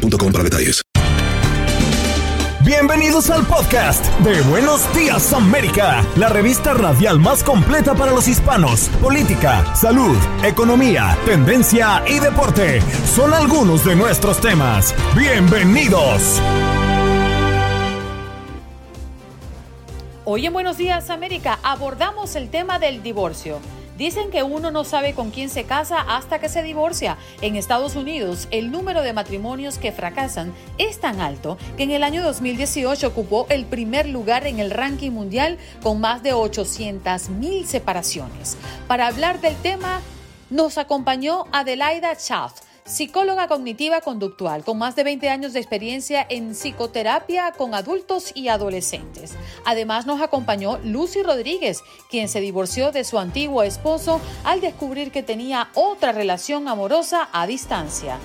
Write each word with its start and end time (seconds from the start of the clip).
para 0.00 0.44
detalles. 0.44 0.82
Bienvenidos 2.64 3.30
al 3.30 3.44
podcast 3.46 4.04
de 4.20 4.40
Buenos 4.42 4.92
Días 4.94 5.32
América, 5.32 6.04
la 6.16 6.28
revista 6.28 6.72
radial 6.72 7.18
más 7.18 7.42
completa 7.42 7.94
para 7.94 8.12
los 8.12 8.28
hispanos. 8.28 8.88
Política, 9.02 9.74
salud, 9.74 10.16
economía, 10.44 11.18
tendencia 11.24 12.02
y 12.06 12.18
deporte 12.20 12.80
son 13.06 13.34
algunos 13.34 13.84
de 13.84 13.96
nuestros 13.96 14.40
temas. 14.40 14.94
Bienvenidos. 15.16 16.40
Hoy 20.24 20.46
en 20.46 20.52
Buenos 20.52 20.76
Días 20.76 21.10
América 21.10 21.58
abordamos 21.62 22.36
el 22.36 22.50
tema 22.50 22.78
del 22.78 23.02
divorcio. 23.02 23.58
Dicen 24.00 24.30
que 24.30 24.42
uno 24.42 24.70
no 24.70 24.84
sabe 24.84 25.12
con 25.12 25.30
quién 25.30 25.50
se 25.50 25.64
casa 25.64 26.00
hasta 26.00 26.38
que 26.38 26.48
se 26.48 26.62
divorcia. 26.62 27.18
En 27.42 27.54
Estados 27.54 27.96
Unidos, 27.96 28.48
el 28.50 28.70
número 28.70 29.02
de 29.02 29.12
matrimonios 29.12 29.76
que 29.76 29.92
fracasan 29.92 30.54
es 30.78 31.00
tan 31.00 31.20
alto 31.20 31.58
que 31.76 31.82
en 31.82 31.90
el 31.90 32.02
año 32.02 32.22
2018 32.22 33.08
ocupó 33.08 33.44
el 33.50 33.66
primer 33.66 34.08
lugar 34.08 34.46
en 34.46 34.58
el 34.58 34.70
ranking 34.70 35.10
mundial 35.10 35.58
con 35.82 36.00
más 36.00 36.22
de 36.22 36.32
800 36.32 37.28
mil 37.28 37.66
separaciones. 37.66 38.56
Para 38.88 39.06
hablar 39.06 39.42
del 39.42 39.56
tema, 39.56 40.00
nos 40.48 40.78
acompañó 40.78 41.44
Adelaida 41.52 42.14
Schaft 42.14 42.69
psicóloga 42.90 43.46
cognitiva 43.46 44.00
conductual 44.00 44.64
con 44.64 44.76
más 44.76 44.96
de 44.96 45.04
20 45.04 45.28
años 45.28 45.52
de 45.52 45.60
experiencia 45.60 46.26
en 46.28 46.54
psicoterapia 46.54 47.52
con 47.52 47.74
adultos 47.74 48.32
y 48.34 48.48
adolescentes. 48.48 49.36
Además 49.64 50.06
nos 50.06 50.20
acompañó 50.20 50.78
Lucy 50.82 51.22
Rodríguez, 51.22 51.82
quien 52.10 52.28
se 52.28 52.40
divorció 52.40 52.90
de 52.90 53.04
su 53.04 53.18
antiguo 53.18 53.62
esposo 53.62 54.20
al 54.42 54.60
descubrir 54.60 55.12
que 55.12 55.22
tenía 55.22 55.70
otra 55.74 56.10
relación 56.10 56.66
amorosa 56.66 57.28
a 57.32 57.46
distancia. 57.46 58.18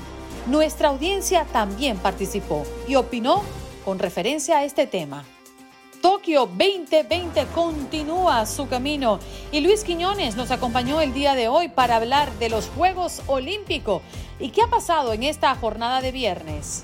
Nuestra 0.48 0.90
audiencia 0.90 1.46
también 1.54 1.98
participó 1.98 2.64
y 2.88 2.96
opinó 2.96 3.44
con 3.84 4.00
referencia 4.00 4.58
a 4.58 4.64
este 4.64 4.88
tema. 4.88 5.26
Tokio 6.06 6.46
2020 6.46 7.48
continúa 7.56 8.46
su 8.46 8.68
camino 8.68 9.20
y 9.52 9.62
Luis 9.62 9.84
Quiñones 9.84 10.36
nos 10.36 10.52
acompañó 10.52 11.02
el 11.02 11.16
día 11.16 11.34
de 11.34 11.48
hoy 11.48 11.68
para 11.68 11.96
hablar 11.96 12.32
de 12.34 12.50
los 12.50 12.68
Juegos 12.70 13.24
Olímpicos 13.26 14.04
y 14.40 14.50
qué 14.50 14.62
ha 14.62 14.68
pasado 14.68 15.14
en 15.14 15.24
esta 15.24 15.56
jornada 15.56 16.02
de 16.02 16.12
viernes. 16.12 16.84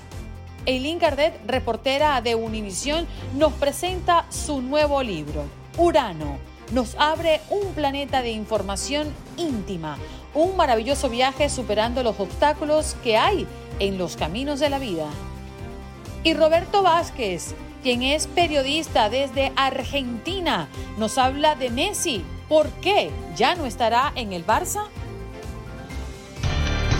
Eileen 0.64 0.98
Cardet, 0.98 1.34
reportera 1.46 2.20
de 2.20 2.34
Univisión, 2.34 3.06
nos 3.36 3.52
presenta 3.54 4.26
su 4.30 4.62
nuevo 4.62 5.02
libro, 5.02 5.44
Urano. 5.76 6.38
Nos 6.70 6.94
abre 6.98 7.40
un 7.50 7.74
planeta 7.74 8.22
de 8.22 8.30
información 8.30 9.12
íntima, 9.36 9.98
un 10.34 10.56
maravilloso 10.56 11.10
viaje 11.10 11.50
superando 11.50 12.02
los 12.02 12.18
obstáculos 12.20 12.96
que 13.02 13.16
hay 13.16 13.46
en 13.78 13.98
los 13.98 14.16
caminos 14.16 14.60
de 14.60 14.70
la 14.70 14.78
vida. 14.78 15.06
Y 16.24 16.34
Roberto 16.34 16.82
Vázquez, 16.82 17.54
quien 17.82 18.02
es 18.02 18.28
periodista 18.28 19.10
desde 19.10 19.52
Argentina, 19.56 20.68
nos 20.96 21.18
habla 21.18 21.56
de 21.56 21.70
Messi. 21.70 22.24
¿Por 22.48 22.68
qué 22.74 23.10
ya 23.36 23.56
no 23.56 23.66
estará 23.66 24.12
en 24.14 24.32
el 24.32 24.46
Barça? 24.46 24.84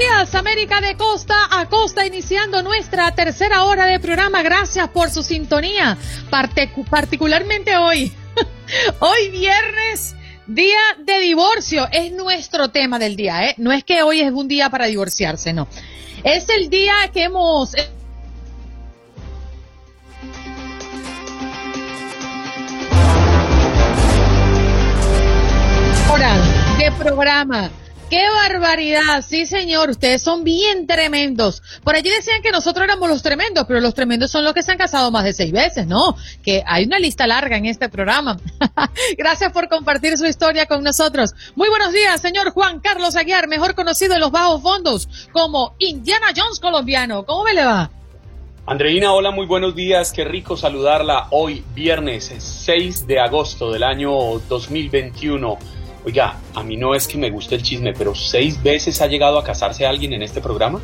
Días 0.00 0.34
América 0.34 0.80
de 0.80 0.96
costa 0.96 1.34
a 1.50 1.68
costa 1.68 2.04
iniciando 2.04 2.62
nuestra 2.62 3.14
tercera 3.14 3.62
hora 3.62 3.86
de 3.86 4.00
programa. 4.00 4.42
Gracias 4.42 4.88
por 4.88 5.08
su 5.08 5.22
sintonía, 5.22 5.96
particularmente 6.90 7.76
hoy. 7.76 8.12
hoy 8.98 9.28
viernes 9.30 10.16
Día 10.46 10.80
de 10.98 11.20
divorcio 11.20 11.88
es 11.92 12.12
nuestro 12.12 12.68
tema 12.70 12.98
del 12.98 13.14
día, 13.14 13.48
¿eh? 13.48 13.54
No 13.56 13.72
es 13.72 13.84
que 13.84 14.02
hoy 14.02 14.20
es 14.20 14.32
un 14.32 14.48
día 14.48 14.68
para 14.68 14.86
divorciarse, 14.86 15.52
no. 15.52 15.68
Es 16.24 16.48
el 16.48 16.68
día 16.68 16.94
que 17.12 17.22
hemos... 17.22 17.72
Oral 26.10 26.42
de 26.78 26.92
programa 26.92 27.70
¡Qué 28.10 28.22
barbaridad! 28.30 29.24
Sí, 29.26 29.46
señor, 29.46 29.90
ustedes 29.90 30.22
son 30.22 30.44
bien 30.44 30.86
tremendos. 30.86 31.62
Por 31.82 31.94
allí 31.94 32.10
decían 32.10 32.42
que 32.42 32.50
nosotros 32.50 32.84
éramos 32.84 33.08
los 33.08 33.22
tremendos, 33.22 33.64
pero 33.66 33.80
los 33.80 33.94
tremendos 33.94 34.30
son 34.30 34.44
los 34.44 34.52
que 34.52 34.62
se 34.62 34.72
han 34.72 34.78
casado 34.78 35.10
más 35.10 35.24
de 35.24 35.32
seis 35.32 35.52
veces, 35.52 35.86
¿no? 35.86 36.16
Que 36.42 36.62
hay 36.66 36.84
una 36.84 36.98
lista 36.98 37.26
larga 37.26 37.56
en 37.56 37.66
este 37.66 37.88
programa. 37.88 38.38
Gracias 39.18 39.52
por 39.52 39.68
compartir 39.68 40.18
su 40.18 40.26
historia 40.26 40.66
con 40.66 40.82
nosotros. 40.82 41.34
Muy 41.56 41.68
buenos 41.70 41.92
días, 41.92 42.20
señor 42.20 42.50
Juan 42.50 42.80
Carlos 42.80 43.16
Aguiar, 43.16 43.48
mejor 43.48 43.74
conocido 43.74 44.14
en 44.14 44.20
los 44.20 44.30
bajos 44.30 44.62
fondos 44.62 45.08
como 45.32 45.74
Indiana 45.78 46.26
Jones 46.36 46.60
colombiano. 46.60 47.24
¿Cómo 47.24 47.44
me 47.44 47.54
le 47.54 47.64
va? 47.64 47.90
Andreina, 48.66 49.12
hola, 49.12 49.30
muy 49.30 49.46
buenos 49.46 49.74
días. 49.74 50.12
Qué 50.12 50.24
rico 50.24 50.56
saludarla 50.56 51.28
hoy, 51.30 51.64
viernes 51.74 52.34
6 52.38 53.06
de 53.06 53.20
agosto 53.20 53.70
del 53.72 53.82
año 53.82 54.10
2021. 54.48 55.58
Oiga, 56.04 56.38
a 56.54 56.62
mí 56.62 56.76
no 56.76 56.94
es 56.94 57.08
que 57.08 57.16
me 57.16 57.30
guste 57.30 57.54
el 57.54 57.62
chisme, 57.62 57.94
pero 57.94 58.14
seis 58.14 58.62
veces 58.62 59.00
ha 59.00 59.06
llegado 59.06 59.38
a 59.38 59.44
casarse 59.44 59.86
alguien 59.86 60.12
en 60.12 60.22
este 60.22 60.40
programa. 60.40 60.80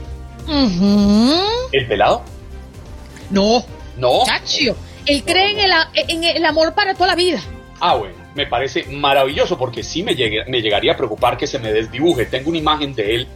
¿El 1.73 1.87
pelado? 1.87 2.23
No. 3.31 3.65
No. 3.99 4.25
Chacho. 4.25 4.77
Él 5.07 5.23
cree 5.25 5.53
en 6.09 6.25
el, 6.25 6.45
amor 6.45 6.75
para 6.75 6.95
toda 6.95 7.09
la 7.09 7.15
vida. 7.15 7.41
Ah, 7.81 7.97
bueno, 7.97 8.15
me 8.35 8.47
parece 8.47 8.85
maravilloso 8.85 9.59
porque 9.59 9.83
sí 9.83 10.03
me, 10.03 10.15
me 10.49 10.63
llegaría 10.63 10.93
a 10.93 10.97
preocupar 10.97 11.37
que 11.37 11.47
se 11.47 11.59
me 11.59 11.73
desdibuje. 11.73 12.27
Tengo 12.27 12.49
una 12.49 12.59
imagen 12.59 12.95
de 12.95 13.15
él 13.15 13.29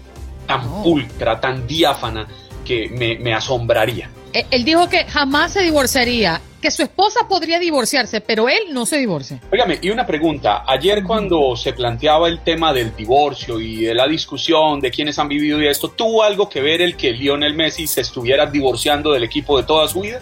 tan 0.47 0.83
pulcra, 0.83 1.41
tan 1.41 1.67
diáfana, 1.67 2.27
que 2.65 2.89
me, 2.89 3.19
me 3.19 3.35
asombraría. 3.35 4.11
Él 4.33 4.65
dijo 4.65 4.89
que 4.89 5.05
jamás 5.05 5.53
se 5.53 5.63
divorciaría 5.63 6.41
que 6.65 6.71
su 6.71 6.81
esposa 6.81 7.29
podría 7.29 7.59
divorciarse, 7.59 8.23
pero 8.23 8.49
él 8.49 8.73
no 8.73 8.87
se 8.87 8.97
divorcia. 8.97 9.39
Óigame, 9.53 9.79
y 9.83 9.91
una 9.91 10.07
pregunta. 10.07 10.65
Ayer 10.67 11.05
cuando 11.05 11.55
se 11.57 11.75
planteaba 11.75 12.27
el 12.27 12.43
tema 12.43 12.73
del 12.73 12.97
divorcio 12.97 13.61
y 13.61 13.85
de 13.85 13.93
la 13.93 14.09
discusión 14.09 14.81
de 14.81 14.91
quienes 14.91 15.19
han 15.19 15.29
vivido 15.29 15.61
y 15.61 15.67
esto, 15.67 15.91
¿tuvo 15.91 16.23
algo 16.23 16.49
que 16.49 16.63
ver 16.63 16.81
el 16.81 16.97
que 16.97 17.13
Lionel 17.13 17.53
Messi 17.53 17.87
se 17.87 18.01
estuviera 18.01 18.47
divorciando 18.47 19.13
del 19.13 19.25
equipo 19.25 19.59
de 19.59 19.65
toda 19.65 19.87
su 19.89 20.01
vida? 20.01 20.21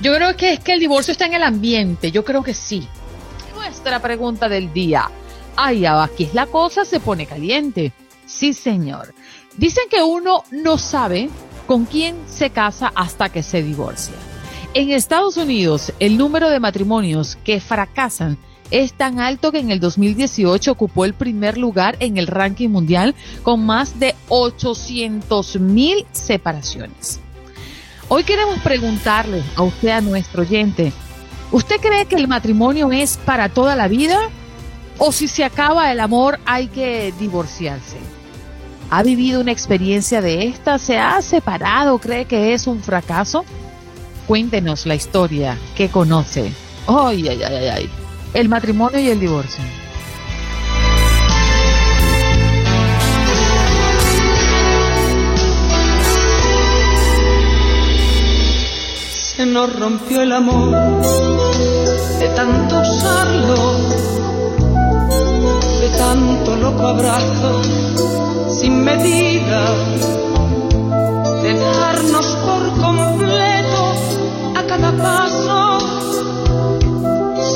Yo 0.00 0.14
creo 0.14 0.34
que 0.34 0.54
es 0.54 0.60
que 0.60 0.72
el 0.72 0.80
divorcio 0.80 1.12
está 1.12 1.26
en 1.26 1.34
el 1.34 1.42
ambiente, 1.42 2.10
yo 2.10 2.24
creo 2.24 2.42
que 2.42 2.54
sí. 2.54 2.88
Nuestra 3.54 4.00
pregunta 4.00 4.48
del 4.48 4.72
día. 4.72 5.10
Ay, 5.56 5.84
aquí 5.84 6.24
es 6.24 6.32
la 6.32 6.46
cosa, 6.46 6.86
se 6.86 7.00
pone 7.00 7.26
caliente. 7.26 7.92
Sí, 8.24 8.54
señor. 8.54 9.12
Dicen 9.58 9.84
que 9.90 10.02
uno 10.02 10.42
no 10.52 10.78
sabe 10.78 11.28
con 11.66 11.84
quién 11.84 12.16
se 12.26 12.48
casa 12.48 12.90
hasta 12.94 13.28
que 13.28 13.42
se 13.42 13.62
divorcia. 13.62 14.14
En 14.78 14.90
Estados 14.90 15.38
Unidos, 15.38 15.90
el 16.00 16.18
número 16.18 16.50
de 16.50 16.60
matrimonios 16.60 17.38
que 17.44 17.60
fracasan 17.62 18.36
es 18.70 18.92
tan 18.92 19.20
alto 19.20 19.50
que 19.50 19.58
en 19.58 19.70
el 19.70 19.80
2018 19.80 20.70
ocupó 20.70 21.06
el 21.06 21.14
primer 21.14 21.56
lugar 21.56 21.96
en 21.98 22.18
el 22.18 22.26
ranking 22.26 22.68
mundial 22.68 23.14
con 23.42 23.64
más 23.64 23.98
de 23.98 24.14
800 24.28 25.60
mil 25.60 26.04
separaciones. 26.12 27.20
Hoy 28.08 28.24
queremos 28.24 28.58
preguntarle 28.58 29.42
a 29.54 29.62
usted, 29.62 29.88
a 29.88 30.02
nuestro 30.02 30.42
oyente, 30.42 30.92
¿usted 31.52 31.76
cree 31.80 32.04
que 32.04 32.16
el 32.16 32.28
matrimonio 32.28 32.92
es 32.92 33.16
para 33.16 33.48
toda 33.48 33.76
la 33.76 33.88
vida? 33.88 34.28
¿O 34.98 35.10
si 35.10 35.26
se 35.26 35.42
acaba 35.42 35.90
el 35.90 36.00
amor 36.00 36.38
hay 36.44 36.66
que 36.66 37.14
divorciarse? 37.18 37.96
¿Ha 38.90 39.02
vivido 39.02 39.40
una 39.40 39.52
experiencia 39.52 40.20
de 40.20 40.48
esta? 40.48 40.78
¿Se 40.78 40.98
ha 40.98 41.22
separado? 41.22 41.98
¿Cree 41.98 42.26
que 42.26 42.52
es 42.52 42.66
un 42.66 42.82
fracaso? 42.82 43.46
Cuéntenos 44.26 44.86
la 44.86 44.96
historia 44.96 45.56
que 45.76 45.88
conoce. 45.88 46.52
Ay, 46.88 47.28
ay, 47.28 47.42
ay, 47.42 47.66
ay. 47.68 47.90
El 48.34 48.48
matrimonio 48.48 48.98
y 48.98 49.08
el 49.08 49.20
divorcio. 49.20 49.62
Se 59.36 59.46
nos 59.46 59.78
rompió 59.78 60.22
el 60.22 60.32
amor 60.32 61.02
de 62.18 62.28
tanto 62.34 62.80
usarlo, 62.80 63.78
de 65.80 65.88
tanto 65.96 66.56
loco 66.56 66.86
abrazo 66.86 67.62
sin 68.48 68.82
medida, 68.82 69.66
de 71.42 71.54
darnos 71.54 72.26
por 72.44 72.82
completo 72.82 73.55
cada 74.76 74.92
paso. 74.92 75.78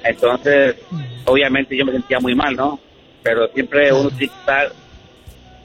Entonces, 0.02 0.76
obviamente 1.24 1.76
yo 1.76 1.84
me 1.84 1.92
sentía 1.92 2.20
muy 2.20 2.34
mal, 2.34 2.54
¿no? 2.54 2.78
Pero 3.22 3.48
siempre 3.48 3.92
uno 3.92 4.10
tiene 4.10 4.32
que 4.32 4.40
estar 4.40 4.72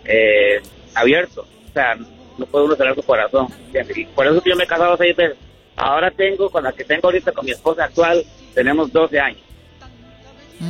eh, 0.06 0.62
abierto. 0.94 1.48
Sea, 1.75 1.95
no 2.38 2.45
puede 2.45 2.66
uno 2.66 2.75
cerrar 2.75 2.95
su 2.95 3.04
corazón. 3.04 3.48
¿entiendes? 3.66 3.98
Y 3.98 4.06
por 4.06 4.25
eso 4.25 4.42
que 4.42 4.50
yo 4.50 4.56
me 4.56 4.63
he 4.63 4.68
casado 4.68 4.95
seis 4.98 5.16
veces. 5.16 5.38
Ahora 5.75 6.10
tengo, 6.10 6.50
con 6.50 6.63
la 6.63 6.72
que 6.72 6.86
tengo 6.86 7.07
ahorita, 7.07 7.33
con 7.33 7.45
mi 7.45 7.51
esposa 7.51 7.83
actual, 7.83 8.24
tenemos 8.54 8.92
12 8.94 9.19
años. 9.19 9.42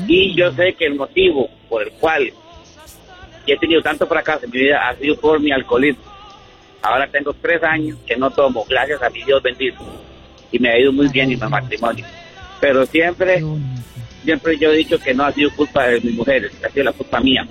Y 0.08 0.36
yo 0.36 0.52
sé 0.54 0.74
que 0.74 0.88
el 0.88 0.96
motivo 0.96 1.48
por 1.70 1.84
el 1.84 1.92
cual 1.92 2.34
he 3.46 3.58
tenido 3.58 3.84
tanto 3.84 4.08
fracaso 4.08 4.46
en 4.46 4.52
mi 4.52 4.60
vida 4.62 4.90
ha 4.90 4.96
sido 4.96 5.16
por 5.18 5.40
mi 5.40 5.52
alcoholismo. 5.52 6.04
Ahora 6.82 7.08
tengo 7.08 7.34
tres 7.34 7.62
años 7.64 8.00
que 8.08 8.16
no 8.16 8.32
tomo, 8.32 8.66
gracias 8.68 9.02
a 9.04 9.10
mi 9.12 9.24
Dios 9.24 9.44
bendito. 9.44 9.78
Y 10.52 10.58
me 10.58 10.70
ha 10.70 10.80
ido 10.80 10.92
muy 10.92 11.08
bien 11.10 11.32
en 11.32 11.40
mi 11.40 11.48
matrimonio. 11.48 12.04
Pero 12.60 12.84
siempre, 12.88 13.44
siempre 14.24 14.58
yo 14.58 14.72
he 14.72 14.78
dicho 14.78 14.98
que 14.98 15.14
no 15.14 15.26
ha 15.26 15.32
sido 15.32 15.52
culpa 15.56 15.84
de 15.88 16.02
mis 16.02 16.16
mujeres, 16.16 16.52
ha 16.64 16.70
sido 16.70 16.86
la 16.86 16.94
culpa 16.94 17.20
mía, 17.20 17.48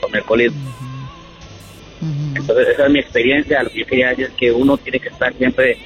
por 0.00 0.10
mi 0.12 0.18
alcoholismo. 0.18 0.95
Entonces 2.36 2.68
esa 2.68 2.86
es 2.86 2.90
mi 2.90 2.98
experiencia, 2.98 3.62
lo 3.62 3.70
que 3.70 3.80
yo 3.80 3.86
quería 3.86 4.08
decir 4.10 4.26
es 4.26 4.32
que 4.32 4.52
uno 4.52 4.76
tiene 4.76 4.98
que 5.00 5.08
estar 5.08 5.32
siempre 5.34 5.78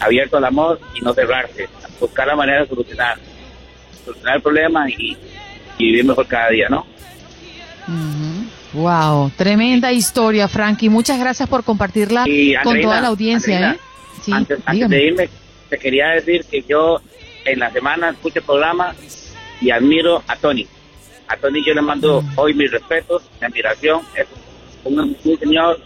abierto 0.00 0.36
al 0.36 0.44
amor 0.44 0.80
y 0.94 1.00
no 1.00 1.12
cerrarse, 1.14 1.68
buscar 2.00 2.26
la 2.26 2.36
manera 2.36 2.62
de 2.62 2.68
solucionar, 2.68 3.18
solucionar 4.04 4.36
el 4.36 4.42
problema 4.42 4.88
y, 4.90 5.16
y 5.78 5.86
vivir 5.86 6.04
mejor 6.04 6.26
cada 6.26 6.50
día, 6.50 6.68
¿no? 6.68 6.86
Ujú. 7.88 8.80
Wow, 8.82 9.30
tremenda 9.36 9.92
historia, 9.92 10.48
Frankie. 10.48 10.88
Muchas 10.88 11.18
gracias 11.18 11.48
por 11.48 11.62
compartirla 11.62 12.24
Y, 12.26 12.54
con 12.62 12.80
toda 12.80 13.00
la 13.00 13.08
audiencia, 13.08 13.56
Andreina, 13.56 13.74
¿eh? 13.76 13.80
Sí, 14.22 14.32
antes, 14.32 14.88
de 14.88 15.04
irme, 15.04 15.28
te 15.68 15.78
quería 15.78 16.08
decir 16.10 16.44
que 16.50 16.62
yo 16.62 17.00
en 17.44 17.58
la 17.58 17.70
semana 17.70 18.10
escucho 18.10 18.38
el 18.38 18.44
programa 18.44 18.94
y 19.60 19.70
admiro 19.70 20.22
a 20.26 20.36
Tony. 20.36 20.66
A 21.28 21.36
Tony 21.36 21.64
yo 21.64 21.74
le 21.74 21.82
mando 21.82 22.22
Mm. 22.22 22.32
hoy 22.36 22.54
mis 22.54 22.70
respetos, 22.70 23.22
mi 23.40 23.46
admiración. 23.46 24.02
Es 24.14 24.26
un, 24.34 24.41
un 24.84 25.16
señor 25.38 25.80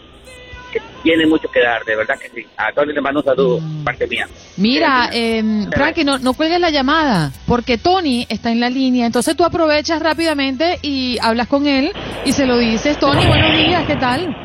que 0.71 0.81
tiene 1.01 1.25
mucho 1.25 1.47
que 1.49 1.61
dar, 1.61 1.83
de 1.85 1.95
verdad 1.95 2.15
que 2.19 2.29
sí. 2.29 2.45
A 2.57 2.71
Tony 2.73 2.91
le 2.93 2.99
mando 3.01 3.19
un 3.21 3.25
saludo, 3.25 3.59
Mm. 3.61 3.83
parte 3.83 4.05
mía. 4.07 4.27
Mira, 4.57 5.09
Eh, 5.13 5.39
eh, 5.39 5.67
Frankie, 5.73 6.03
no, 6.03 6.17
no 6.19 6.33
cuelgues 6.33 6.59
la 6.59 6.69
llamada, 6.69 7.31
porque 7.47 7.77
Tony 7.77 8.25
está 8.29 8.51
en 8.51 8.59
la 8.59 8.69
línea. 8.69 9.05
Entonces 9.05 9.35
tú 9.35 9.45
aprovechas 9.45 10.01
rápidamente 10.01 10.79
y 10.81 11.17
hablas 11.21 11.47
con 11.47 11.67
él 11.67 11.91
y 12.25 12.33
se 12.33 12.45
lo 12.45 12.57
dices. 12.57 12.97
Tony, 12.99 13.25
buenos 13.25 13.51
días, 13.57 13.85
¿qué 13.87 13.95
tal? 13.95 14.35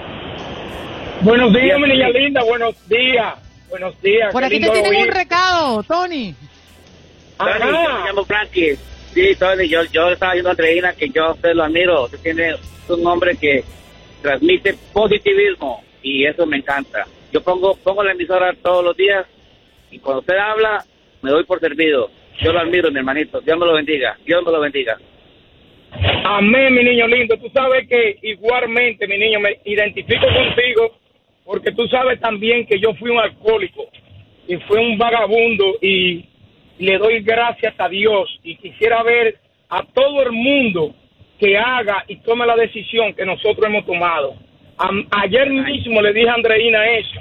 Buenos 1.22 1.52
días, 1.52 1.78
mi 1.80 1.88
niña 1.88 2.08
linda, 2.10 2.42
buenos 2.44 2.74
días. 2.88 3.34
Buenos 3.70 4.00
días. 4.02 4.32
Por 4.32 4.44
aquí 4.44 4.60
te 4.60 4.70
tienen 4.70 4.94
un 5.02 5.08
recado, 5.08 5.82
Tony. 5.84 6.34
Tony, 7.38 7.50
yo 7.60 7.66
me 7.66 8.06
llamo 8.06 8.24
Frankie. 8.24 8.76
Sí, 9.14 9.34
Tony, 9.38 9.68
yo, 9.68 9.82
yo 9.92 10.10
estaba 10.10 10.32
diciendo 10.32 10.50
a 10.50 10.52
Andreina 10.52 10.92
que 10.94 11.08
yo 11.10 11.24
a 11.24 11.32
usted 11.32 11.52
lo 11.54 11.64
admiro. 11.64 12.04
Usted 12.04 12.18
tiene 12.20 12.50
es 12.50 12.58
un 12.90 13.06
hombre 13.06 13.36
que 13.36 13.64
transmite 14.22 14.74
positivismo 14.92 15.82
y 16.02 16.24
eso 16.24 16.46
me 16.46 16.58
encanta. 16.58 17.06
Yo 17.32 17.42
pongo, 17.42 17.76
pongo 17.76 18.02
la 18.02 18.12
emisora 18.12 18.54
todos 18.62 18.84
los 18.84 18.96
días 18.96 19.26
y 19.90 19.98
cuando 19.98 20.20
usted 20.20 20.36
habla 20.36 20.84
me 21.22 21.30
doy 21.30 21.44
por 21.44 21.60
servido. 21.60 22.10
Yo 22.40 22.52
lo 22.52 22.60
admiro, 22.60 22.90
mi 22.90 22.98
hermanito. 22.98 23.40
Dios 23.40 23.58
me 23.58 23.66
lo 23.66 23.74
bendiga. 23.74 24.16
Dios 24.24 24.42
me 24.44 24.50
lo 24.50 24.60
bendiga. 24.60 24.98
Amén, 26.24 26.74
mi 26.74 26.82
niño 26.82 27.06
lindo. 27.06 27.36
Tú 27.36 27.48
sabes 27.52 27.86
que 27.88 28.18
igualmente, 28.22 29.06
mi 29.06 29.18
niño, 29.18 29.40
me 29.40 29.58
identifico 29.64 30.26
contigo 30.26 30.96
porque 31.44 31.72
tú 31.72 31.86
sabes 31.88 32.20
también 32.20 32.66
que 32.66 32.78
yo 32.78 32.94
fui 32.94 33.10
un 33.10 33.18
alcohólico 33.18 33.88
y 34.48 34.56
fui 34.56 34.78
un 34.78 34.98
vagabundo 34.98 35.76
y 35.80 36.24
le 36.78 36.98
doy 36.98 37.22
gracias 37.22 37.74
a 37.78 37.88
Dios 37.88 38.28
y 38.42 38.56
quisiera 38.56 39.02
ver 39.02 39.38
a 39.68 39.84
todo 39.84 40.22
el 40.22 40.32
mundo 40.32 40.94
que 41.42 41.58
haga 41.58 42.04
y 42.06 42.18
tome 42.18 42.46
la 42.46 42.54
decisión 42.54 43.14
que 43.14 43.26
nosotros 43.26 43.66
hemos 43.66 43.84
tomado. 43.84 44.36
Ayer 45.10 45.50
mismo 45.50 46.00
le 46.00 46.12
dije 46.12 46.28
a 46.28 46.34
Andreina 46.34 46.86
eso, 46.86 47.18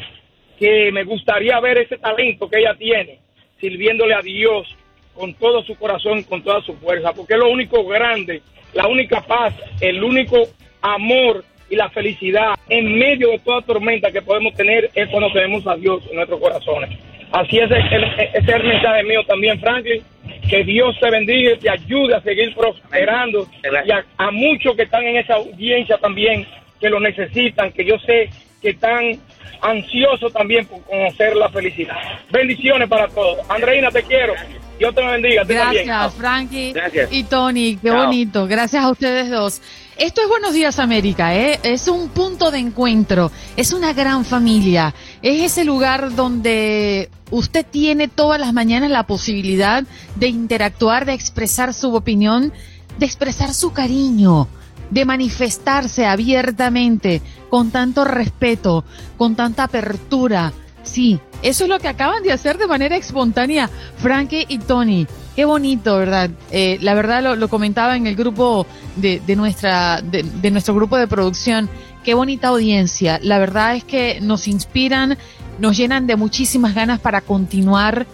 que 0.59 0.91
me 0.91 1.03
gustaría 1.05 1.59
ver 1.59 1.79
ese 1.79 1.97
talento 1.97 2.47
que 2.47 2.59
ella 2.59 2.75
tiene, 2.77 3.17
sirviéndole 3.59 4.13
a 4.13 4.21
Dios 4.21 4.67
con 5.15 5.33
todo 5.33 5.63
su 5.63 5.75
corazón 5.75 6.21
con 6.21 6.43
toda 6.43 6.61
su 6.61 6.75
fuerza, 6.75 7.13
porque 7.13 7.33
es 7.33 7.39
lo 7.39 7.49
único 7.49 7.83
grande, 7.83 8.43
la 8.75 8.85
única 8.87 9.21
paz, 9.21 9.55
el 9.81 10.03
único 10.03 10.43
amor 10.83 11.43
y 11.71 11.75
la 11.75 11.89
felicidad 11.89 12.53
en 12.69 12.99
medio 12.99 13.31
de 13.31 13.39
toda 13.39 13.63
tormenta 13.63 14.11
que 14.11 14.21
podemos 14.21 14.53
tener 14.53 14.91
es 14.93 15.09
cuando 15.09 15.31
tenemos 15.31 15.65
a 15.65 15.75
Dios 15.77 16.03
en 16.11 16.17
nuestros 16.17 16.39
corazones. 16.39 16.95
Así 17.31 17.57
es, 17.57 17.71
ese 17.71 18.37
es 18.37 18.47
el 18.47 18.63
mensaje 18.65 19.03
mío 19.03 19.23
también, 19.25 19.59
Franklin. 19.59 20.03
Que 20.51 20.63
Dios 20.65 20.93
te 20.99 21.09
bendiga 21.09 21.53
y 21.53 21.59
te 21.59 21.69
ayude 21.69 22.13
a 22.13 22.21
seguir 22.21 22.53
prosperando. 22.53 23.47
Y 23.85 23.91
a, 23.91 24.05
a 24.17 24.31
muchos 24.31 24.75
que 24.75 24.83
están 24.83 25.03
en 25.05 25.15
esa 25.15 25.35
audiencia 25.35 25.97
también, 25.97 26.45
que 26.79 26.89
lo 26.89 26.99
necesitan, 26.99 27.71
que 27.71 27.85
yo 27.85 27.97
sé 27.99 28.29
que 28.61 28.71
están 28.71 29.17
ansiosos 29.61 30.33
también 30.33 30.65
por 30.65 30.83
conocer 30.83 31.35
la 31.37 31.49
felicidad. 31.49 31.95
Bendiciones 32.31 32.89
para 32.89 33.07
todos. 33.07 33.39
Andreina, 33.49 33.89
te 33.91 34.03
quiero. 34.03 34.33
Dios 34.77 34.93
te 34.93 35.05
bendiga. 35.05 35.41
también. 35.45 35.85
Gracias, 35.85 36.15
Frankie 36.15 36.73
Gracias. 36.73 37.13
y 37.13 37.23
Tony. 37.23 37.77
Qué 37.81 37.87
Chao. 37.87 38.05
bonito. 38.05 38.47
Gracias 38.47 38.83
a 38.83 38.89
ustedes 38.89 39.29
dos. 39.29 39.61
Esto 39.97 40.21
es 40.21 40.27
Buenos 40.27 40.53
Días 40.53 40.79
América, 40.79 41.35
¿eh? 41.35 41.59
Es 41.63 41.87
un 41.87 42.09
punto 42.09 42.51
de 42.51 42.57
encuentro. 42.59 43.31
Es 43.55 43.71
una 43.71 43.93
gran 43.93 44.25
familia. 44.25 44.93
Es 45.21 45.43
ese 45.43 45.63
lugar 45.63 46.13
donde 46.15 47.09
usted 47.31 47.65
tiene 47.65 48.07
todas 48.07 48.39
las 48.39 48.53
mañanas 48.53 48.91
la 48.91 49.07
posibilidad 49.07 49.83
de 50.15 50.27
interactuar, 50.27 51.05
de 51.05 51.13
expresar 51.13 51.73
su 51.73 51.93
opinión, 51.95 52.53
de 52.99 53.05
expresar 53.05 53.53
su 53.53 53.73
cariño. 53.73 54.47
de 54.91 55.05
manifestarse 55.05 56.05
abiertamente, 56.05 57.21
con 57.49 57.71
tanto 57.71 58.03
respeto, 58.03 58.83
con 59.17 59.37
tanta 59.37 59.63
apertura. 59.63 60.51
Sí, 60.83 61.17
eso 61.41 61.63
es 61.63 61.69
lo 61.69 61.79
que 61.79 61.87
acaban 61.87 62.23
de 62.23 62.33
hacer 62.33 62.57
de 62.57 62.67
manera 62.67 62.97
espontánea 62.97 63.69
Frankie 63.95 64.45
y 64.49 64.59
Tony. 64.59 65.07
Qué 65.35 65.45
bonito, 65.45 65.97
¿verdad? 65.97 66.29
Eh, 66.51 66.77
la 66.81 66.93
verdad 66.93 67.35
lo, 67.37 67.49
comentaba 67.49 67.95
en 67.95 68.05
el 68.05 68.15
grupo 68.15 68.67
de, 68.97 69.21
nuestra, 69.35 70.01
de, 70.01 70.51
nuestro 70.51 70.75
grupo 70.75 70.97
de 70.97 71.07
producción. 71.07 71.69
Qué 72.03 72.15
bonita 72.15 72.49
audiencia. 72.49 73.19
La 73.23 73.39
verdad 73.39 73.75
es 73.75 73.83
que 73.83 74.19
nos 74.21 74.47
inspiran, 74.47 75.17
nos 75.61 75.77
llenan 75.77 76.07
de 76.07 76.15
muchísimas 76.15 76.73
ganas 76.73 76.99
para 76.99 77.21
continuar. 77.21 78.07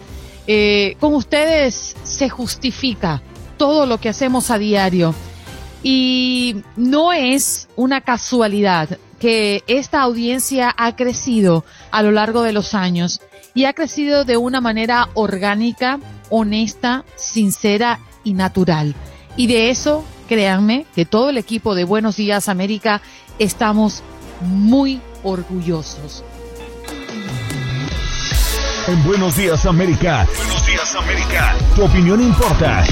Eh, 0.46 0.96
con 1.00 1.14
ustedes 1.14 1.96
se 2.04 2.28
justifica 2.28 3.22
todo 3.56 3.86
lo 3.86 3.98
que 3.98 4.10
hacemos 4.10 4.50
a 4.50 4.58
diario. 4.58 5.14
Y 5.82 6.56
no 6.76 7.12
es 7.12 7.68
una 7.74 8.02
casualidad 8.02 8.98
que 9.18 9.64
esta 9.66 10.02
audiencia 10.02 10.74
ha 10.76 10.94
crecido 10.94 11.64
a 11.90 12.02
lo 12.02 12.12
largo 12.12 12.42
de 12.42 12.52
los 12.52 12.74
años 12.74 13.20
y 13.54 13.64
ha 13.64 13.72
crecido 13.72 14.24
de 14.24 14.36
una 14.36 14.60
manera 14.60 15.08
orgánica, 15.14 16.00
honesta, 16.28 17.04
sincera 17.16 17.98
y 18.24 18.34
natural. 18.34 18.94
Y 19.36 19.46
de 19.46 19.70
eso, 19.70 20.04
créanme, 20.28 20.84
que 20.94 21.06
todo 21.06 21.30
el 21.30 21.38
equipo 21.38 21.74
de 21.74 21.84
Buenos 21.84 22.16
Días 22.16 22.48
América 22.48 23.00
estamos 23.38 24.02
muy 24.42 25.00
orgullosos. 25.22 26.22
En 28.88 29.04
Buenos 29.04 29.36
Días 29.36 29.66
América. 29.66 30.26
Buenos 30.34 30.66
Días 30.66 30.94
América. 30.94 31.54
Tu 31.76 31.84
opinión 31.84 32.22
importa. 32.22 32.82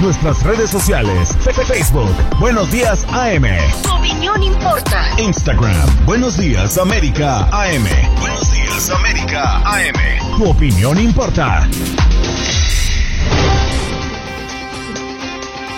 Nuestras 0.00 0.40
redes 0.44 0.70
sociales. 0.70 1.30
Facebook. 1.66 2.14
Buenos 2.38 2.70
Días 2.70 3.04
AM. 3.10 3.42
Tu 3.82 3.92
opinión 3.92 4.40
importa. 4.40 5.04
Instagram. 5.18 6.06
Buenos 6.06 6.36
Días 6.36 6.78
América 6.78 7.48
AM. 7.50 7.88
Buenos 8.20 8.52
Días 8.52 8.88
América 8.88 9.62
AM. 9.64 10.38
Tu 10.38 10.48
opinión 10.48 10.96
importa. 11.00 11.68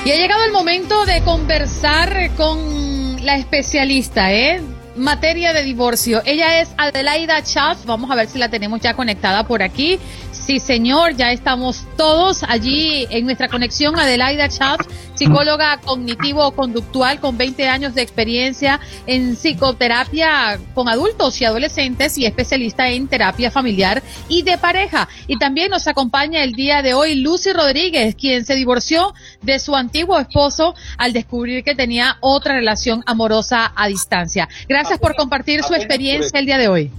Y 0.04 0.10
ha 0.10 0.14
llegado 0.14 0.44
el 0.44 0.52
momento 0.52 1.06
de 1.06 1.22
conversar 1.22 2.32
con 2.36 3.24
la 3.24 3.36
especialista, 3.36 4.30
¿eh? 4.30 4.60
Materia 4.98 5.52
de 5.52 5.62
divorcio. 5.62 6.22
Ella 6.24 6.60
es 6.60 6.70
Adelaida 6.76 7.42
Chaff. 7.42 7.84
Vamos 7.86 8.10
a 8.10 8.14
ver 8.14 8.28
si 8.28 8.38
la 8.38 8.48
tenemos 8.48 8.80
ya 8.80 8.94
conectada 8.94 9.46
por 9.46 9.62
aquí. 9.62 9.98
Sí, 10.32 10.58
señor, 10.60 11.16
ya 11.16 11.32
estamos 11.32 11.86
todos 11.96 12.42
allí 12.42 13.06
en 13.10 13.24
nuestra 13.24 13.48
conexión. 13.48 13.98
Adelaida 13.98 14.48
Chaff, 14.48 14.80
psicóloga 15.14 15.78
cognitivo-conductual 15.84 17.20
con 17.20 17.36
20 17.36 17.68
años 17.68 17.94
de 17.94 18.02
experiencia 18.02 18.80
en 19.06 19.36
psicoterapia 19.36 20.58
con 20.74 20.88
adultos 20.88 21.40
y 21.40 21.44
adolescentes 21.44 22.16
y 22.18 22.26
especialista 22.26 22.88
en 22.88 23.08
terapia 23.08 23.50
familiar 23.50 24.02
y 24.28 24.42
de 24.42 24.58
pareja. 24.58 25.08
Y 25.26 25.38
también 25.38 25.70
nos 25.70 25.86
acompaña 25.86 26.42
el 26.42 26.52
día 26.52 26.82
de 26.82 26.94
hoy 26.94 27.16
Lucy 27.16 27.52
Rodríguez, 27.52 28.14
quien 28.14 28.46
se 28.46 28.54
divorció 28.54 29.14
de 29.42 29.58
su 29.58 29.74
antiguo 29.76 30.18
esposo 30.18 30.74
al 30.96 31.12
descubrir 31.12 31.64
que 31.64 31.74
tenía 31.74 32.16
otra 32.20 32.54
relación 32.54 33.02
amorosa 33.06 33.72
a 33.74 33.88
distancia. 33.88 34.48
Gracias 34.68 34.98
por 34.98 35.14
compartir 35.14 35.62
su 35.62 35.74
experiencia 35.74 36.38
el 36.38 36.46
día 36.46 36.58
de 36.58 36.68
hoy. 36.68 36.90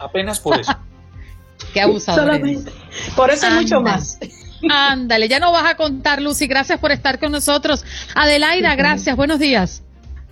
Apenas 0.00 0.40
por 0.40 0.60
eso. 0.60 0.72
Qué. 1.74 2.00
Solamente. 2.00 2.70
Por 3.16 3.30
eso 3.30 3.46
hay 3.46 3.54
mucho 3.54 3.80
más. 3.80 4.18
Ándale, 4.70 5.28
ya 5.28 5.40
no 5.40 5.52
vas 5.52 5.64
a 5.64 5.76
contar, 5.76 6.20
Lucy. 6.20 6.46
Gracias 6.46 6.78
por 6.78 6.92
estar 6.92 7.18
con 7.18 7.32
nosotros. 7.32 7.84
Adelaida, 8.14 8.74
gracias. 8.74 9.16
Buenos 9.16 9.38
días. 9.38 9.82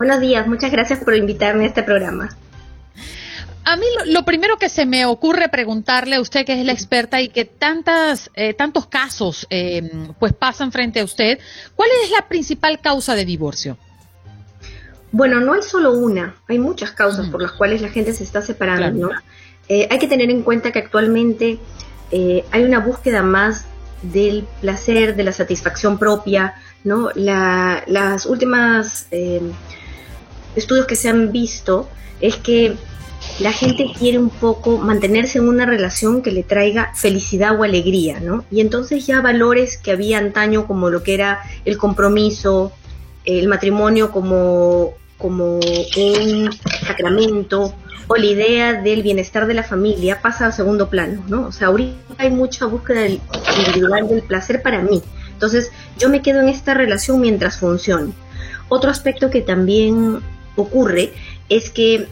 Buenos 0.01 0.21
días, 0.21 0.47
muchas 0.47 0.71
gracias 0.71 1.01
por 1.01 1.15
invitarme 1.15 1.65
a 1.65 1.67
este 1.67 1.83
programa. 1.83 2.31
A 3.71 3.77
mí 3.77 3.87
lo, 4.07 4.25
primero 4.25 4.57
que 4.57 4.69
se 4.69 4.85
me 4.85 5.07
ocurre 5.07 5.49
preguntarle 5.49 6.17
a 6.17 6.21
usted, 6.21 6.45
que 6.45 6.59
es 6.59 6.67
la 6.67 6.73
experta 6.73 7.21
y 7.21 7.29
que 7.29 7.45
tantas, 7.45 8.29
eh, 8.35 8.53
tantos 8.53 8.87
casos 8.87 9.47
eh, 9.49 9.89
pues 10.19 10.33
pasan 10.33 10.73
frente 10.73 10.99
a 10.99 11.05
usted, 11.05 11.39
¿cuál 11.77 11.89
es 12.03 12.11
la 12.11 12.27
principal 12.27 12.81
causa 12.81 13.15
de 13.15 13.25
divorcio? 13.25 13.79
Bueno, 15.13 15.39
no 15.39 15.53
hay 15.53 15.63
solo 15.63 15.93
una, 15.93 16.35
hay 16.49 16.59
muchas 16.59 16.91
causas 16.91 17.29
mm. 17.29 17.31
por 17.31 17.43
las 17.43 17.53
cuales 17.53 17.81
la 17.81 17.91
gente 17.91 18.13
se 18.13 18.25
está 18.25 18.43
separando, 18.43 19.09
¿no? 19.09 19.11
Eh, 19.69 19.87
hay 19.89 20.01
que 20.01 20.09
tener 20.09 20.31
en 20.31 20.43
cuenta 20.43 20.73
que 20.73 20.81
actualmente 20.81 21.61
eh, 22.11 22.45
hay 22.51 22.65
una 22.65 22.81
búsqueda 22.81 23.23
más 23.23 23.67
del 24.03 24.49
placer, 24.61 25.15
de 25.15 25.23
la 25.23 25.33
satisfacción 25.33 25.97
propia, 25.97 26.55
¿no? 26.83 27.11
las 27.15 28.27
últimas 28.27 29.07
eh, 29.13 29.41
estudios 30.57 30.87
que 30.87 30.97
se 30.97 31.09
han 31.09 31.31
visto 31.31 31.89
es 32.21 32.37
que 32.37 32.77
la 33.41 33.53
gente 33.53 33.91
quiere 33.99 34.19
un 34.19 34.31
poco 34.31 34.79
mantenerse 34.79 35.39
en 35.39 35.49
una 35.49 35.65
relación 35.65 36.23
que 36.23 36.31
le 36.31 36.43
traiga 36.43 36.93
felicidad 36.95 37.59
o 37.59 37.65
alegría, 37.65 38.21
¿no? 38.21 38.45
Y 38.51 38.61
entonces 38.61 39.07
ya 39.07 39.21
valores 39.21 39.79
que 39.79 39.93
había 39.93 40.19
antaño 40.19 40.67
como 40.67 40.91
lo 40.91 41.03
que 41.03 41.15
era 41.15 41.41
el 41.65 41.79
compromiso, 41.79 42.73
el 43.25 43.49
matrimonio 43.49 44.13
como, 44.13 44.93
como 45.17 45.57
un 45.57 46.51
sacramento, 46.87 47.75
o 48.09 48.17
la 48.17 48.27
idea 48.27 48.73
del 48.75 49.03
bienestar 49.03 49.47
de 49.47 49.55
la 49.55 49.63
familia 49.63 50.21
pasa 50.21 50.47
a 50.47 50.53
segundo 50.53 50.91
plano, 50.91 51.23
¿no? 51.29 51.47
O 51.47 51.53
sea, 51.53 51.69
ahorita 51.69 51.95
hay 52.19 52.31
mucha 52.31 52.67
búsqueda 52.67 53.07
individual 53.07 54.09
del 54.09 54.23
placer 54.23 54.63
para 54.63 54.83
mí. 54.83 55.01
Entonces, 55.33 55.71
yo 55.97 56.11
me 56.11 56.21
quedo 56.21 56.41
en 56.41 56.49
esta 56.49 56.75
relación 56.75 57.21
mientras 57.21 57.59
funcione. 57.59 58.13
Otro 58.69 58.91
aspecto 58.91 59.31
que 59.31 59.41
también 59.41 60.19
ocurre 60.57 61.13
es 61.49 61.71
que 61.71 62.09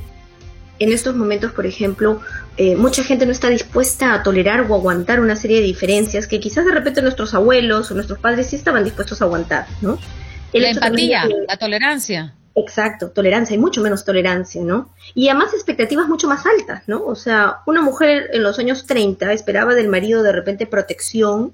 en 0.78 0.92
estos 0.92 1.14
momentos, 1.14 1.52
por 1.52 1.66
ejemplo, 1.66 2.20
eh, 2.56 2.76
mucha 2.76 3.02
gente 3.04 3.26
no 3.26 3.32
está 3.32 3.48
dispuesta 3.48 4.14
a 4.14 4.22
tolerar 4.22 4.60
o 4.70 4.74
aguantar 4.74 5.20
una 5.20 5.36
serie 5.36 5.60
de 5.60 5.66
diferencias 5.66 6.26
que 6.26 6.40
quizás 6.40 6.64
de 6.64 6.72
repente 6.72 7.02
nuestros 7.02 7.34
abuelos 7.34 7.90
o 7.90 7.94
nuestros 7.94 8.18
padres 8.18 8.48
sí 8.48 8.56
estaban 8.56 8.84
dispuestos 8.84 9.20
a 9.22 9.24
aguantar, 9.24 9.66
¿no? 9.80 9.98
la 10.52 10.70
empatía, 10.70 11.28
la 11.46 11.56
tolerancia. 11.56 12.34
Exacto, 12.54 13.10
tolerancia, 13.10 13.54
hay 13.54 13.60
mucho 13.60 13.82
menos 13.82 14.04
tolerancia, 14.04 14.62
¿no? 14.62 14.92
Y 15.14 15.28
además 15.28 15.54
expectativas 15.54 16.08
mucho 16.08 16.26
más 16.26 16.44
altas, 16.44 16.82
¿no? 16.88 17.04
O 17.04 17.14
sea, 17.14 17.58
una 17.66 17.82
mujer 17.82 18.30
en 18.32 18.42
los 18.42 18.58
años 18.58 18.86
30 18.86 19.32
esperaba 19.32 19.74
del 19.74 19.88
marido 19.88 20.22
de 20.22 20.32
repente 20.32 20.66
protección, 20.66 21.52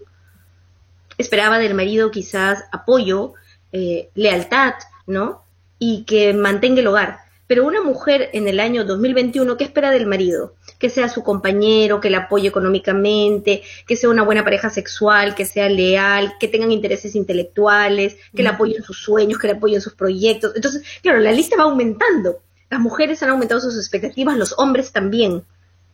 esperaba 1.18 1.58
del 1.58 1.74
marido 1.74 2.10
quizás 2.10 2.64
apoyo, 2.72 3.34
eh, 3.72 4.08
lealtad, 4.14 4.74
¿no? 5.06 5.44
Y 5.78 6.04
que 6.04 6.32
mantenga 6.32 6.80
el 6.80 6.86
hogar. 6.86 7.18
Pero 7.46 7.66
una 7.66 7.82
mujer 7.82 8.30
en 8.32 8.48
el 8.48 8.58
año 8.58 8.84
2021, 8.84 9.56
¿qué 9.56 9.64
espera 9.64 9.90
del 9.90 10.06
marido? 10.06 10.54
Que 10.78 10.88
sea 10.88 11.08
su 11.08 11.22
compañero, 11.22 12.00
que 12.00 12.08
la 12.08 12.18
apoye 12.18 12.48
económicamente, 12.48 13.62
que 13.86 13.96
sea 13.96 14.08
una 14.08 14.22
buena 14.22 14.44
pareja 14.44 14.70
sexual, 14.70 15.34
que 15.34 15.44
sea 15.44 15.68
leal, 15.68 16.34
que 16.40 16.48
tengan 16.48 16.72
intereses 16.72 17.14
intelectuales, 17.14 18.16
que 18.34 18.42
la 18.42 18.50
apoye 18.50 18.76
en 18.76 18.82
sus 18.82 18.98
sueños, 18.98 19.38
que 19.38 19.48
la 19.48 19.54
apoye 19.54 19.74
en 19.74 19.82
sus 19.82 19.94
proyectos. 19.94 20.52
Entonces, 20.56 20.82
claro, 21.02 21.20
la 21.20 21.32
lista 21.32 21.56
va 21.56 21.64
aumentando. 21.64 22.40
Las 22.70 22.80
mujeres 22.80 23.22
han 23.22 23.30
aumentado 23.30 23.60
sus 23.60 23.76
expectativas, 23.76 24.38
los 24.38 24.54
hombres 24.58 24.90
también, 24.90 25.42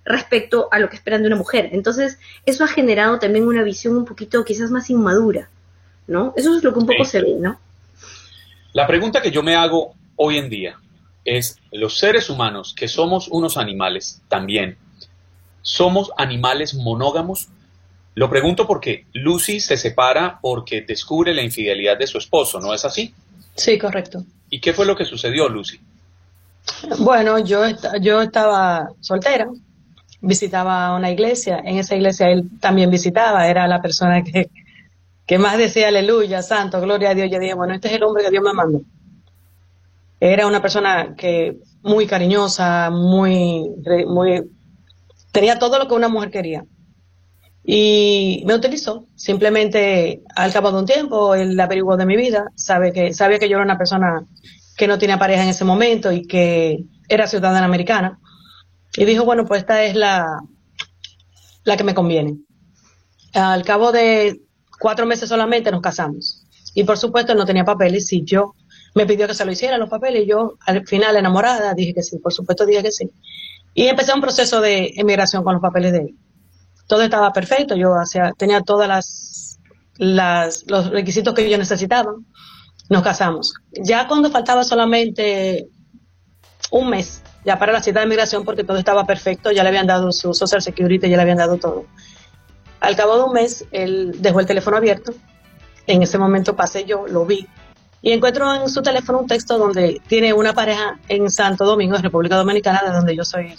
respecto 0.04 0.68
a 0.70 0.78
lo 0.78 0.88
que 0.88 0.96
esperan 0.96 1.22
de 1.22 1.26
una 1.26 1.36
mujer. 1.36 1.70
Entonces, 1.72 2.18
eso 2.46 2.62
ha 2.62 2.68
generado 2.68 3.18
también 3.18 3.46
una 3.46 3.64
visión 3.64 3.96
un 3.96 4.04
poquito 4.04 4.44
quizás 4.44 4.70
más 4.70 4.88
inmadura, 4.88 5.50
¿no? 6.06 6.32
Eso 6.36 6.56
es 6.56 6.62
lo 6.62 6.72
que 6.72 6.78
un 6.78 6.86
poco 6.86 7.04
se 7.04 7.20
ve, 7.20 7.34
¿no? 7.38 7.60
La 8.72 8.86
pregunta 8.86 9.20
que 9.20 9.32
yo 9.32 9.42
me 9.42 9.56
hago 9.56 9.94
hoy 10.14 10.38
en 10.38 10.48
día, 10.48 10.78
es 11.24 11.58
los 11.70 11.98
seres 11.98 12.30
humanos, 12.30 12.74
que 12.74 12.88
somos 12.88 13.28
unos 13.28 13.56
animales 13.56 14.22
también, 14.28 14.76
somos 15.62 16.10
animales 16.16 16.74
monógamos. 16.74 17.48
Lo 18.14 18.28
pregunto 18.28 18.66
porque 18.66 19.06
Lucy 19.12 19.60
se 19.60 19.76
separa 19.76 20.38
porque 20.40 20.82
descubre 20.82 21.32
la 21.34 21.42
infidelidad 21.42 21.98
de 21.98 22.06
su 22.06 22.18
esposo, 22.18 22.60
¿no 22.60 22.74
es 22.74 22.84
así? 22.84 23.14
Sí, 23.54 23.78
correcto. 23.78 24.24
¿Y 24.48 24.60
qué 24.60 24.72
fue 24.72 24.86
lo 24.86 24.96
que 24.96 25.04
sucedió, 25.04 25.48
Lucy? 25.48 25.80
Bueno, 26.98 27.38
yo, 27.38 27.62
yo 28.00 28.20
estaba 28.20 28.90
soltera, 29.00 29.48
visitaba 30.20 30.96
una 30.96 31.10
iglesia, 31.10 31.60
en 31.64 31.78
esa 31.78 31.94
iglesia 31.94 32.30
él 32.30 32.48
también 32.60 32.90
visitaba, 32.90 33.48
era 33.48 33.66
la 33.66 33.80
persona 33.80 34.22
que, 34.22 34.50
que 35.26 35.38
más 35.38 35.58
decía 35.58 35.88
aleluya, 35.88 36.42
santo, 36.42 36.80
gloria 36.80 37.10
a 37.10 37.14
Dios. 37.14 37.30
Yo 37.30 37.38
dije, 37.38 37.54
bueno, 37.54 37.74
este 37.74 37.88
es 37.88 37.94
el 37.94 38.02
hombre 38.02 38.24
que 38.24 38.30
Dios 38.30 38.42
me 38.42 38.52
mandó. 38.52 38.80
Era 40.20 40.46
una 40.46 40.60
persona 40.60 41.14
que 41.16 41.56
muy 41.82 42.06
cariñosa, 42.06 42.90
muy, 42.90 43.70
muy, 44.06 44.42
tenía 45.32 45.58
todo 45.58 45.78
lo 45.78 45.88
que 45.88 45.94
una 45.94 46.08
mujer 46.08 46.30
quería. 46.30 46.64
Y 47.64 48.42
me 48.46 48.54
utilizó. 48.54 49.06
Simplemente 49.16 50.22
al 50.36 50.52
cabo 50.52 50.72
de 50.72 50.78
un 50.78 50.86
tiempo, 50.86 51.34
él 51.34 51.58
averiguó 51.58 51.96
de 51.96 52.04
mi 52.04 52.16
vida, 52.16 52.50
sabe 52.54 52.92
que, 52.92 53.14
sabía 53.14 53.38
que 53.38 53.48
yo 53.48 53.56
era 53.56 53.64
una 53.64 53.78
persona 53.78 54.26
que 54.76 54.86
no 54.86 54.98
tenía 54.98 55.18
pareja 55.18 55.42
en 55.42 55.50
ese 55.50 55.64
momento 55.64 56.12
y 56.12 56.26
que 56.26 56.84
era 57.08 57.26
ciudadana 57.26 57.64
americana. 57.64 58.18
Y 58.96 59.06
dijo, 59.06 59.24
bueno, 59.24 59.46
pues 59.46 59.62
esta 59.62 59.84
es 59.84 59.94
la, 59.94 60.26
la 61.64 61.76
que 61.78 61.84
me 61.84 61.94
conviene. 61.94 62.38
Al 63.32 63.62
cabo 63.62 63.92
de 63.92 64.40
cuatro 64.78 65.06
meses 65.06 65.28
solamente 65.28 65.70
nos 65.70 65.80
casamos. 65.80 66.44
Y 66.74 66.84
por 66.84 66.98
supuesto 66.98 67.34
no 67.34 67.46
tenía 67.46 67.64
papeles 67.64 68.12
y 68.12 68.24
yo 68.24 68.54
Me 68.94 69.06
pidió 69.06 69.26
que 69.26 69.34
se 69.34 69.44
lo 69.44 69.52
hiciera 69.52 69.78
los 69.78 69.88
papeles 69.88 70.24
y 70.24 70.26
yo 70.26 70.54
al 70.66 70.86
final 70.86 71.16
enamorada 71.16 71.74
dije 71.74 71.94
que 71.94 72.02
sí, 72.02 72.18
por 72.18 72.32
supuesto 72.32 72.66
dije 72.66 72.82
que 72.82 72.92
sí. 72.92 73.10
Y 73.74 73.86
empecé 73.86 74.12
un 74.12 74.20
proceso 74.20 74.60
de 74.60 74.92
emigración 74.96 75.44
con 75.44 75.54
los 75.54 75.62
papeles 75.62 75.92
de 75.92 75.98
él. 75.98 76.16
Todo 76.86 77.02
estaba 77.02 77.32
perfecto, 77.32 77.76
yo 77.76 77.94
hacía, 77.94 78.32
tenía 78.36 78.62
todas 78.62 78.88
las, 78.88 79.60
las, 79.96 80.64
los 80.68 80.90
requisitos 80.90 81.34
que 81.34 81.48
yo 81.48 81.56
necesitaba. 81.56 82.14
Nos 82.88 83.02
casamos. 83.04 83.54
Ya 83.70 84.08
cuando 84.08 84.30
faltaba 84.30 84.64
solamente 84.64 85.68
un 86.72 86.90
mes, 86.90 87.22
ya 87.44 87.58
para 87.58 87.72
la 87.72 87.82
cita 87.82 88.00
de 88.00 88.06
migración, 88.06 88.44
porque 88.44 88.64
todo 88.64 88.76
estaba 88.76 89.04
perfecto, 89.04 89.52
ya 89.52 89.62
le 89.62 89.68
habían 89.68 89.86
dado 89.86 90.10
su 90.10 90.34
Social 90.34 90.60
Security, 90.60 91.08
ya 91.08 91.16
le 91.16 91.22
habían 91.22 91.38
dado 91.38 91.56
todo. 91.56 91.86
Al 92.80 92.96
cabo 92.96 93.16
de 93.16 93.24
un 93.24 93.32
mes, 93.32 93.64
él 93.70 94.16
dejó 94.18 94.40
el 94.40 94.46
teléfono 94.46 94.76
abierto. 94.76 95.12
En 95.86 96.02
ese 96.02 96.18
momento 96.18 96.56
pasé 96.56 96.84
yo, 96.84 97.06
lo 97.06 97.24
vi. 97.24 97.46
Y 98.02 98.12
encuentro 98.12 98.54
en 98.54 98.68
su 98.68 98.82
teléfono 98.82 99.20
un 99.20 99.26
texto 99.26 99.58
donde 99.58 100.00
tiene 100.06 100.32
una 100.32 100.54
pareja 100.54 100.98
en 101.08 101.30
Santo 101.30 101.64
Domingo, 101.64 101.96
en 101.96 102.02
República 102.02 102.36
Dominicana, 102.36 102.82
de 102.84 102.92
donde 102.92 103.14
yo 103.14 103.24
soy, 103.24 103.54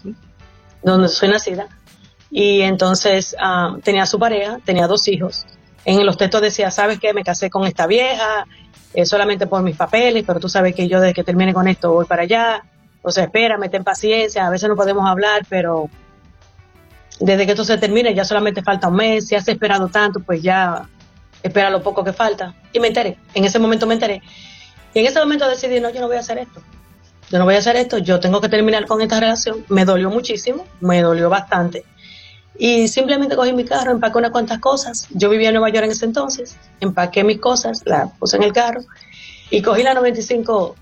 donde 0.81 1.07
soy 1.09 1.29
nacida. 1.29 1.67
Y 2.31 2.61
entonces 2.61 3.35
ah, 3.39 3.75
tenía 3.83 4.05
su 4.05 4.17
pareja, 4.17 4.59
tenía 4.65 4.87
dos 4.87 5.07
hijos. 5.07 5.45
En 5.85 6.05
los 6.05 6.17
textos 6.17 6.41
decía, 6.41 6.71
¿sabes 6.71 6.99
qué? 6.99 7.13
Me 7.13 7.23
casé 7.23 7.49
con 7.49 7.67
esta 7.67 7.85
vieja, 7.85 8.47
eh, 8.93 9.05
solamente 9.05 9.47
por 9.47 9.61
mis 9.61 9.75
papeles, 9.75 10.23
pero 10.25 10.39
tú 10.39 10.49
sabes 10.49 10.73
que 10.73 10.87
yo 10.87 10.99
desde 10.99 11.13
que 11.13 11.23
termine 11.23 11.53
con 11.53 11.67
esto 11.67 11.93
voy 11.93 12.05
para 12.05 12.23
allá. 12.23 12.63
O 13.03 13.11
sea, 13.11 13.25
espérame, 13.25 13.69
ten 13.69 13.83
paciencia, 13.83 14.47
a 14.47 14.49
veces 14.49 14.69
no 14.69 14.75
podemos 14.75 15.07
hablar, 15.07 15.45
pero 15.49 15.89
desde 17.19 17.45
que 17.45 17.51
esto 17.51 17.65
se 17.65 17.77
termine 17.77 18.13
ya 18.13 18.25
solamente 18.25 18.63
falta 18.63 18.87
un 18.87 18.95
mes, 18.95 19.27
si 19.27 19.35
has 19.35 19.47
esperado 19.47 19.87
tanto, 19.87 20.19
pues 20.19 20.41
ya 20.41 20.87
espera 21.43 21.69
lo 21.69 21.81
poco 21.83 22.03
que 22.03 22.13
falta. 22.13 22.55
Y 22.73 22.79
me 22.79 22.87
enteré, 22.87 23.17
en 23.33 23.45
ese 23.45 23.59
momento 23.59 23.87
me 23.87 23.95
enteré. 23.95 24.21
Y 24.93 24.99
en 24.99 25.05
ese 25.05 25.19
momento 25.19 25.47
decidí, 25.47 25.79
no, 25.79 25.89
yo 25.89 26.01
no 26.01 26.07
voy 26.07 26.17
a 26.17 26.19
hacer 26.19 26.37
esto. 26.37 26.61
Yo 27.29 27.39
no 27.39 27.45
voy 27.45 27.55
a 27.55 27.59
hacer 27.59 27.77
esto, 27.77 27.97
yo 27.97 28.19
tengo 28.19 28.41
que 28.41 28.49
terminar 28.49 28.85
con 28.85 29.01
esta 29.01 29.19
relación. 29.19 29.65
Me 29.69 29.85
dolió 29.85 30.09
muchísimo, 30.09 30.65
me 30.81 31.01
dolió 31.01 31.29
bastante. 31.29 31.85
Y 32.57 32.89
simplemente 32.89 33.35
cogí 33.35 33.53
mi 33.53 33.63
carro, 33.63 33.91
empaqué 33.91 34.17
unas 34.17 34.31
cuantas 34.31 34.59
cosas. 34.59 35.07
Yo 35.11 35.29
vivía 35.29 35.47
en 35.49 35.55
Nueva 35.55 35.69
York 35.69 35.85
en 35.85 35.91
ese 35.91 36.05
entonces, 36.05 36.57
empaqué 36.81 37.23
mis 37.23 37.39
cosas, 37.39 37.83
las 37.85 38.11
puse 38.19 38.35
en 38.35 38.43
el 38.43 38.51
carro 38.51 38.81
y 39.49 39.61
cogí 39.61 39.83
la 39.83 39.93
95 39.93 40.75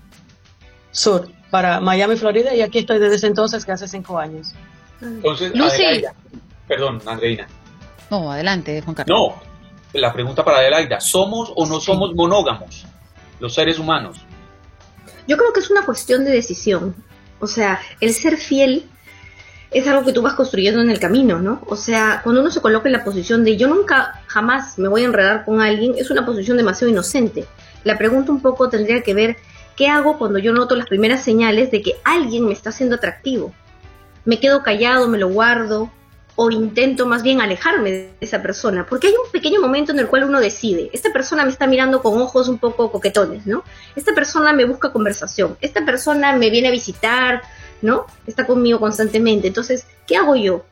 Sur 0.92 1.30
para 1.50 1.80
Miami, 1.80 2.16
Florida, 2.16 2.54
y 2.54 2.62
aquí 2.62 2.78
estoy 2.78 2.98
desde 2.98 3.16
ese 3.16 3.26
entonces, 3.26 3.64
que 3.64 3.72
hace 3.72 3.88
cinco 3.88 4.18
años. 4.18 4.54
Entonces, 5.00 5.54
Lucy. 5.54 6.04
perdón, 6.66 7.00
Andreina. 7.06 7.46
No, 8.10 8.30
adelante, 8.30 8.82
Juan 8.82 8.94
Carlos. 8.94 9.18
No, 9.18 9.49
la 9.92 10.12
pregunta 10.12 10.44
para 10.44 10.58
Adelaida, 10.58 11.00
¿somos 11.00 11.52
o 11.54 11.66
no 11.66 11.80
somos 11.80 12.14
monógamos 12.14 12.86
los 13.40 13.54
seres 13.54 13.78
humanos? 13.78 14.24
Yo 15.26 15.36
creo 15.36 15.52
que 15.52 15.60
es 15.60 15.70
una 15.70 15.84
cuestión 15.84 16.24
de 16.24 16.30
decisión. 16.30 16.94
O 17.40 17.46
sea, 17.46 17.80
el 18.00 18.12
ser 18.12 18.36
fiel 18.36 18.88
es 19.70 19.86
algo 19.86 20.04
que 20.04 20.12
tú 20.12 20.22
vas 20.22 20.34
construyendo 20.34 20.80
en 20.80 20.90
el 20.90 20.98
camino, 20.98 21.38
¿no? 21.38 21.62
O 21.66 21.76
sea, 21.76 22.20
cuando 22.22 22.40
uno 22.40 22.50
se 22.50 22.60
coloca 22.60 22.88
en 22.88 22.92
la 22.92 23.04
posición 23.04 23.44
de 23.44 23.56
yo 23.56 23.68
nunca 23.68 24.22
jamás 24.26 24.78
me 24.78 24.88
voy 24.88 25.02
a 25.02 25.06
enredar 25.06 25.44
con 25.44 25.60
alguien, 25.60 25.94
es 25.96 26.10
una 26.10 26.26
posición 26.26 26.56
demasiado 26.56 26.90
inocente. 26.90 27.46
La 27.84 27.96
pregunta 27.96 28.32
un 28.32 28.42
poco 28.42 28.68
tendría 28.68 29.02
que 29.02 29.14
ver 29.14 29.36
qué 29.76 29.88
hago 29.88 30.18
cuando 30.18 30.38
yo 30.38 30.52
noto 30.52 30.74
las 30.74 30.86
primeras 30.86 31.22
señales 31.22 31.70
de 31.70 31.82
que 31.82 31.94
alguien 32.04 32.46
me 32.46 32.52
está 32.52 32.70
haciendo 32.70 32.96
atractivo. 32.96 33.54
Me 34.24 34.40
quedo 34.40 34.62
callado, 34.62 35.08
me 35.08 35.18
lo 35.18 35.28
guardo, 35.28 35.90
o 36.36 36.50
intento 36.50 37.06
más 37.06 37.22
bien 37.22 37.40
alejarme 37.40 37.90
de 37.90 38.14
esa 38.20 38.42
persona, 38.42 38.86
porque 38.88 39.08
hay 39.08 39.14
un 39.14 39.30
pequeño 39.30 39.60
momento 39.60 39.92
en 39.92 39.98
el 39.98 40.06
cual 40.06 40.24
uno 40.24 40.40
decide, 40.40 40.90
esta 40.92 41.12
persona 41.12 41.44
me 41.44 41.50
está 41.50 41.66
mirando 41.66 42.02
con 42.02 42.20
ojos 42.20 42.48
un 42.48 42.58
poco 42.58 42.90
coquetones, 42.90 43.46
¿no? 43.46 43.62
Esta 43.96 44.14
persona 44.14 44.52
me 44.52 44.64
busca 44.64 44.92
conversación, 44.92 45.56
esta 45.60 45.84
persona 45.84 46.34
me 46.36 46.50
viene 46.50 46.68
a 46.68 46.72
visitar, 46.72 47.42
¿no? 47.82 48.06
Está 48.26 48.46
conmigo 48.46 48.80
constantemente. 48.80 49.48
Entonces, 49.48 49.86
¿qué 50.06 50.16
hago 50.16 50.36
yo 50.36 50.64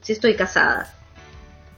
si 0.00 0.12
estoy 0.12 0.34
casada? 0.34 0.94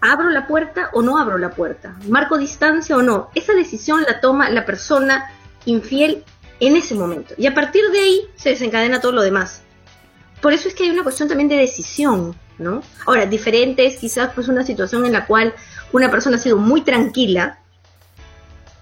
¿Abro 0.00 0.30
la 0.30 0.46
puerta 0.46 0.90
o 0.92 1.02
no 1.02 1.18
abro 1.18 1.36
la 1.36 1.50
puerta? 1.50 1.96
¿Marco 2.08 2.38
distancia 2.38 2.96
o 2.96 3.02
no? 3.02 3.30
Esa 3.34 3.52
decisión 3.52 4.02
la 4.02 4.20
toma 4.20 4.48
la 4.50 4.64
persona 4.64 5.30
infiel 5.66 6.24
en 6.58 6.76
ese 6.76 6.94
momento. 6.94 7.34
Y 7.36 7.46
a 7.46 7.54
partir 7.54 7.82
de 7.90 8.00
ahí 8.00 8.28
se 8.36 8.50
desencadena 8.50 9.00
todo 9.00 9.12
lo 9.12 9.22
demás. 9.22 9.62
Por 10.40 10.54
eso 10.54 10.68
es 10.68 10.74
que 10.74 10.84
hay 10.84 10.90
una 10.90 11.02
cuestión 11.02 11.28
también 11.28 11.48
de 11.48 11.56
decisión. 11.56 12.34
¿No? 12.60 12.82
Ahora, 13.06 13.26
diferente 13.26 13.86
es 13.86 13.96
quizás 13.96 14.30
pues 14.34 14.48
una 14.48 14.64
situación 14.64 15.06
en 15.06 15.12
la 15.12 15.26
cual 15.26 15.54
una 15.92 16.10
persona 16.10 16.36
ha 16.36 16.38
sido 16.38 16.58
muy 16.58 16.82
tranquila, 16.82 17.58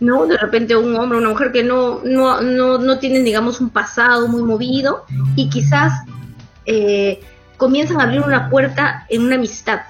¿no? 0.00 0.26
De 0.26 0.36
repente 0.36 0.76
un 0.76 0.94
hombre 0.96 1.16
o 1.16 1.20
una 1.20 1.30
mujer 1.30 1.52
que 1.52 1.62
no, 1.62 2.00
no, 2.04 2.40
no, 2.42 2.78
no 2.78 2.98
tienen, 2.98 3.24
digamos, 3.24 3.60
un 3.60 3.70
pasado 3.70 4.28
muy 4.28 4.42
movido 4.42 5.04
y 5.36 5.48
quizás 5.48 5.92
eh, 6.66 7.20
comienzan 7.56 8.00
a 8.00 8.04
abrir 8.04 8.20
una 8.20 8.50
puerta 8.50 9.06
en 9.08 9.22
una 9.22 9.36
amistad 9.36 9.80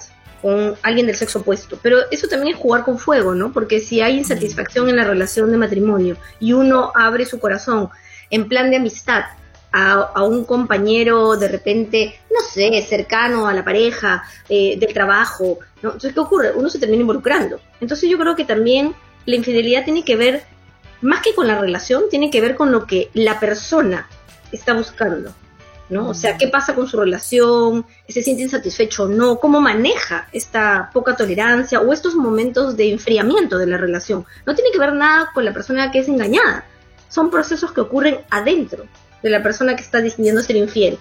con 0.41 0.77
alguien 0.83 1.07
del 1.07 1.17
sexo 1.17 1.41
opuesto. 1.41 1.79
Pero 1.83 1.99
eso 2.11 2.29
también 2.29 2.55
es 2.55 2.63
jugar 2.63 2.85
con 2.85 2.99
fuego, 2.99 3.35
¿no? 3.35 3.53
Porque 3.53 3.81
si 3.81 4.01
hay 4.01 4.19
insatisfacción 4.19 4.89
en 4.89 4.97
la 4.97 5.05
relación 5.05 5.51
de 5.51 5.57
matrimonio 5.57 6.17
y 6.39 6.53
uno 6.53 6.93
abre 6.95 7.25
su 7.25 7.41
corazón 7.41 7.89
en 8.31 8.49
plan 8.49 8.71
de 8.71 8.77
amistad 8.77 9.25
a, 9.73 10.23
un 10.23 10.45
compañero 10.45 11.37
de 11.37 11.49
repente, 11.49 12.21
no 12.31 12.41
sé, 12.41 12.83
cercano 12.83 13.47
a 13.47 13.55
la 13.55 13.65
pareja, 13.65 14.25
eh, 14.49 14.79
del 14.79 14.93
trabajo. 14.93 15.59
¿no? 15.83 15.91
Entonces, 15.91 16.15
¿qué 16.15 16.21
ocurre? 16.21 16.53
Uno 16.55 16.69
se 16.69 16.79
termina 16.79 17.03
involucrando. 17.03 17.61
Entonces 17.81 18.09
yo 18.09 18.19
creo 18.19 18.37
que 18.37 18.45
también 18.45 18.95
la 19.27 19.37
infidelidad 19.37 19.85
tiene 19.85 20.05
que 20.05 20.17
ver, 20.17 20.45
más 21.01 21.23
que 21.23 21.35
con 21.35 21.47
la 21.47 21.61
relación, 21.61 22.05
tiene 22.11 22.31
que 22.31 22.41
ver 22.41 22.57
con 22.57 22.73
lo 22.73 22.87
que 22.87 23.11
la 23.15 23.39
persona 23.39 24.09
está 24.53 24.75
buscando. 24.75 25.33
¿no? 25.91 26.11
O 26.11 26.15
sea, 26.15 26.37
qué 26.37 26.49
pasa 26.49 26.75
con 26.75 26.87
su 26.87 26.99
relación, 26.99 27.87
se 28.07 28.23
siente 28.23 28.43
insatisfecho 28.43 29.05
o 29.05 29.09
no, 29.09 29.39
cómo 29.39 29.59
maneja 29.59 30.29
esta 30.33 30.91
poca 30.93 31.17
tolerancia 31.17 31.81
o 31.81 31.95
estos 31.95 32.15
momentos 32.15 32.77
de 32.77 32.91
enfriamiento 32.91 33.57
de 33.57 33.67
la 33.67 33.79
relación. 33.79 34.27
No 34.45 34.55
tiene 34.55 34.71
que 34.71 34.79
ver 34.79 34.93
nada 34.93 35.31
con 35.33 35.47
la 35.47 35.55
persona 35.55 35.91
que 35.91 36.01
es 36.01 36.09
engañada, 36.09 36.67
son 37.09 37.31
procesos 37.31 37.73
que 37.73 37.81
ocurren 37.81 38.19
adentro 38.29 38.85
de 39.23 39.31
la 39.31 39.43
persona 39.43 39.77
que 39.77 39.83
está 39.83 40.01
decidiendo 40.01 40.43
ser 40.43 40.57
infiel. 40.57 40.99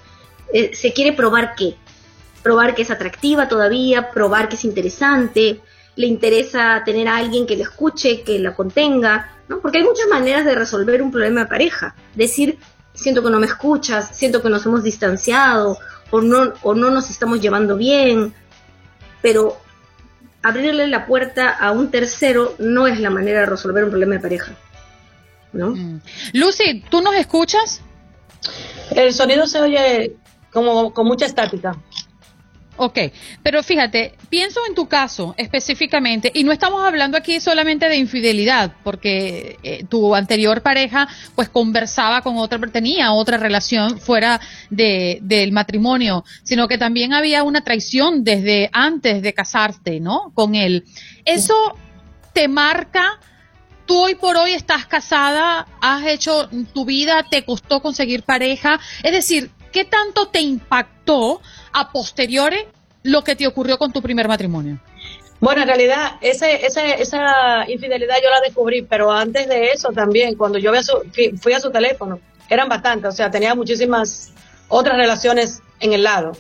Eh, 0.53 0.71
se 0.73 0.93
quiere 0.93 1.13
probar 1.13 1.55
qué. 1.55 1.75
Probar 2.43 2.75
que 2.75 2.83
es 2.83 2.91
atractiva 2.91 3.47
todavía, 3.47 4.11
probar 4.11 4.49
que 4.49 4.55
es 4.55 4.63
interesante, 4.63 5.61
le 5.95 6.07
interesa 6.07 6.83
tener 6.85 7.07
a 7.07 7.17
alguien 7.17 7.45
que 7.45 7.55
le 7.55 7.63
escuche, 7.63 8.21
que 8.21 8.39
la 8.39 8.55
contenga, 8.55 9.31
¿no? 9.49 9.59
Porque 9.59 9.79
hay 9.79 9.83
muchas 9.83 10.07
maneras 10.07 10.45
de 10.45 10.55
resolver 10.55 11.01
un 11.01 11.11
problema 11.11 11.41
de 11.41 11.47
pareja. 11.47 11.95
Decir, 12.15 12.59
siento 12.93 13.23
que 13.23 13.29
no 13.29 13.39
me 13.39 13.47
escuchas, 13.47 14.15
siento 14.15 14.41
que 14.41 14.49
nos 14.49 14.65
hemos 14.65 14.83
distanciado, 14.83 15.77
o 16.11 16.21
no, 16.21 16.53
o 16.61 16.73
no 16.73 16.89
nos 16.89 17.09
estamos 17.09 17.41
llevando 17.41 17.75
bien, 17.75 18.33
pero 19.21 19.57
abrirle 20.41 20.87
la 20.87 21.05
puerta 21.05 21.49
a 21.49 21.71
un 21.71 21.91
tercero 21.91 22.55
no 22.59 22.87
es 22.87 22.99
la 22.99 23.09
manera 23.09 23.41
de 23.41 23.45
resolver 23.47 23.83
un 23.83 23.89
problema 23.89 24.15
de 24.15 24.21
pareja. 24.21 24.53
¿no? 25.53 25.71
Mm. 25.71 26.01
Lucy, 26.33 26.83
¿tú 26.89 27.01
nos 27.01 27.15
escuchas? 27.15 27.81
El 28.95 29.13
sonido 29.13 29.47
se 29.47 29.59
oye 29.61 30.15
como 30.51 30.93
con 30.93 31.07
mucha 31.07 31.25
estática. 31.25 31.77
Ok, 32.79 32.99
pero 33.41 33.63
fíjate, 33.63 34.13
pienso 34.29 34.59
en 34.67 34.75
tu 34.75 34.87
caso 34.87 35.33
específicamente, 35.37 36.31
y 36.33 36.43
no 36.43 36.51
estamos 36.51 36.85
hablando 36.85 37.17
aquí 37.17 37.39
solamente 37.39 37.89
de 37.89 37.97
infidelidad, 37.97 38.71
porque 38.83 39.57
eh, 39.63 39.83
tu 39.89 40.13
anterior 40.13 40.61
pareja 40.61 41.07
pues 41.33 41.49
conversaba 41.49 42.21
con 42.21 42.37
otra, 42.37 42.59
tenía 42.71 43.13
otra 43.13 43.37
relación 43.37 43.99
fuera 43.99 44.39
de, 44.69 45.17
del 45.23 45.51
matrimonio, 45.51 46.23
sino 46.43 46.67
que 46.67 46.77
también 46.77 47.13
había 47.13 47.41
una 47.41 47.61
traición 47.61 48.23
desde 48.23 48.69
antes 48.71 49.23
de 49.23 49.33
casarte, 49.33 49.99
¿no? 49.99 50.31
Con 50.35 50.53
él. 50.53 50.85
Eso 51.25 51.55
te 52.31 52.47
marca 52.47 53.19
tú 53.87 53.99
hoy 53.99 54.15
por 54.15 54.37
hoy 54.37 54.53
estás 54.53 54.85
casada, 54.85 55.65
has 55.81 56.05
hecho 56.05 56.49
tu 56.73 56.85
vida, 56.85 57.25
te 57.29 57.43
costó 57.43 57.81
conseguir 57.81 58.23
pareja. 58.23 58.79
Es 59.01 59.11
decir, 59.11 59.49
¿qué 59.71 59.85
tanto 59.85 60.27
te 60.27 60.41
impactó 60.41 61.41
a 61.73 61.91
posteriori 61.91 62.59
lo 63.03 63.23
que 63.23 63.35
te 63.35 63.47
ocurrió 63.47 63.79
con 63.79 63.91
tu 63.91 64.01
primer 64.01 64.27
matrimonio? 64.27 64.79
Bueno, 65.39 65.61
en 65.61 65.67
realidad 65.67 66.13
ese, 66.21 66.65
ese, 66.65 67.01
esa 67.01 67.69
infidelidad 67.69 68.15
yo 68.21 68.29
la 68.29 68.41
descubrí, 68.41 68.81
pero 68.81 69.11
antes 69.11 69.47
de 69.47 69.71
eso 69.71 69.89
también, 69.89 70.35
cuando 70.35 70.57
yo 70.57 70.71
fui 71.41 71.53
a 71.53 71.59
su 71.59 71.71
teléfono, 71.71 72.19
eran 72.49 72.69
bastantes, 72.69 73.13
o 73.13 73.15
sea, 73.15 73.29
tenía 73.31 73.55
muchísimas 73.55 74.33
otras 74.67 74.97
relaciones 74.97 75.61
en 75.79 75.93
el 75.93 76.03
lado. 76.03 76.33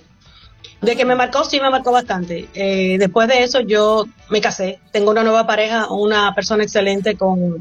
De 0.81 0.95
que 0.95 1.05
me 1.05 1.15
marcó, 1.15 1.43
sí 1.43 1.59
me 1.59 1.69
marcó 1.69 1.91
bastante. 1.91 2.47
Eh, 2.53 2.97
después 2.99 3.27
de 3.27 3.43
eso 3.43 3.61
yo 3.61 4.05
me 4.29 4.41
casé, 4.41 4.79
tengo 4.91 5.11
una 5.11 5.23
nueva 5.23 5.47
pareja, 5.47 5.91
una 5.91 6.33
persona 6.35 6.63
excelente 6.63 7.17
con, 7.17 7.57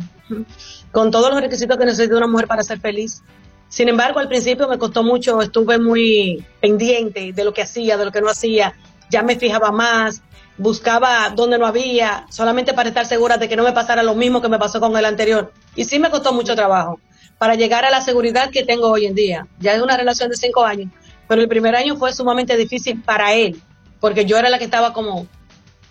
con 0.93 1.11
todos 1.11 1.31
los 1.31 1.41
requisitos 1.41 1.79
que 1.79 1.87
necesita 1.87 2.17
una 2.17 2.27
mujer 2.27 2.47
para 2.47 2.63
ser 2.63 2.79
feliz. 2.79 3.23
Sin 3.69 3.89
embargo, 3.89 4.21
al 4.21 4.29
principio 4.29 4.69
me 4.69 4.79
costó 4.79 5.03
mucho, 5.03 5.41
estuve 5.43 5.79
muy 5.79 6.45
pendiente 6.61 7.33
de 7.33 7.45
lo 7.45 7.53
que 7.53 7.63
hacía, 7.63 7.97
de 7.97 8.05
lo 8.05 8.13
que 8.13 8.21
no 8.21 8.29
hacía, 8.29 8.75
ya 9.11 9.23
me 9.23 9.37
fijaba 9.37 9.73
más, 9.73 10.23
buscaba 10.59 11.31
donde 11.31 11.59
no 11.59 11.67
había, 11.67 12.27
solamente 12.31 12.75
para 12.75 12.91
estar 12.91 13.07
segura 13.07 13.39
de 13.39 13.49
que 13.49 13.57
no 13.57 13.65
me 13.65 13.73
pasara 13.73 14.03
lo 14.03 14.15
mismo 14.15 14.41
que 14.41 14.49
me 14.49 14.59
pasó 14.59 14.79
con 14.79 14.97
el 14.97 15.05
anterior. 15.05 15.53
Y 15.75 15.85
sí 15.85 15.99
me 15.99 16.11
costó 16.11 16.33
mucho 16.33 16.55
trabajo. 16.55 17.01
para 17.39 17.55
llegar 17.55 17.85
a 17.85 17.91
la 17.91 18.01
seguridad 18.01 18.51
que 18.51 18.65
tengo 18.65 18.89
hoy 18.89 19.07
en 19.07 19.15
día. 19.15 19.47
Ya 19.59 19.75
es 19.75 19.83
una 19.83 19.97
relación 19.97 20.31
de 20.31 20.37
cinco 20.37 20.65
años, 20.65 20.91
pero 21.29 21.43
el 21.43 21.49
primer 21.49 21.75
año 21.75 21.97
fue 21.97 22.13
sumamente 22.13 22.57
difícil 22.57 23.01
para 23.03 23.35
él, 23.35 23.61
porque 24.01 24.25
yo 24.25 24.39
era 24.39 24.49
la 24.49 24.59
que 24.59 24.65
estaba 24.65 24.93
como, 24.93 25.27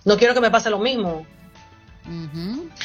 no 0.04 0.17
quiero 0.17 0.34
que 0.34 0.41
me 0.41 0.52
pase 0.52 0.69
lo 0.69 0.80
mismo. 0.80 1.26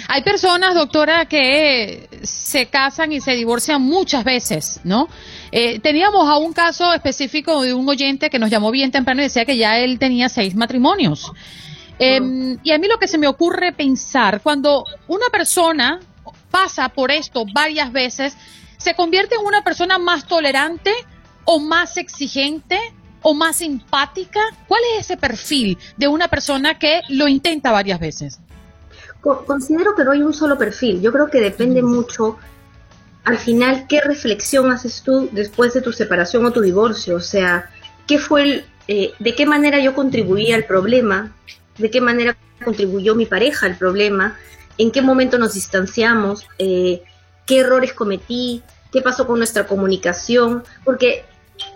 Hay 0.08 0.22
personas, 0.22 0.74
doctora, 0.74 1.26
que 1.26 2.08
se 2.22 2.66
casan 2.66 3.12
y 3.12 3.20
se 3.20 3.32
divorcian 3.32 3.82
muchas 3.82 4.24
veces, 4.24 4.80
¿no? 4.82 5.08
Eh, 5.52 5.78
teníamos 5.80 6.26
a 6.28 6.38
un 6.38 6.54
caso 6.54 6.94
específico 6.94 7.60
de 7.62 7.74
un 7.74 7.86
oyente 7.86 8.30
que 8.30 8.38
nos 8.38 8.48
llamó 8.48 8.70
bien 8.70 8.90
temprano 8.90 9.20
y 9.20 9.24
decía 9.24 9.44
que 9.44 9.58
ya 9.58 9.78
él 9.78 9.98
tenía 9.98 10.30
seis 10.30 10.54
matrimonios. 10.54 11.32
Em, 11.98 12.58
y 12.62 12.72
a 12.72 12.78
mí 12.78 12.88
lo 12.88 12.98
que 12.98 13.08
se 13.08 13.18
me 13.18 13.26
ocurre 13.26 13.72
pensar, 13.72 14.40
cuando 14.40 14.84
una 15.06 15.26
persona 15.30 16.00
pasa 16.50 16.88
por 16.88 17.10
esto 17.10 17.44
varias 17.52 17.92
veces, 17.92 18.36
¿se 18.78 18.94
convierte 18.94 19.34
en 19.34 19.44
una 19.44 19.62
persona 19.62 19.98
más 19.98 20.26
tolerante 20.26 20.92
o 21.44 21.60
más 21.60 21.96
exigente 21.96 22.78
o 23.22 23.34
más 23.34 23.56
simpática? 23.56 24.40
¿Cuál 24.66 24.82
es 24.94 25.06
ese 25.06 25.16
perfil 25.16 25.78
de 25.96 26.08
una 26.08 26.28
persona 26.28 26.78
que 26.78 27.02
lo 27.08 27.28
intenta 27.28 27.70
varias 27.70 28.00
veces? 28.00 28.40
Considero 29.20 29.94
que 29.94 30.04
no 30.04 30.12
hay 30.12 30.22
un 30.22 30.32
solo 30.32 30.56
perfil. 30.56 31.02
Yo 31.02 31.12
creo 31.12 31.28
que 31.28 31.40
depende 31.40 31.82
mucho, 31.82 32.38
al 33.24 33.36
final, 33.36 33.86
qué 33.86 34.00
reflexión 34.00 34.70
haces 34.70 35.02
tú 35.02 35.28
después 35.32 35.74
de 35.74 35.82
tu 35.82 35.92
separación 35.92 36.46
o 36.46 36.52
tu 36.52 36.62
divorcio. 36.62 37.16
O 37.16 37.20
sea, 37.20 37.70
qué 38.06 38.18
fue 38.18 38.42
el, 38.42 38.64
eh, 38.88 39.12
de 39.18 39.34
qué 39.34 39.44
manera 39.44 39.78
yo 39.78 39.94
contribuí 39.94 40.52
al 40.52 40.64
problema, 40.64 41.32
de 41.76 41.90
qué 41.90 42.00
manera 42.00 42.36
contribuyó 42.64 43.14
mi 43.14 43.26
pareja 43.26 43.66
al 43.66 43.76
problema, 43.76 44.38
en 44.78 44.90
qué 44.90 45.02
momento 45.02 45.38
nos 45.38 45.54
distanciamos, 45.54 46.46
eh, 46.58 47.02
qué 47.46 47.58
errores 47.60 47.92
cometí, 47.92 48.62
qué 48.90 49.02
pasó 49.02 49.26
con 49.26 49.38
nuestra 49.38 49.66
comunicación, 49.66 50.64
porque 50.84 51.24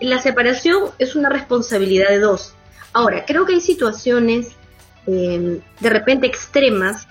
la 0.01 0.19
separación 0.19 0.91
es 0.99 1.15
una 1.15 1.29
responsabilidad 1.29 2.09
de 2.09 2.19
dos. 2.19 2.53
Ahora, 2.93 3.25
creo 3.25 3.45
que 3.45 3.53
hay 3.53 3.61
situaciones 3.61 4.55
eh, 5.07 5.59
de 5.79 5.89
repente 5.89 6.27
extremas 6.27 7.07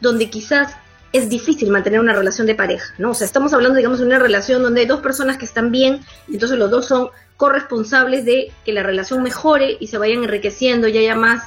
donde 0.00 0.30
quizás 0.30 0.74
es 1.12 1.28
difícil 1.28 1.70
mantener 1.70 2.00
una 2.00 2.12
relación 2.12 2.46
de 2.46 2.54
pareja, 2.54 2.94
¿no? 2.98 3.12
O 3.12 3.14
sea, 3.14 3.24
estamos 3.24 3.52
hablando, 3.54 3.76
digamos, 3.76 3.98
de 3.98 4.06
una 4.06 4.18
relación 4.18 4.62
donde 4.62 4.82
hay 4.82 4.86
dos 4.86 5.00
personas 5.00 5.38
que 5.38 5.46
están 5.46 5.70
bien, 5.70 6.00
entonces 6.30 6.58
los 6.58 6.70
dos 6.70 6.86
son 6.86 7.08
corresponsables 7.36 8.24
de 8.24 8.52
que 8.64 8.72
la 8.72 8.82
relación 8.82 9.22
mejore 9.22 9.76
y 9.80 9.86
se 9.86 9.96
vayan 9.96 10.24
enriqueciendo 10.24 10.88
y 10.88 10.98
haya 10.98 11.14
más 11.14 11.44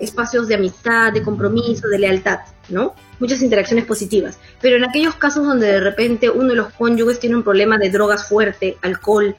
espacios 0.00 0.48
de 0.48 0.54
amistad, 0.54 1.12
de 1.12 1.22
compromiso, 1.22 1.88
de 1.88 1.98
lealtad, 1.98 2.40
¿no? 2.68 2.94
Muchas 3.18 3.42
interacciones 3.42 3.84
positivas. 3.84 4.38
Pero 4.60 4.76
en 4.76 4.84
aquellos 4.84 5.14
casos 5.14 5.46
donde 5.46 5.66
de 5.66 5.80
repente 5.80 6.30
uno 6.30 6.48
de 6.50 6.56
los 6.56 6.72
cónyuges 6.72 7.18
tiene 7.18 7.36
un 7.36 7.42
problema 7.42 7.78
de 7.78 7.90
drogas 7.90 8.28
fuerte, 8.28 8.76
alcohol, 8.82 9.36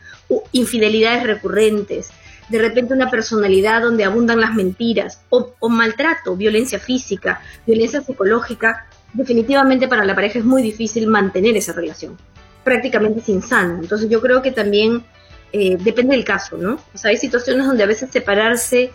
infidelidades 0.51 1.23
recurrentes, 1.23 2.09
de 2.49 2.59
repente 2.59 2.93
una 2.93 3.09
personalidad 3.09 3.81
donde 3.81 4.03
abundan 4.03 4.39
las 4.39 4.53
mentiras, 4.53 5.21
o, 5.29 5.53
o 5.59 5.69
maltrato, 5.69 6.35
violencia 6.35 6.79
física, 6.79 7.41
violencia 7.65 8.01
psicológica, 8.01 8.87
definitivamente 9.13 9.87
para 9.87 10.05
la 10.05 10.15
pareja 10.15 10.39
es 10.39 10.45
muy 10.45 10.61
difícil 10.61 11.07
mantener 11.07 11.57
esa 11.57 11.73
relación, 11.73 12.17
prácticamente 12.63 13.19
es 13.19 13.29
insano. 13.29 13.79
Entonces 13.81 14.09
yo 14.09 14.21
creo 14.21 14.41
que 14.41 14.51
también 14.51 15.03
eh, 15.51 15.77
depende 15.79 16.15
del 16.15 16.25
caso, 16.25 16.57
¿no? 16.57 16.79
O 16.93 16.97
sea, 16.97 17.11
hay 17.11 17.17
situaciones 17.17 17.65
donde 17.65 17.83
a 17.83 17.87
veces 17.87 18.09
separarse 18.11 18.91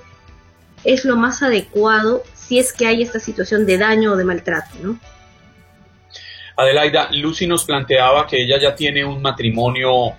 es 0.85 1.05
lo 1.05 1.17
más 1.17 1.43
adecuado 1.43 2.23
si 2.35 2.59
es 2.59 2.73
que 2.73 2.87
hay 2.87 3.03
esta 3.03 3.21
situación 3.21 3.67
de 3.67 3.79
daño 3.79 4.13
o 4.13 4.17
de 4.17 4.25
maltrato, 4.25 4.77
¿no? 4.83 4.99
Adelaida, 6.57 7.09
Lucy 7.13 7.47
nos 7.47 7.65
planteaba 7.65 8.27
que 8.27 8.43
ella 8.43 8.59
ya 8.61 8.75
tiene 8.75 9.05
un 9.05 9.23
matrimonio 9.23 10.13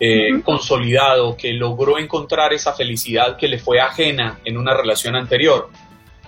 eh, 0.00 0.40
consolidado, 0.42 1.36
que 1.36 1.52
logró 1.52 1.98
encontrar 1.98 2.52
esa 2.52 2.72
felicidad 2.72 3.36
que 3.36 3.48
le 3.48 3.58
fue 3.58 3.80
ajena 3.80 4.40
en 4.44 4.56
una 4.56 4.74
relación 4.74 5.14
anterior. 5.14 5.70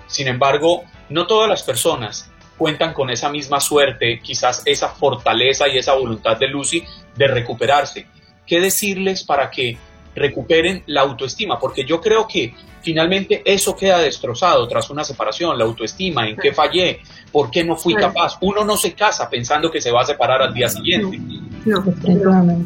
Sin 0.07 0.29
embargo, 0.29 0.85
no 1.09 1.27
todas 1.27 1.49
las 1.49 1.63
personas 1.63 2.31
cuentan 2.59 2.93
con 2.93 3.11
esa 3.11 3.31
misma 3.31 3.61
suerte, 3.61 4.21
quizás 4.23 4.63
esa 4.67 4.89
fortaleza 4.89 5.69
y 5.69 5.79
esa 5.79 5.95
voluntad 5.95 6.37
de 6.37 6.49
Lucy 6.49 6.85
de 7.17 7.29
recuperarse. 7.29 8.07
¿Qué 8.47 8.61
decirles 8.61 9.25
para 9.25 9.51
que 9.51 9.79
recuperen 10.17 10.83
la 10.87 11.03
autoestima, 11.03 11.61
porque 11.61 11.85
yo 11.85 12.01
creo 12.01 12.27
que 12.27 12.55
finalmente 12.87 13.43
eso 13.45 13.75
queda 13.75 13.99
destrozado 13.99 14.69
tras 14.69 14.89
una 14.91 15.03
separación, 15.03 15.59
la 15.59 15.65
autoestima, 15.65 16.29
en 16.29 16.37
qué 16.37 16.53
fallé, 16.53 17.01
por 17.33 17.51
qué 17.51 17.65
no 17.65 17.75
fui 17.75 17.95
capaz. 17.97 18.39
Uno 18.41 18.65
no 18.65 18.77
se 18.77 18.95
casa 18.95 19.29
pensando 19.29 19.73
que 19.73 19.81
se 19.81 19.91
va 19.91 20.03
a 20.03 20.07
separar 20.07 20.41
al 20.41 20.55
día 20.55 20.69
siguiente. 20.69 21.19
No, 21.65 21.85
no, 22.07 22.65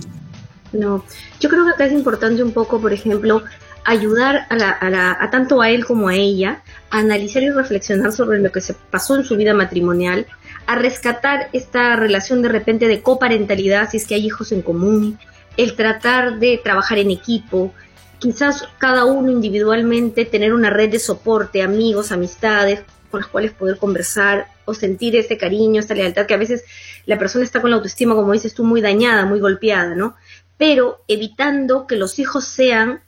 no. 0.72 1.04
Yo 1.40 1.48
creo 1.48 1.64
que 1.64 1.70
acá 1.70 1.86
es 1.86 1.92
importante 1.92 2.42
un 2.42 2.52
poco, 2.52 2.78
por 2.78 2.92
ejemplo, 2.92 3.42
ayudar 3.86 4.46
a, 4.50 5.24
a 5.24 5.30
tanto 5.30 5.62
a 5.62 5.70
él 5.70 5.86
como 5.86 6.08
a 6.08 6.14
ella 6.14 6.62
a 6.90 6.98
analizar 6.98 7.42
y 7.42 7.48
reflexionar 7.48 8.12
sobre 8.12 8.40
lo 8.40 8.52
que 8.52 8.60
se 8.60 8.74
pasó 8.74 9.16
en 9.16 9.24
su 9.24 9.38
vida 9.38 9.54
matrimonial, 9.54 10.26
a 10.66 10.74
rescatar 10.74 11.48
esta 11.54 11.96
relación 11.96 12.42
de 12.42 12.50
repente 12.50 12.88
de 12.88 13.00
coparentalidad 13.00 13.88
si 13.90 13.96
es 13.96 14.06
que 14.06 14.16
hay 14.16 14.26
hijos 14.26 14.52
en 14.52 14.60
común, 14.60 15.18
el 15.56 15.76
tratar 15.76 16.38
de 16.38 16.60
trabajar 16.62 16.98
en 16.98 17.10
equipo, 17.10 17.72
quizás 18.20 18.68
cada 18.78 19.04
uno 19.06 19.32
individualmente 19.32 20.24
tener 20.24 20.52
una 20.54 20.70
red 20.70 20.90
de 20.90 21.00
soporte, 21.00 21.62
amigos, 21.62 22.12
amistades 22.12 22.82
con 23.10 23.20
las 23.20 23.28
cuales 23.28 23.52
poder 23.52 23.76
conversar 23.78 24.46
o 24.66 24.74
sentir 24.74 25.16
ese 25.16 25.36
cariño, 25.36 25.80
esa 25.80 25.94
lealtad 25.94 26.26
que 26.26 26.34
a 26.34 26.38
veces 26.38 26.64
la 27.06 27.18
persona 27.18 27.44
está 27.44 27.60
con 27.60 27.70
la 27.70 27.76
autoestima, 27.76 28.14
como 28.14 28.32
dices 28.32 28.54
tú, 28.54 28.62
muy 28.62 28.80
dañada, 28.80 29.24
muy 29.24 29.40
golpeada, 29.40 29.96
¿no? 29.96 30.14
Pero 30.56 31.02
evitando 31.08 31.88
que 31.88 31.96
los 31.96 32.20
hijos 32.20 32.44
sean 32.44 33.02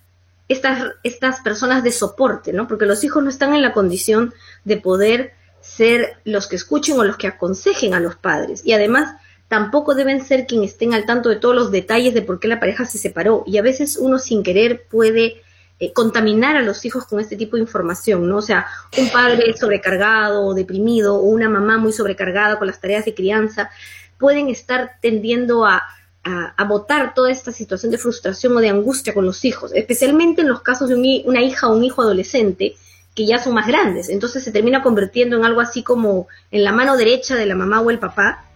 estas, 0.48 0.94
estas 1.04 1.40
personas 1.40 1.84
de 1.84 1.92
soporte, 1.92 2.52
¿no? 2.52 2.66
Porque 2.66 2.86
los 2.86 3.04
hijos 3.04 3.22
no 3.22 3.28
están 3.28 3.54
en 3.54 3.62
la 3.62 3.72
condición 3.72 4.34
de 4.64 4.78
poder 4.78 5.34
ser 5.60 6.16
los 6.24 6.48
que 6.48 6.56
escuchen 6.56 6.98
o 6.98 7.04
los 7.04 7.16
que 7.16 7.28
aconsejen 7.28 7.94
a 7.94 8.00
los 8.00 8.16
padres. 8.16 8.62
Y 8.64 8.72
además, 8.72 9.14
tampoco 9.52 9.94
deben 9.94 10.24
ser 10.24 10.46
quienes 10.46 10.70
estén 10.70 10.94
al 10.94 11.04
tanto 11.04 11.28
de 11.28 11.36
todos 11.36 11.54
los 11.54 11.70
detalles 11.70 12.14
de 12.14 12.22
por 12.22 12.40
qué 12.40 12.48
la 12.48 12.58
pareja 12.58 12.86
se 12.86 12.96
separó. 12.96 13.44
Y 13.46 13.58
a 13.58 13.62
veces 13.62 13.98
uno 13.98 14.18
sin 14.18 14.42
querer 14.42 14.86
puede 14.90 15.42
eh, 15.78 15.92
contaminar 15.92 16.56
a 16.56 16.62
los 16.62 16.86
hijos 16.86 17.04
con 17.04 17.20
este 17.20 17.36
tipo 17.36 17.56
de 17.56 17.62
información, 17.62 18.26
¿no? 18.26 18.38
O 18.38 18.40
sea, 18.40 18.66
un 18.96 19.10
padre 19.10 19.54
sobrecargado 19.54 20.46
o 20.46 20.54
deprimido 20.54 21.16
o 21.16 21.24
una 21.24 21.50
mamá 21.50 21.76
muy 21.76 21.92
sobrecargada 21.92 22.58
con 22.58 22.66
las 22.66 22.80
tareas 22.80 23.04
de 23.04 23.12
crianza 23.12 23.68
pueden 24.16 24.48
estar 24.48 24.92
tendiendo 25.02 25.66
a, 25.66 25.82
a, 26.24 26.64
botar 26.64 27.12
toda 27.12 27.30
esta 27.30 27.52
situación 27.52 27.92
de 27.92 27.98
frustración 27.98 28.56
o 28.56 28.60
de 28.60 28.70
angustia 28.70 29.12
con 29.12 29.26
los 29.26 29.44
hijos, 29.44 29.72
especialmente 29.74 30.40
en 30.40 30.48
los 30.48 30.62
casos 30.62 30.88
de 30.88 30.94
una 31.26 31.42
hija 31.42 31.68
o 31.68 31.76
un 31.76 31.84
hijo 31.84 32.00
adolescente 32.00 32.76
que 33.14 33.26
ya 33.26 33.38
son 33.38 33.52
más 33.52 33.66
grandes. 33.66 34.08
Entonces 34.08 34.42
se 34.42 34.50
termina 34.50 34.82
convirtiendo 34.82 35.36
en 35.36 35.44
algo 35.44 35.60
así 35.60 35.82
como 35.82 36.26
en 36.50 36.64
la 36.64 36.72
mano 36.72 36.96
derecha 36.96 37.36
de 37.36 37.44
la 37.44 37.54
mamá 37.54 37.82
o 37.82 37.90
el 37.90 37.98
papá 37.98 38.46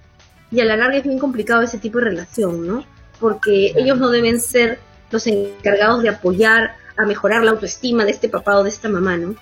y 0.50 0.60
a 0.60 0.64
la 0.64 0.76
larga 0.76 0.98
es 0.98 1.04
bien 1.04 1.18
complicado 1.18 1.62
ese 1.62 1.78
tipo 1.78 1.98
de 1.98 2.06
relación, 2.06 2.66
¿no? 2.66 2.84
Porque 3.20 3.72
ellos 3.76 3.98
no 3.98 4.10
deben 4.10 4.40
ser 4.40 4.78
los 5.10 5.26
encargados 5.26 6.02
de 6.02 6.10
apoyar 6.10 6.76
a 6.96 7.04
mejorar 7.04 7.42
la 7.42 7.52
autoestima 7.52 8.04
de 8.04 8.10
este 8.10 8.28
papá 8.28 8.58
o 8.58 8.62
de 8.62 8.70
esta 8.70 8.88
mamá, 8.88 9.16
¿no? 9.16 9.34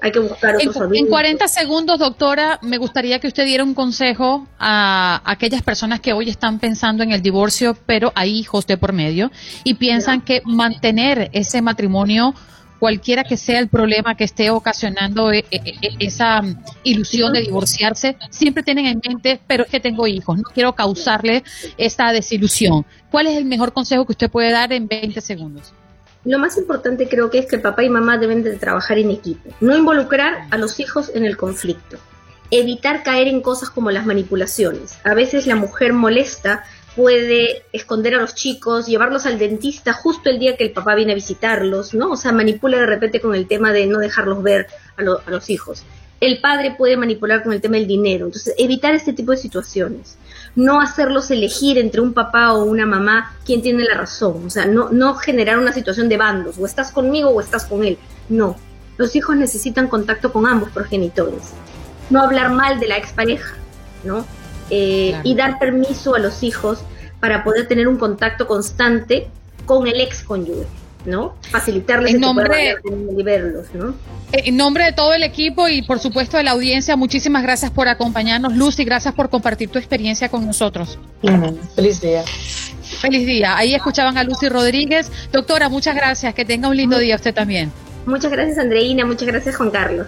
Hay 0.00 0.10
que 0.10 0.18
buscar 0.18 0.56
otros 0.56 0.76
en, 0.76 0.96
en 0.96 1.06
40 1.06 1.46
segundos, 1.46 2.00
doctora, 2.00 2.58
me 2.62 2.76
gustaría 2.76 3.20
que 3.20 3.28
usted 3.28 3.44
diera 3.44 3.62
un 3.62 3.72
consejo 3.72 4.48
a 4.58 5.22
aquellas 5.24 5.62
personas 5.62 6.00
que 6.00 6.12
hoy 6.12 6.28
están 6.28 6.58
pensando 6.58 7.04
en 7.04 7.12
el 7.12 7.22
divorcio, 7.22 7.76
pero 7.86 8.10
hay 8.16 8.36
hijos 8.36 8.66
de 8.66 8.76
por 8.76 8.92
medio 8.92 9.30
y 9.62 9.74
piensan 9.74 10.20
que 10.20 10.42
mantener 10.44 11.30
ese 11.32 11.62
matrimonio 11.62 12.34
cualquiera 12.82 13.22
que 13.22 13.36
sea 13.36 13.60
el 13.60 13.68
problema 13.68 14.16
que 14.16 14.24
esté 14.24 14.50
ocasionando 14.50 15.30
eh, 15.30 15.44
eh, 15.52 15.60
eh, 15.64 15.90
esa 16.00 16.42
mm, 16.42 16.64
ilusión 16.82 17.32
de 17.32 17.42
divorciarse, 17.42 18.16
siempre 18.28 18.64
tienen 18.64 18.86
en 18.86 19.00
mente, 19.06 19.40
pero 19.46 19.62
es 19.62 19.70
que 19.70 19.78
tengo 19.78 20.04
hijos, 20.08 20.36
no 20.36 20.42
quiero 20.52 20.72
causarle 20.72 21.44
esta 21.78 22.12
desilusión. 22.12 22.84
¿Cuál 23.08 23.28
es 23.28 23.36
el 23.36 23.44
mejor 23.44 23.72
consejo 23.72 24.04
que 24.04 24.10
usted 24.14 24.28
puede 24.28 24.50
dar 24.50 24.72
en 24.72 24.88
20 24.88 25.20
segundos? 25.20 25.72
Lo 26.24 26.40
más 26.40 26.58
importante 26.58 27.08
creo 27.08 27.30
que 27.30 27.38
es 27.38 27.46
que 27.46 27.56
papá 27.56 27.84
y 27.84 27.88
mamá 27.88 28.18
deben 28.18 28.42
de 28.42 28.56
trabajar 28.56 28.98
en 28.98 29.12
equipo, 29.12 29.48
no 29.60 29.76
involucrar 29.76 30.48
a 30.50 30.58
los 30.58 30.80
hijos 30.80 31.12
en 31.14 31.24
el 31.24 31.36
conflicto, 31.36 31.98
evitar 32.50 33.04
caer 33.04 33.28
en 33.28 33.42
cosas 33.42 33.70
como 33.70 33.92
las 33.92 34.06
manipulaciones. 34.06 34.98
A 35.04 35.14
veces 35.14 35.46
la 35.46 35.54
mujer 35.54 35.92
molesta 35.92 36.64
puede 36.96 37.64
esconder 37.72 38.14
a 38.14 38.20
los 38.20 38.34
chicos, 38.34 38.86
llevarlos 38.86 39.26
al 39.26 39.38
dentista 39.38 39.92
justo 39.92 40.30
el 40.30 40.38
día 40.38 40.56
que 40.56 40.64
el 40.64 40.72
papá 40.72 40.94
viene 40.94 41.12
a 41.12 41.14
visitarlos, 41.14 41.94
¿no? 41.94 42.12
O 42.12 42.16
sea, 42.16 42.32
manipula 42.32 42.78
de 42.78 42.86
repente 42.86 43.20
con 43.20 43.34
el 43.34 43.46
tema 43.46 43.72
de 43.72 43.86
no 43.86 43.98
dejarlos 43.98 44.42
ver 44.42 44.66
a, 44.96 45.02
los 45.02 45.50
hijos. 45.50 45.84
El 46.20 46.40
padre 46.40 46.74
puede 46.76 46.96
manipular 46.96 47.42
con 47.42 47.52
el 47.52 47.60
tema 47.60 47.76
del 47.76 47.86
dinero. 47.86 48.26
Entonces, 48.26 48.54
evitar 48.56 48.94
este 48.94 49.12
tipo 49.12 49.32
de 49.32 49.38
situaciones. 49.38 50.18
No 50.54 50.80
hacerlos 50.80 51.30
elegir 51.30 51.78
entre 51.78 52.00
un 52.00 52.12
papá 52.12 52.52
o 52.52 52.64
una 52.64 52.86
mamá 52.86 53.34
quien 53.44 53.62
tiene 53.62 53.84
la 53.84 53.96
razón. 53.96 54.46
O 54.46 54.50
sea, 54.50 54.66
no, 54.66 54.90
no 54.90 55.14
generar 55.14 55.58
una 55.58 55.72
situación 55.72 56.08
de 56.08 56.18
bandos. 56.18 56.58
O 56.58 56.66
estás 56.66 56.92
conmigo 56.92 57.30
o 57.30 57.40
estás 57.40 57.64
con 57.64 57.84
él. 57.84 57.98
No. 58.28 58.56
Los 58.98 59.16
hijos 59.16 59.34
necesitan 59.34 59.88
contacto 59.88 60.32
con 60.32 60.46
ambos 60.46 60.70
progenitores. 60.70 61.54
No 62.10 62.22
hablar 62.22 62.52
mal 62.52 62.78
de 62.78 62.86
la 62.86 62.98
expareja, 62.98 63.54
¿no? 64.04 64.24
Eh, 64.70 65.14
y 65.24 65.34
dar 65.34 65.58
permiso 65.58 66.14
a 66.14 66.18
los 66.18 66.42
hijos 66.42 66.80
para 67.20 67.44
poder 67.44 67.68
tener 67.68 67.88
un 67.88 67.98
contacto 67.98 68.46
constante 68.46 69.28
con 69.66 69.86
el 69.86 70.00
ex 70.00 70.22
cónyuge. 70.22 70.66
¿no? 71.04 71.34
Facilitarles 71.50 72.14
en 72.14 72.20
nombre, 72.20 72.76
y 72.84 73.22
verlos, 73.24 73.66
¿no? 73.74 73.94
En 74.32 74.56
nombre 74.56 74.84
de 74.84 74.92
todo 74.92 75.12
el 75.12 75.24
equipo 75.24 75.68
y 75.68 75.82
por 75.82 75.98
supuesto 75.98 76.36
de 76.36 76.44
la 76.44 76.52
audiencia, 76.52 76.96
muchísimas 76.96 77.42
gracias 77.42 77.70
por 77.70 77.88
acompañarnos, 77.88 78.54
Lucy, 78.54 78.84
gracias 78.84 79.12
por 79.14 79.28
compartir 79.28 79.68
tu 79.68 79.78
experiencia 79.78 80.28
con 80.28 80.46
nosotros. 80.46 80.98
Feliz 81.74 82.00
día. 82.00 82.22
Feliz 83.00 83.26
día. 83.26 83.56
Ahí 83.56 83.74
escuchaban 83.74 84.16
a 84.16 84.22
Lucy 84.22 84.48
Rodríguez. 84.48 85.10
Doctora, 85.32 85.68
muchas 85.68 85.96
gracias. 85.96 86.34
Que 86.34 86.44
tenga 86.44 86.68
un 86.68 86.76
lindo 86.76 86.98
día 86.98 87.16
usted 87.16 87.34
también. 87.34 87.72
Muchas 88.06 88.30
gracias, 88.30 88.58
Andreina. 88.58 89.04
Muchas 89.04 89.26
gracias, 89.26 89.56
Juan 89.56 89.70
Carlos. 89.70 90.06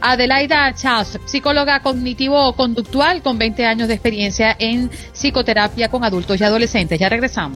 Adelaida 0.00 0.72
Charles, 0.74 1.18
psicóloga 1.24 1.80
cognitivo-conductual 1.80 3.22
con 3.22 3.38
20 3.38 3.66
años 3.66 3.88
de 3.88 3.94
experiencia 3.94 4.56
en 4.58 4.90
psicoterapia 5.12 5.88
con 5.88 6.04
adultos 6.04 6.40
y 6.40 6.44
adolescentes. 6.44 6.98
Ya 6.98 7.08
regresamos. 7.08 7.54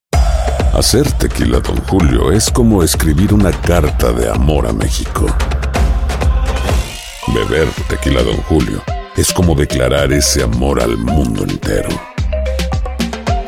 Hacer 0.73 1.11
tequila, 1.13 1.61
don 1.61 1.77
Julio, 1.83 2.33
es 2.33 2.51
como 2.51 2.83
escribir 2.83 3.35
una 3.35 3.51
carta 3.51 4.13
de 4.13 4.31
amor 4.31 4.67
a 4.67 4.73
México. 4.73 5.27
Beber 7.29 7.69
tequila, 7.89 8.23
don 8.23 8.37
Julio, 8.39 8.83
es 9.17 9.33
como 9.33 9.55
declarar 9.55 10.13
ese 10.13 10.43
amor 10.43 10.81
al 10.81 10.97
mundo 10.97 11.45
entero. 11.45 11.91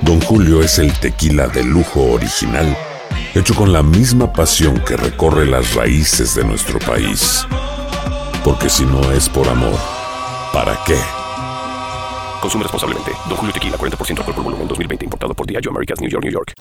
Don 0.03 0.21
Julio 0.21 0.63
es 0.63 0.79
el 0.79 0.93
tequila 0.93 1.49
de 1.49 1.65
lujo 1.65 2.13
original, 2.13 2.77
hecho 3.35 3.55
con 3.55 3.73
la 3.73 3.83
misma 3.83 4.33
pasión 4.33 4.79
que 4.87 4.97
recorre 4.97 5.47
las 5.47 5.75
raíces 5.75 6.35
de 6.35 6.45
nuestro 6.45 6.79
país. 6.79 7.47
Porque 8.45 8.69
si 8.69 8.85
no 8.85 9.01
es 9.13 9.27
por 9.27 9.49
amor, 9.49 9.75
¿para 10.53 10.79
qué? 10.87 10.99
Consume 12.43 12.65
responsablemente. 12.65 13.11
Don 13.27 13.39
Julio 13.39 13.55
Tequila, 13.55 13.79
40% 13.79 14.19
alcohol 14.19 14.35
por 14.35 14.45
volumen, 14.45 14.69
2020. 14.69 15.07
Importado 15.07 15.33
por 15.33 15.47
Diageo 15.47 15.71
Americas, 15.71 15.99
New 15.99 16.11
York, 16.11 16.25
New 16.25 16.33
York. 16.33 16.55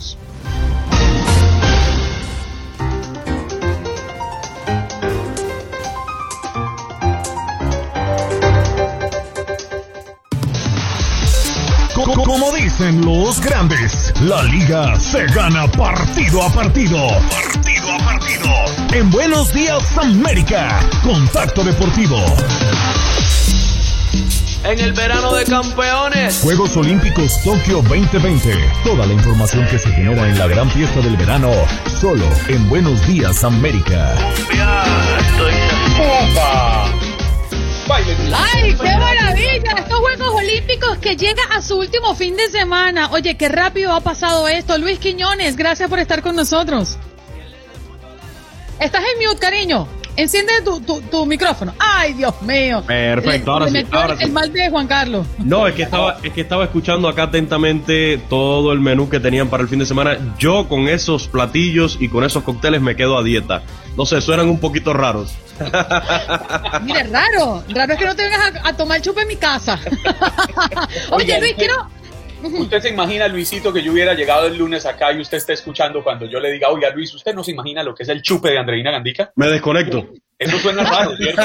Como 12.23 12.51
dicen 12.53 13.05
los 13.05 13.41
grandes, 13.41 14.13
la 14.21 14.41
liga 14.43 14.97
se 14.97 15.25
gana 15.27 15.67
partido 15.67 16.43
a 16.43 16.49
partido. 16.49 16.97
Partido 17.29 17.72
a 17.89 17.97
partido. 17.97 18.47
En 18.93 19.09
Buenos 19.11 19.53
Días 19.53 19.97
América, 19.97 20.79
Contacto 21.03 21.63
Deportivo. 21.63 22.17
En 24.63 24.79
el 24.79 24.93
verano 24.93 25.33
de 25.33 25.43
campeones. 25.43 26.41
Juegos 26.41 26.77
Olímpicos 26.77 27.41
Tokio 27.43 27.81
2020. 27.81 28.53
Toda 28.83 29.05
la 29.05 29.13
información 29.13 29.67
que 29.67 29.77
se 29.77 29.89
genera 29.91 30.27
en 30.27 30.39
la 30.39 30.47
gran 30.47 30.69
fiesta 30.71 31.01
del 31.01 31.17
verano, 31.17 31.51
solo 31.99 32.25
en 32.47 32.69
Buenos 32.69 33.05
Días 33.07 33.43
América. 33.43 34.15
¡Ay, 38.33 38.75
qué 38.81 38.97
maravilla! 38.97 39.73
Estos 39.77 39.99
Juegos 39.99 40.29
Olímpicos 40.29 40.97
que 40.99 41.17
llega 41.17 41.43
a 41.55 41.61
su 41.61 41.77
último 41.77 42.15
fin 42.15 42.37
de 42.37 42.49
semana. 42.49 43.09
Oye, 43.11 43.35
qué 43.35 43.49
rápido 43.49 43.91
ha 43.91 43.99
pasado 43.99 44.47
esto. 44.47 44.77
Luis 44.77 44.99
Quiñones, 44.99 45.57
gracias 45.57 45.89
por 45.89 45.99
estar 45.99 46.21
con 46.21 46.35
nosotros. 46.35 46.97
Estás 48.83 49.01
en 49.15 49.25
mute, 49.25 49.39
cariño. 49.39 49.87
Enciende 50.17 50.51
tu, 50.65 50.81
tu, 50.81 51.25
micrófono. 51.25 51.73
Ay, 51.79 52.13
Dios 52.13 52.39
mío. 52.41 52.83
Perfecto, 52.85 53.53
ahora 53.53 53.69
sí. 53.69 53.87
Ahora 53.89 54.17
el 54.19 54.31
mal 54.33 54.51
de 54.51 54.69
Juan 54.69 54.87
Carlos. 54.87 55.25
No, 55.39 55.65
es 55.65 55.73
que 55.73 55.83
estaba, 55.83 56.17
es 56.21 56.33
que 56.33 56.41
estaba 56.41 56.65
escuchando 56.65 57.07
acá 57.07 57.23
atentamente 57.23 58.19
todo 58.29 58.73
el 58.73 58.81
menú 58.81 59.09
que 59.09 59.21
tenían 59.21 59.47
para 59.47 59.63
el 59.63 59.69
fin 59.69 59.79
de 59.79 59.85
semana. 59.85 60.17
Yo 60.37 60.67
con 60.67 60.89
esos 60.89 61.29
platillos 61.29 61.97
y 61.99 62.09
con 62.09 62.25
esos 62.25 62.43
cócteles 62.43 62.81
me 62.81 62.97
quedo 62.97 63.17
a 63.17 63.23
dieta. 63.23 63.63
No 63.95 64.05
sé, 64.05 64.19
suenan 64.19 64.49
un 64.49 64.59
poquito 64.59 64.91
raros. 64.91 65.33
Mire, 66.83 67.03
raro. 67.03 67.63
Raro 67.69 67.93
es 67.93 67.99
que 67.99 68.05
no 68.05 68.15
te 68.17 68.23
vengas 68.23 68.53
a, 68.65 68.73
tomar 68.73 69.01
chupe 69.01 69.21
en 69.21 69.29
mi 69.29 69.37
casa. 69.37 69.79
Oye, 71.11 71.39
Luis, 71.39 71.53
quiero 71.57 71.87
¿Usted 72.43 72.81
se 72.81 72.89
imagina, 72.89 73.27
Luisito, 73.27 73.71
que 73.71 73.81
yo 73.81 73.91
hubiera 73.93 74.13
llegado 74.13 74.47
el 74.47 74.57
lunes 74.57 74.85
acá 74.85 75.13
y 75.13 75.21
usted 75.21 75.37
esté 75.37 75.53
escuchando 75.53 76.03
cuando 76.03 76.25
yo 76.25 76.39
le 76.39 76.51
diga, 76.51 76.69
oiga, 76.69 76.89
Luis, 76.89 77.13
¿usted 77.13 77.33
no 77.33 77.43
se 77.43 77.51
imagina 77.51 77.83
lo 77.83 77.95
que 77.95 78.03
es 78.03 78.09
el 78.09 78.21
chupe 78.21 78.49
de 78.49 78.57
Andreina 78.57 78.91
Gandica? 78.91 79.31
Me 79.35 79.47
desconecto. 79.47 80.09
Eso 80.37 80.57
suena 80.57 80.83
raro, 80.83 81.15
¿cierto? 81.15 81.41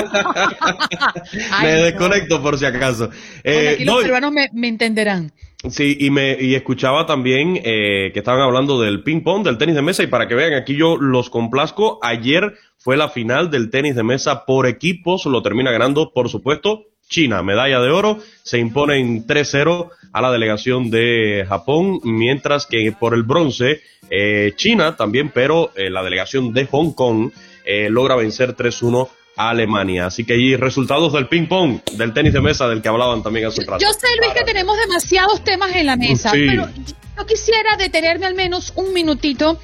me 1.63 1.69
desconecto 1.69 2.43
por 2.43 2.59
si 2.59 2.65
acaso. 2.65 3.11
Eh, 3.45 3.71
aquí 3.75 3.85
los 3.85 4.03
peruanos 4.03 4.33
me, 4.33 4.69
entenderán. 4.69 5.33
Sí, 5.71 5.97
y 6.01 6.11
me 6.11 6.37
y 6.41 6.55
escuchaba 6.55 7.07
también 7.07 7.61
eh, 7.65 8.11
que 8.13 8.19
estaban 8.19 8.41
hablando 8.41 8.81
del 8.81 9.03
ping 9.03 9.23
pong, 9.23 9.45
del 9.45 9.59
tenis 9.59 9.77
de 9.77 9.83
mesa, 9.83 10.03
y 10.03 10.09
para 10.09 10.27
que 10.27 10.35
vean, 10.35 10.55
aquí 10.55 10.77
yo 10.77 10.97
los 10.97 11.31
complazco. 11.31 11.99
Ayer 12.03 12.55
fue 12.77 12.97
la 12.97 13.09
final 13.09 13.51
del 13.51 13.71
tenis 13.71 13.95
de 13.95 14.03
mesa 14.03 14.45
por 14.47 14.67
equipos, 14.67 15.27
lo 15.27 15.43
termina 15.43 15.71
ganando, 15.71 16.13
por 16.13 16.29
supuesto, 16.29 16.87
China, 17.09 17.43
medalla 17.43 17.81
de 17.81 17.91
oro, 17.91 18.19
se 18.43 18.59
impone 18.59 18.99
en 18.99 19.27
3-0 19.27 19.91
a 20.13 20.21
la 20.21 20.31
delegación 20.31 20.91
de 20.91 21.45
Japón, 21.49 22.01
mientras 22.05 22.67
que 22.67 22.93
por 22.93 23.15
el 23.15 23.23
bronce, 23.23 23.83
eh, 24.11 24.53
China 24.57 24.97
también, 24.97 25.31
pero 25.31 25.73
eh, 25.75 25.91
la 25.91 26.03
delegación 26.03 26.53
de 26.53 26.67
Hong 26.67 26.93
Kong 26.93 27.31
eh, 27.65 27.89
logra 27.91 28.17
vencer 28.17 28.55
3-1 28.55 29.09
a 29.37 29.51
Alemania. 29.51 30.07
Así 30.07 30.25
que 30.25 30.35
hay 30.35 30.57
resultados 30.57 31.13
del 31.13 31.29
ping-pong, 31.29 31.81
del 31.93 32.13
tenis 32.13 32.33
de 32.33 32.41
mesa 32.41 32.69
del 32.69 32.83
que 32.83 32.89
hablaban 32.89 33.23
también 33.23 33.47
hace 33.47 33.61
un 33.61 33.69
rato. 33.69 33.85
Yo 33.85 33.93
sé, 33.93 34.07
Luis, 34.21 34.33
que 34.35 34.45
tenemos 34.45 34.77
demasiados 34.79 35.45
temas 35.45 35.75
en 35.75 35.87
la 35.87 35.97
mesa, 35.97 36.33
pero 36.33 36.69
yo 37.17 37.27
quisiera 37.27 37.77
detenerme 37.77 38.27
al 38.27 38.35
menos 38.35 38.73
un 38.77 38.93
minutito 38.93 39.61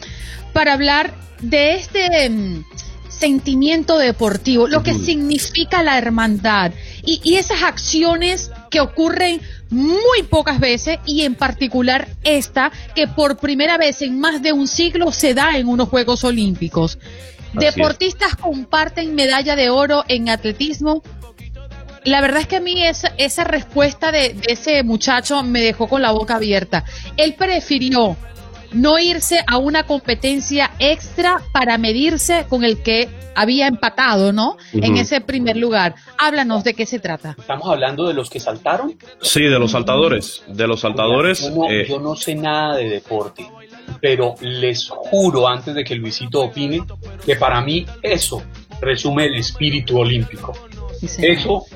para 0.52 0.74
hablar 0.74 1.14
de 1.40 1.74
este 1.74 2.30
mm, 2.30 2.64
sentimiento 3.18 3.98
deportivo, 3.98 4.68
lo 4.68 4.82
que 4.82 4.94
significa 4.94 5.82
la 5.82 5.98
hermandad 5.98 6.72
y, 7.04 7.34
esas 7.36 7.62
acciones 7.62 8.50
que 8.70 8.80
ocurren 8.80 9.40
muy 9.70 10.22
pocas 10.28 10.60
veces 10.60 10.98
y 11.04 11.22
en 11.22 11.34
particular 11.34 12.08
esta 12.22 12.72
que 12.94 13.08
por 13.08 13.38
primera 13.38 13.76
vez 13.78 14.02
en 14.02 14.18
más 14.18 14.42
de 14.42 14.52
un 14.52 14.68
siglo 14.68 15.12
se 15.12 15.34
da 15.34 15.56
en 15.56 15.68
unos 15.68 15.88
Juegos 15.88 16.24
Olímpicos. 16.24 16.98
Deportistas 17.52 18.34
comparten 18.36 19.14
medalla 19.14 19.54
de 19.54 19.70
oro 19.70 20.04
en 20.08 20.28
atletismo. 20.28 21.02
La 22.04 22.20
verdad 22.20 22.42
es 22.42 22.48
que 22.48 22.56
a 22.56 22.60
mí 22.60 22.84
esa, 22.84 23.12
esa 23.16 23.44
respuesta 23.44 24.12
de 24.12 24.36
ese 24.48 24.82
muchacho 24.82 25.42
me 25.42 25.60
dejó 25.60 25.88
con 25.88 26.02
la 26.02 26.12
boca 26.12 26.36
abierta. 26.36 26.84
Él 27.16 27.34
prefirió 27.34 28.16
no 28.74 28.98
irse 28.98 29.40
a 29.46 29.56
una 29.56 29.84
competencia 29.84 30.72
extra 30.78 31.40
para 31.52 31.78
medirse 31.78 32.46
con 32.48 32.64
el 32.64 32.82
que 32.82 33.08
había 33.34 33.66
empatado, 33.66 34.32
¿no? 34.32 34.56
En 34.72 34.96
ese 34.96 35.20
primer 35.20 35.56
lugar. 35.56 35.94
Háblanos 36.18 36.64
de 36.64 36.74
qué 36.74 36.86
se 36.86 36.98
trata. 36.98 37.34
¿Estamos 37.38 37.68
hablando 37.68 38.06
de 38.06 38.14
los 38.14 38.30
que 38.30 38.40
saltaron? 38.40 38.96
Sí, 39.20 39.42
de 39.42 39.58
los 39.58 39.72
saltadores. 39.72 40.42
De 40.48 40.66
los 40.66 40.80
saltadores. 40.80 41.50
Eh, 41.70 41.86
yo 41.88 41.98
no, 41.98 42.14
sé 42.14 42.34
nada 42.34 42.76
de 42.76 42.88
deporte, 42.88 43.46
pero 44.00 44.34
les 44.40 44.88
juro 44.88 45.48
antes 45.48 45.74
de 45.74 45.84
que 45.84 45.94
Luisito 45.94 46.42
opine 46.42 46.84
que 47.24 47.36
para 47.36 47.60
mí 47.60 47.86
eso 48.02 48.42
resume 48.80 49.26
el 49.26 49.34
espíritu 49.36 49.98
olímpico. 49.98 50.52
eso 51.02 51.66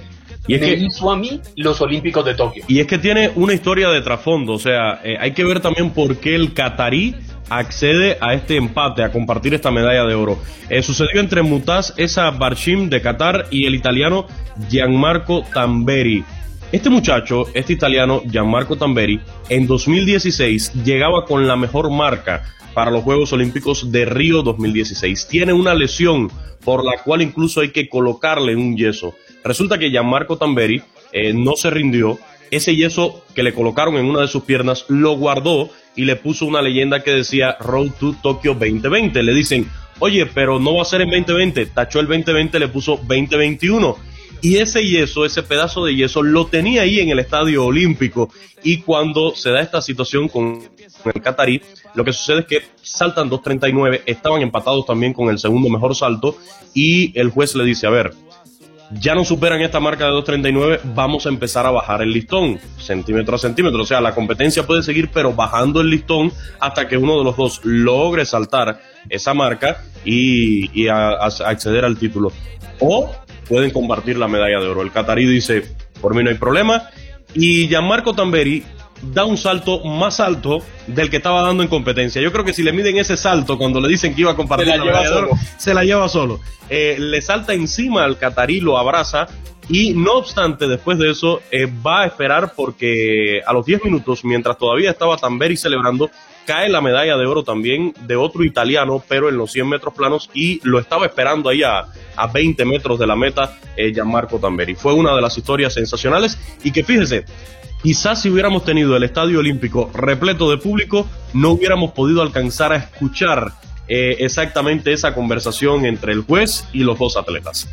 y 0.49 0.55
es 0.55 0.61
me 0.61 0.67
que, 0.67 0.75
hizo 0.75 1.11
a 1.11 1.17
mí 1.17 1.41
los 1.57 1.81
Olímpicos 1.81 2.25
de 2.25 2.35
Tokio. 2.35 2.65
Y 2.67 2.81
es 2.81 2.87
que 2.87 2.99
tiene 2.99 3.31
una 3.37 3.53
historia 3.53 3.89
de 3.91 4.01
trasfondo, 4.01 4.55
o 4.55 4.59
sea, 4.59 5.01
eh, 5.05 5.17
hay 5.21 5.33
que 5.33 5.45
ver 5.45 5.61
también 5.61 5.91
por 5.91 6.17
qué 6.17 6.35
el 6.35 6.55
catarí 6.55 7.15
accede 7.51 8.19
a 8.21 8.35
este 8.35 8.57
empate, 8.57 9.03
a 9.03 9.13
compartir 9.13 9.55
esta 9.55 9.71
medalla 9.71 10.05
de 10.05 10.15
oro. 10.15 10.39
Eh, 10.69 10.83
sucedió 10.83 11.21
entre 11.21 11.43
Mutaz 11.43 11.95
Esa 11.97 12.31
Barshim 12.31 12.89
de 12.89 13.01
Qatar 13.01 13.47
y 13.51 13.67
el 13.67 13.75
italiano 13.75 14.27
Gianmarco 14.69 15.45
Tamberi. 15.53 16.25
Este 16.73 16.91
muchacho, 16.91 17.47
este 17.55 17.73
italiano 17.73 18.23
Gianmarco 18.31 18.77
Tamberi, 18.77 19.21
en 19.49 19.67
2016 19.67 20.85
llegaba 20.85 21.25
con 21.25 21.47
la 21.47 21.57
mejor 21.57 21.91
marca 21.91 22.45
para 22.75 22.91
los 22.91 23.03
Juegos 23.03 23.33
Olímpicos 23.33 23.91
de 23.91 24.05
Río 24.05 24.43
2016. 24.43 25.29
Tiene 25.29 25.53
una 25.53 25.75
lesión 25.75 26.31
por 26.65 26.85
la 26.85 27.03
cual 27.03 27.23
incluso 27.23 27.61
hay 27.61 27.71
que 27.71 27.89
colocarle 27.89 28.55
un 28.55 28.77
yeso. 28.77 29.15
Resulta 29.49 29.79
que 29.79 29.89
Gianmarco 29.89 30.37
Tamberi 30.37 30.83
eh, 31.11 31.33
no 31.33 31.57
se 31.57 31.71
rindió. 31.71 32.19
Ese 32.51 32.77
yeso 32.77 33.25
que 33.35 33.43
le 33.43 33.55
colocaron 33.55 33.97
en 33.97 34.05
una 34.05 34.21
de 34.21 34.29
sus 34.29 34.45
piernas 34.45 34.85
lo 34.89 35.17
guardó 35.17 35.71
y 35.97 36.05
le 36.05 36.17
puso 36.17 36.45
una 36.45 36.61
leyenda 36.61 37.03
que 37.03 37.13
decía 37.13 37.57
Road 37.59 37.93
to 37.99 38.15
Tokyo 38.23 38.53
2020. 38.53 39.23
Le 39.23 39.33
dicen, 39.33 39.67
oye, 40.01 40.27
pero 40.27 40.59
no 40.61 40.75
va 40.75 40.83
a 40.83 40.85
ser 40.85 41.01
en 41.01 41.09
2020. 41.09 41.65
Tachó 41.65 42.01
el 42.01 42.09
2020, 42.09 42.59
le 42.59 42.69
puso 42.69 42.97
2021. 42.97 43.97
Y 44.43 44.59
ese 44.59 44.87
yeso, 44.87 45.25
ese 45.25 45.43
pedazo 45.43 45.87
de 45.87 45.97
yeso, 45.97 46.23
lo 46.23 46.47
tenía 46.47 46.83
ahí 46.83 47.01
en 47.01 47.09
el 47.09 47.19
estadio 47.19 47.65
olímpico. 47.65 48.31
Y 48.63 48.83
cuando 48.83 49.35
se 49.35 49.51
da 49.51 49.63
esta 49.63 49.81
situación 49.81 50.29
con 50.29 50.63
el 51.07 51.23
catarí, 51.23 51.63
lo 51.95 52.05
que 52.05 52.13
sucede 52.13 52.41
es 52.41 52.47
que 52.47 52.63
saltan 52.83 53.31
2.39, 53.31 54.03
estaban 54.05 54.43
empatados 54.43 54.85
también 54.85 55.15
con 55.15 55.31
el 55.31 55.39
segundo 55.39 55.71
mejor 55.71 55.97
salto. 55.97 56.37
Y 56.75 57.19
el 57.19 57.31
juez 57.31 57.55
le 57.55 57.65
dice, 57.65 57.87
a 57.87 57.91
ver, 57.91 58.13
ya 58.91 59.15
no 59.15 59.25
superan 59.25 59.61
esta 59.61 59.81
marca 59.81 60.07
de 60.07 60.13
2.39, 60.13 60.81
vamos 60.95 61.27
a 61.27 61.29
empezar 61.29 61.67
a 61.67 61.71
bajar 61.71 62.03
el 62.03 62.13
listón, 62.13 62.59
centímetro 62.79 63.37
a 63.37 63.39
centímetro. 63.39 63.83
O 63.83 63.87
sea, 63.87 64.01
la 64.01 64.15
competencia 64.15 64.67
puede 64.67 64.83
seguir, 64.83 65.11
pero 65.13 65.33
bajando 65.33 65.81
el 65.81 65.91
listón 65.91 66.33
hasta 66.61 66.89
que 66.89 66.97
uno 66.97 67.19
de 67.19 67.25
los 67.25 67.37
dos 67.37 67.61
logre 67.65 68.25
saltar 68.25 68.81
esa 69.09 69.35
marca 69.35 69.83
y, 70.05 70.89
acceder 70.89 71.85
al 71.85 71.99
título. 71.99 72.33
O 72.81 73.11
pueden 73.49 73.71
compartir 73.71 74.17
la 74.17 74.29
medalla 74.29 74.61
de 74.61 74.69
oro. 74.69 74.83
El 74.83 74.93
catarí 74.93 75.27
dice, 75.27 75.75
por 76.01 76.15
mí 76.15 76.23
no 76.23 76.31
hay 76.31 76.37
problema. 76.37 76.89
Y 77.35 77.69
Gianmarco 77.69 78.15
Tamberi 78.15 78.65
da 79.03 79.25
un 79.25 79.37
salto 79.37 79.85
más 79.85 80.21
alto 80.21 80.63
del 80.87 81.11
que 81.11 81.19
estaba 81.19 81.43
dando 81.43 81.63
en 81.63 81.69
competencia. 81.69 82.21
Yo 82.21 82.33
creo 82.33 82.45
que 82.45 82.53
si 82.53 82.63
le 82.63 82.73
miden 82.73 82.97
ese 82.99 83.17
salto 83.17 83.59
cuando 83.59 83.81
le 83.81 83.89
dicen 83.89 84.15
que 84.15 84.23
iba 84.23 84.33
a 84.33 84.37
compartir 84.37 84.69
se 84.69 84.79
la, 84.79 84.85
lleva 84.85 85.07
solo. 85.07 85.29
se 85.57 85.75
la 85.75 85.85
lleva 85.85 86.09
solo. 86.09 86.41
Eh, 86.69 86.97
le 86.99 87.21
salta 87.23 87.55
encima 87.55 88.05
al 88.05 88.19
catarí, 88.19 88.61
lo 88.61 88.79
abraza 88.79 89.29
y 89.69 89.93
no 89.93 90.15
obstante, 90.15 90.67
después 90.67 90.99
de 90.99 91.11
eso, 91.11 91.43
eh, 91.51 91.67
va 91.67 92.03
a 92.03 92.07
esperar 92.07 92.55
porque 92.57 93.43
a 93.47 93.53
los 93.53 93.67
10 93.67 93.85
minutos, 93.85 94.25
mientras 94.25 94.57
todavía 94.57 94.91
estaba 94.91 95.19
Tamberi 95.19 95.59
celebrando, 95.59 96.11
cae 96.47 96.71
la 96.71 96.81
medalla 96.81 97.19
de 97.19 97.27
oro 97.27 97.43
también 97.43 97.93
de 98.07 98.17
otro 98.17 98.43
italiano, 98.45 99.03
pero 99.07 99.29
en 99.29 99.37
los 99.37 99.53
100 99.53 99.69
metros 99.69 99.93
planos 99.93 100.31
y 100.33 100.61
lo 100.67 100.79
estaba 100.79 101.05
esperando 101.05 101.51
ahí 101.51 101.63
a, 101.63 101.85
20 102.33 102.65
metros 102.65 102.99
de 102.99 103.07
la 103.07 103.15
meta, 103.15 103.59
eh, 103.77 103.93
Gianmarco 103.93 104.39
Tamberi. 104.39 104.75
Fue 104.75 104.95
una 104.95 105.15
de 105.15 105.21
las 105.21 105.37
historias 105.37 105.75
sensacionales 105.75 106.39
y 106.65 106.73
que 106.73 106.83
fíjese, 106.83 107.27
quizás 107.83 108.23
si 108.23 108.31
hubiéramos 108.31 108.65
tenido 108.65 108.97
el 108.97 109.03
Estadio 109.03 109.39
Olímpico 109.39 109.91
repleto 109.95 110.51
de 110.51 110.59
público, 110.59 111.09
no 111.33 111.51
hubiéramos 111.51 111.93
podido 111.93 112.23
alcanzar 112.23 112.73
a 112.73 112.77
escuchar 112.77 113.53
eh, 113.89 114.17
exactamente 114.21 114.93
esa 114.93 115.15
conversación 115.15 115.87
entre 115.87 116.13
el 116.13 116.23
juez 116.23 116.65
y 116.73 116.81
los 116.81 116.99
dos 116.99 117.17
atletas. 117.17 117.69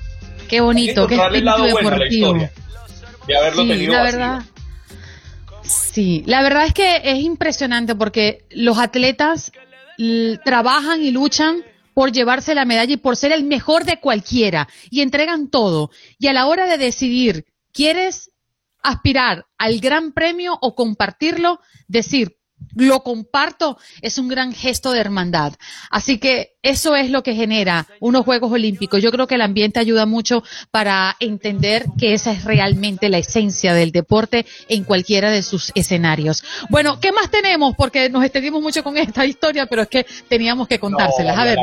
Qué 0.48 0.62
bonito, 0.62 1.08
qué 1.08 1.16
espíritu 1.16 1.64
deportivo. 1.64 2.34
de 3.28 3.38
haberlo 3.38 3.64
sí, 3.64 3.88
la 3.88 4.04
verdad. 4.04 4.44
Sí, 5.64 6.24
la 6.28 6.44
verdad 6.44 6.66
es 6.68 6.74
que 6.74 7.02
es 7.04 7.20
impresionante 7.20 7.96
porque 7.96 8.46
los 8.52 8.78
atletas 8.78 9.52
trabajan 10.44 11.02
y 11.02 11.12
luchan 11.12 11.64
por 11.94 12.12
llevarse 12.12 12.54
la 12.54 12.66
medalla 12.66 12.94
y 12.94 12.98
por 12.98 13.16
ser 13.16 13.32
el 13.32 13.46
mejor 13.46 13.86
de 13.86 14.00
cualquiera 14.00 14.68
y 14.92 15.02
entregan 15.02 15.50
todo. 15.50 15.90
Y 16.20 16.28
a 16.28 16.34
la 16.34 16.46
hora 16.46 16.68
de 16.68 16.78
decidir, 16.78 17.46
¿quieres 17.74 18.32
aspirar 18.90 19.48
al 19.58 19.80
gran 19.80 20.12
premio 20.14 20.58
o 20.62 20.76
compartirlo? 20.76 21.60
Decir, 21.88 22.40
lo 22.76 23.04
comparto, 23.04 23.78
es 24.02 24.18
un 24.18 24.28
gran 24.28 24.54
gesto 24.54 24.92
de 24.92 25.00
hermandad. 25.00 25.54
Así 25.90 26.20
que 26.20 26.55
eso 26.66 26.96
es 26.96 27.12
lo 27.12 27.22
que 27.22 27.36
genera 27.36 27.86
unos 28.00 28.26
Juegos 28.26 28.52
Olímpicos. 28.52 29.02
Yo 29.02 29.12
creo 29.12 29.28
que 29.28 29.36
el 29.36 29.42
ambiente 29.42 29.80
ayuda 29.80 30.08
mucho 30.08 30.44
para 30.72 31.16
entender 31.20 31.86
que 31.98 32.14
esa 32.14 32.32
es 32.32 32.44
realmente 32.44 33.08
la 33.08 33.20
esencia 33.20 33.76
del 33.76 33.92
deporte 33.92 34.48
en 34.68 34.84
cualquiera 34.84 35.30
de 35.30 35.44
sus 35.44 35.72
escenarios. 35.76 36.44
Bueno, 36.72 37.00
¿qué 37.00 37.12
más 37.12 37.30
tenemos? 37.30 37.76
Porque 37.78 38.10
nos 38.10 38.24
extendimos 38.24 38.64
mucho 38.64 38.84
con 38.84 38.98
esta 38.98 39.26
historia, 39.28 39.68
pero 39.68 39.84
es 39.84 39.90
que 39.90 40.08
teníamos 40.28 40.68
que 40.68 40.80
contárselas. 40.80 41.38
A 41.38 41.44
ver, 41.44 41.58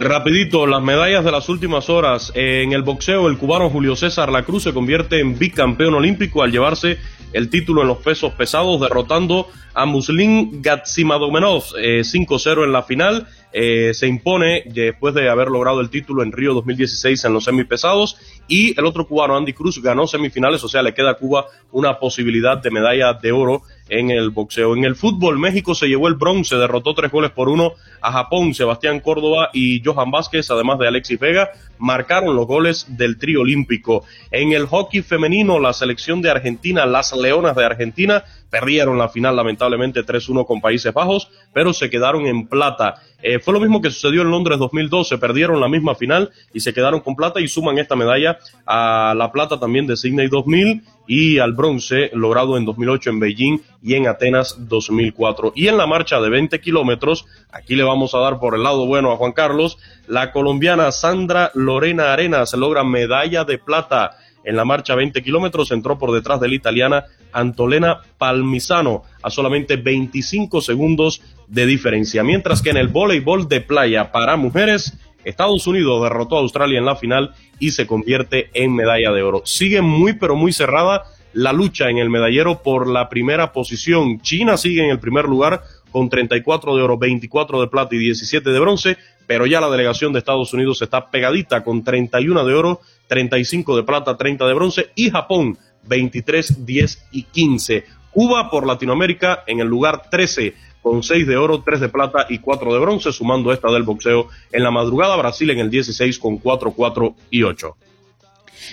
rapidito, 0.00 0.66
las 0.66 0.82
medallas 0.82 1.24
de 1.24 1.30
las 1.30 1.48
últimas 1.48 1.88
horas. 1.88 2.32
En 2.34 2.72
el 2.72 2.82
boxeo, 2.82 3.28
el 3.28 3.38
cubano 3.38 3.70
Julio 3.70 3.94
César 3.94 4.32
La 4.32 4.42
Cruz 4.42 4.64
se 4.64 4.72
convierte 4.72 5.20
en 5.20 5.38
bicampeón 5.38 5.94
olímpico 5.94 6.42
al 6.42 6.50
llevarse 6.50 6.98
el 7.32 7.48
título 7.48 7.82
en 7.82 7.88
los 7.88 7.98
pesos 7.98 8.32
pesados, 8.34 8.80
derrotando 8.80 9.48
a 9.74 9.86
Muslin 9.86 10.60
Gatsimadomenov 10.60 11.62
5-0 11.62 12.60
eh, 12.60 12.64
en 12.64 12.72
la 12.72 12.82
final. 12.82 13.26
Eh, 13.52 13.92
se 13.94 14.06
impone 14.06 14.64
después 14.66 15.14
de 15.14 15.28
haber 15.28 15.48
logrado 15.48 15.80
el 15.80 15.90
título 15.90 16.22
en 16.22 16.32
Río 16.32 16.54
2016 16.54 17.24
en 17.24 17.32
los 17.34 17.44
semipesados 17.44 18.16
y 18.48 18.78
el 18.78 18.86
otro 18.86 19.06
cubano 19.06 19.36
Andy 19.36 19.52
Cruz 19.52 19.82
ganó 19.82 20.06
semifinales, 20.06 20.64
o 20.64 20.68
sea, 20.68 20.82
le 20.82 20.94
queda 20.94 21.10
a 21.10 21.14
Cuba 21.14 21.46
una 21.70 21.98
posibilidad 21.98 22.58
de 22.58 22.70
medalla 22.70 23.12
de 23.14 23.32
oro 23.32 23.62
en 23.88 24.10
el 24.10 24.30
boxeo. 24.30 24.74
En 24.74 24.84
el 24.84 24.96
fútbol, 24.96 25.38
México 25.38 25.74
se 25.74 25.86
llevó 25.86 26.08
el 26.08 26.14
bronce, 26.14 26.56
derrotó 26.56 26.94
tres 26.94 27.10
goles 27.10 27.30
por 27.30 27.48
uno 27.48 27.72
a 28.00 28.10
Japón. 28.10 28.54
Sebastián 28.54 29.00
Córdoba 29.00 29.50
y 29.52 29.82
Johan 29.84 30.10
Vázquez, 30.10 30.50
además 30.50 30.78
de 30.78 30.88
Alexis 30.88 31.18
Vega, 31.18 31.50
marcaron 31.78 32.34
los 32.34 32.46
goles 32.46 32.86
del 32.88 33.18
trío 33.18 33.42
olímpico. 33.42 34.04
En 34.30 34.52
el 34.52 34.66
hockey 34.66 35.02
femenino, 35.02 35.58
la 35.58 35.72
selección 35.72 36.22
de 36.22 36.30
Argentina, 36.30 36.86
las 36.86 37.12
Leonas 37.12 37.54
de 37.54 37.64
Argentina, 37.64 38.24
perdieron 38.52 38.98
la 38.98 39.08
final 39.08 39.34
lamentablemente 39.34 40.04
3-1 40.04 40.46
con 40.46 40.60
Países 40.60 40.92
Bajos, 40.92 41.30
pero 41.54 41.72
se 41.72 41.88
quedaron 41.88 42.26
en 42.26 42.46
plata. 42.46 42.96
Eh, 43.22 43.38
fue 43.38 43.54
lo 43.54 43.60
mismo 43.60 43.80
que 43.80 43.90
sucedió 43.90 44.20
en 44.20 44.30
Londres 44.30 44.58
2012, 44.58 45.16
perdieron 45.16 45.58
la 45.58 45.68
misma 45.68 45.94
final 45.94 46.30
y 46.52 46.60
se 46.60 46.74
quedaron 46.74 47.00
con 47.00 47.16
plata 47.16 47.40
y 47.40 47.48
suman 47.48 47.78
esta 47.78 47.96
medalla 47.96 48.38
a 48.66 49.14
la 49.16 49.32
plata 49.32 49.58
también 49.58 49.86
de 49.86 49.96
Sydney 49.96 50.28
2000 50.28 50.82
y 51.06 51.38
al 51.38 51.54
bronce 51.54 52.10
logrado 52.12 52.58
en 52.58 52.66
2008 52.66 53.08
en 53.08 53.20
Beijing 53.20 53.58
y 53.82 53.94
en 53.94 54.06
Atenas 54.06 54.68
2004. 54.68 55.52
Y 55.56 55.68
en 55.68 55.78
la 55.78 55.86
marcha 55.86 56.20
de 56.20 56.28
20 56.28 56.60
kilómetros, 56.60 57.24
aquí 57.50 57.74
le 57.74 57.84
vamos 57.84 58.14
a 58.14 58.18
dar 58.18 58.38
por 58.38 58.54
el 58.54 58.64
lado 58.64 58.84
bueno 58.86 59.12
a 59.12 59.16
Juan 59.16 59.32
Carlos, 59.32 59.78
la 60.06 60.30
colombiana 60.30 60.92
Sandra 60.92 61.52
Lorena 61.54 62.12
Arenas 62.12 62.52
logra 62.52 62.84
medalla 62.84 63.44
de 63.44 63.56
plata 63.56 64.18
en 64.44 64.56
la 64.56 64.64
marcha 64.64 64.94
20 64.94 65.22
kilómetros, 65.22 65.70
entró 65.70 65.98
por 65.98 66.12
detrás 66.12 66.40
de 66.40 66.48
la 66.48 66.54
italiana 66.54 67.04
Antolena 67.32 68.00
Palmisano 68.18 69.02
a 69.22 69.30
solamente 69.30 69.76
25 69.76 70.60
segundos 70.60 71.22
de 71.48 71.66
diferencia. 71.66 72.22
Mientras 72.22 72.62
que 72.62 72.70
en 72.70 72.76
el 72.76 72.88
voleibol 72.88 73.48
de 73.48 73.60
playa 73.60 74.12
para 74.12 74.36
mujeres, 74.36 74.98
Estados 75.24 75.66
Unidos 75.66 76.02
derrotó 76.02 76.36
a 76.36 76.40
Australia 76.40 76.78
en 76.78 76.86
la 76.86 76.96
final 76.96 77.34
y 77.58 77.70
se 77.70 77.86
convierte 77.86 78.50
en 78.54 78.74
medalla 78.74 79.12
de 79.12 79.22
oro. 79.22 79.42
Sigue 79.44 79.82
muy 79.82 80.14
pero 80.14 80.36
muy 80.36 80.52
cerrada 80.52 81.04
la 81.32 81.52
lucha 81.52 81.88
en 81.88 81.98
el 81.98 82.10
medallero 82.10 82.62
por 82.62 82.88
la 82.88 83.08
primera 83.08 83.52
posición. 83.52 84.20
China 84.20 84.56
sigue 84.56 84.84
en 84.84 84.90
el 84.90 84.98
primer 84.98 85.26
lugar 85.26 85.62
con 85.92 86.08
34 86.08 86.74
de 86.74 86.82
oro, 86.82 86.98
24 86.98 87.60
de 87.60 87.68
plata 87.68 87.94
y 87.94 87.98
17 87.98 88.50
de 88.50 88.58
bronce, 88.58 88.96
pero 89.26 89.46
ya 89.46 89.60
la 89.60 89.70
delegación 89.70 90.12
de 90.12 90.18
Estados 90.18 90.52
Unidos 90.52 90.82
está 90.82 91.10
pegadita 91.10 91.62
con 91.62 91.84
31 91.84 92.44
de 92.44 92.54
oro, 92.54 92.80
35 93.06 93.76
de 93.76 93.82
plata, 93.84 94.16
30 94.16 94.46
de 94.46 94.54
bronce 94.54 94.90
y 94.96 95.10
Japón 95.10 95.58
23, 95.84 96.64
10 96.64 97.08
y 97.12 97.22
15. 97.24 97.84
Cuba 98.10 98.50
por 98.50 98.66
Latinoamérica 98.66 99.44
en 99.46 99.60
el 99.60 99.68
lugar 99.68 100.10
13 100.10 100.54
con 100.82 101.02
6 101.02 101.26
de 101.26 101.36
oro, 101.36 101.62
3 101.64 101.80
de 101.80 101.88
plata 101.88 102.26
y 102.28 102.38
4 102.38 102.74
de 102.74 102.80
bronce, 102.80 103.12
sumando 103.12 103.52
esta 103.52 103.70
del 103.70 103.84
boxeo 103.84 104.28
en 104.50 104.62
la 104.62 104.70
madrugada. 104.70 105.16
Brasil 105.16 105.50
en 105.50 105.60
el 105.60 105.70
16 105.70 106.18
con 106.18 106.38
4, 106.38 106.72
4 106.72 107.14
y 107.30 107.42
8. 107.42 107.76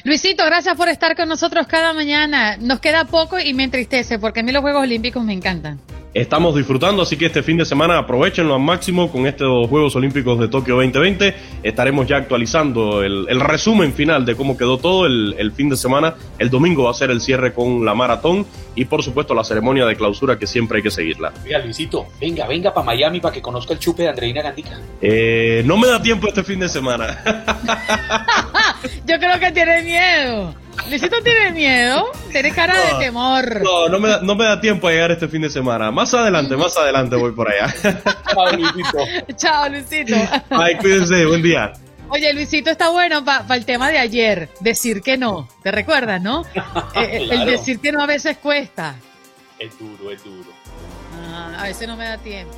Luisito, 0.03 0.45
gracias 0.45 0.75
por 0.75 0.89
estar 0.89 1.15
con 1.15 1.29
nosotros 1.29 1.67
cada 1.67 1.93
mañana. 1.93 2.57
Nos 2.57 2.79
queda 2.79 3.05
poco 3.05 3.39
y 3.39 3.53
me 3.53 3.63
entristece 3.63 4.19
porque 4.19 4.41
a 4.41 4.43
mí 4.43 4.51
los 4.51 4.61
Juegos 4.61 4.83
Olímpicos 4.83 5.23
me 5.23 5.33
encantan 5.33 5.79
estamos 6.13 6.55
disfrutando, 6.55 7.03
así 7.03 7.17
que 7.17 7.27
este 7.27 7.43
fin 7.43 7.57
de 7.57 7.65
semana 7.65 7.97
aprovechenlo 7.97 8.55
al 8.55 8.61
máximo 8.61 9.11
con 9.11 9.27
estos 9.27 9.67
Juegos 9.67 9.95
Olímpicos 9.95 10.39
de 10.39 10.47
Tokio 10.47 10.75
2020. 10.75 11.35
Estaremos 11.63 12.07
ya 12.07 12.17
actualizando 12.17 13.03
el, 13.03 13.39
resumen 13.39 13.93
final 13.93 14.25
de 14.25 14.35
cómo 14.35 14.57
quedó 14.57 14.77
todo 14.77 15.05
el, 15.05 15.51
fin 15.55 15.69
de 15.69 15.77
semana. 15.77 16.15
El 16.37 16.49
domingo 16.49 16.83
va 16.83 16.91
a 16.91 16.93
ser 16.93 17.11
el 17.11 17.21
cierre 17.21 17.53
con 17.53 17.85
la 17.85 17.93
maratón 17.93 18.45
y 18.75 18.85
por 18.85 19.03
supuesto 19.03 19.33
la 19.33 19.43
ceremonia 19.43 19.85
de 19.85 19.95
clausura 19.95 20.37
que 20.37 20.47
siempre 20.47 20.77
hay 20.77 20.83
que 20.83 20.91
seguirla. 20.91 21.33
Mira 21.43 21.59
Luisito, 21.59 22.07
venga, 22.19 22.47
venga 22.47 22.73
para 22.73 22.85
Miami 22.85 23.19
para 23.19 23.33
que 23.33 23.41
conozca 23.41 23.73
el 23.73 23.79
chupe 23.79 24.03
de 24.03 24.09
Andreina 24.09 24.41
Gandica. 24.41 24.79
Eh, 25.01 25.63
no 25.65 25.77
me 25.77 25.87
da 25.87 26.01
tiempo 26.01 26.27
este 26.27 26.43
fin 26.43 26.59
de 26.59 26.69
semana. 26.69 27.21
Yo 29.05 29.17
creo 29.19 29.39
que 29.39 29.51
tiene 29.51 29.81
miedo. 29.83 30.55
Luisito 30.87 31.21
tiene 31.21 31.51
miedo, 31.51 32.11
tiene 32.31 32.51
cara 32.51 32.73
de 32.73 33.05
temor. 33.05 33.61
No, 33.61 33.89
no 33.89 33.99
me, 33.99 34.09
da, 34.09 34.21
no 34.21 34.35
me 34.35 34.45
da 34.45 34.61
tiempo 34.61 34.87
a 34.87 34.91
llegar 34.91 35.11
este 35.11 35.27
fin 35.27 35.41
de 35.41 35.49
semana. 35.49 35.91
Más 35.91 36.13
adelante, 36.13 36.55
más 36.55 36.75
adelante 36.77 37.15
voy 37.15 37.31
por 37.31 37.51
allá. 37.51 37.73
Chao, 38.31 38.51
Luisito. 38.53 38.97
Chao, 39.35 39.69
Luisito. 39.69 40.15
Ay, 40.49 40.75
cuídense, 40.77 41.25
buen 41.25 41.41
día. 41.41 41.73
Oye, 42.09 42.33
Luisito 42.33 42.71
está 42.71 42.89
bueno 42.89 43.23
para 43.23 43.55
el 43.55 43.65
tema 43.65 43.91
de 43.91 43.99
ayer, 43.99 44.49
decir 44.61 45.01
que 45.01 45.17
no. 45.17 45.47
¿Te 45.61 45.71
recuerdas, 45.71 46.21
no? 46.21 46.43
Eh, 46.95 47.27
el 47.29 47.45
decir 47.45 47.79
que 47.79 47.91
no 47.91 48.01
a 48.01 48.07
veces 48.07 48.37
cuesta. 48.37 48.95
Es 49.59 49.77
duro, 49.77 50.11
es 50.11 50.23
duro. 50.23 50.49
Ah, 51.31 51.57
a 51.59 51.63
veces 51.63 51.87
no 51.87 51.95
me 51.95 52.05
da 52.05 52.17
tiempo. 52.17 52.55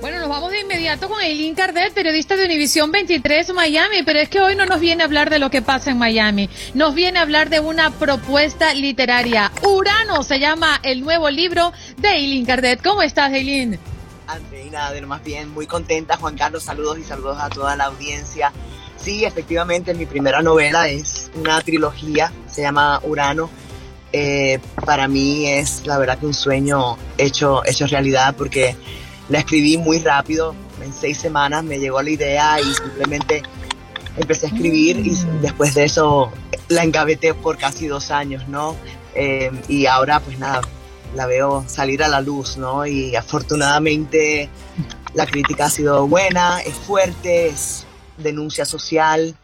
Bueno, 0.00 0.20
nos 0.20 0.28
vamos 0.28 0.52
de 0.52 0.60
inmediato 0.60 1.08
con 1.08 1.20
Eileen 1.20 1.56
Cardet, 1.56 1.92
periodista 1.92 2.36
de 2.36 2.44
Univisión 2.44 2.92
23 2.92 3.52
Miami, 3.52 4.04
pero 4.06 4.20
es 4.20 4.28
que 4.28 4.40
hoy 4.40 4.54
no 4.54 4.64
nos 4.64 4.78
viene 4.78 5.02
a 5.02 5.06
hablar 5.06 5.28
de 5.28 5.40
lo 5.40 5.50
que 5.50 5.60
pasa 5.60 5.90
en 5.90 5.98
Miami, 5.98 6.48
nos 6.74 6.94
viene 6.94 7.18
a 7.18 7.22
hablar 7.22 7.50
de 7.50 7.58
una 7.58 7.90
propuesta 7.90 8.72
literaria. 8.74 9.50
Urano 9.64 10.22
se 10.22 10.38
llama 10.38 10.78
el 10.84 11.00
nuevo 11.00 11.28
libro 11.30 11.72
de 11.96 12.10
Eileen 12.10 12.46
Cardet. 12.46 12.80
¿Cómo 12.80 13.02
estás, 13.02 13.32
Eileen? 13.32 13.80
Andreina, 14.28 14.88
más 15.04 15.24
bien, 15.24 15.50
muy 15.50 15.66
contenta. 15.66 16.16
Juan 16.16 16.36
Carlos, 16.36 16.62
saludos 16.62 16.98
y 16.98 17.02
saludos 17.02 17.38
a 17.40 17.48
toda 17.48 17.74
la 17.74 17.86
audiencia. 17.86 18.52
Sí, 18.96 19.24
efectivamente, 19.24 19.94
mi 19.94 20.06
primera 20.06 20.42
novela 20.42 20.88
es 20.88 21.28
una 21.34 21.60
trilogía, 21.60 22.32
se 22.48 22.62
llama 22.62 23.00
Urano. 23.02 23.50
Eh, 24.12 24.60
para 24.86 25.08
mí 25.08 25.46
es 25.46 25.86
la 25.86 25.98
verdad 25.98 26.18
que 26.18 26.26
un 26.26 26.34
sueño 26.34 26.96
hecho, 27.18 27.64
hecho 27.66 27.86
realidad 27.86 28.34
porque 28.38 28.76
la 29.28 29.40
escribí 29.40 29.76
muy 29.76 29.98
rápido, 29.98 30.54
en 30.82 30.92
seis 30.92 31.18
semanas 31.18 31.64
me 31.64 31.78
llegó 31.78 32.00
la 32.02 32.10
idea 32.10 32.60
y 32.60 32.74
simplemente 32.74 33.42
empecé 34.16 34.46
a 34.46 34.48
escribir 34.48 34.98
y 34.98 35.14
después 35.40 35.74
de 35.74 35.84
eso 35.84 36.32
la 36.68 36.82
engaveté 36.82 37.34
por 37.34 37.58
casi 37.58 37.86
dos 37.86 38.10
años, 38.10 38.48
¿no? 38.48 38.76
Eh, 39.14 39.50
y 39.68 39.86
ahora 39.86 40.20
pues 40.20 40.38
nada, 40.38 40.60
la 41.14 41.26
veo 41.26 41.64
salir 41.66 42.02
a 42.02 42.08
la 42.08 42.20
luz, 42.20 42.56
¿no? 42.56 42.86
Y 42.86 43.16
afortunadamente 43.16 44.48
la 45.14 45.26
crítica 45.26 45.66
ha 45.66 45.70
sido 45.70 46.06
buena, 46.06 46.60
es 46.60 46.74
fuerte, 46.74 47.48
es 47.48 47.86
denuncia 48.16 48.64
social, 48.64 49.34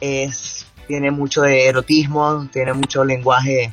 es, 0.00 0.66
tiene 0.86 1.10
mucho 1.10 1.42
de 1.42 1.66
erotismo, 1.66 2.48
tiene 2.52 2.72
mucho 2.72 3.04
lenguaje 3.04 3.72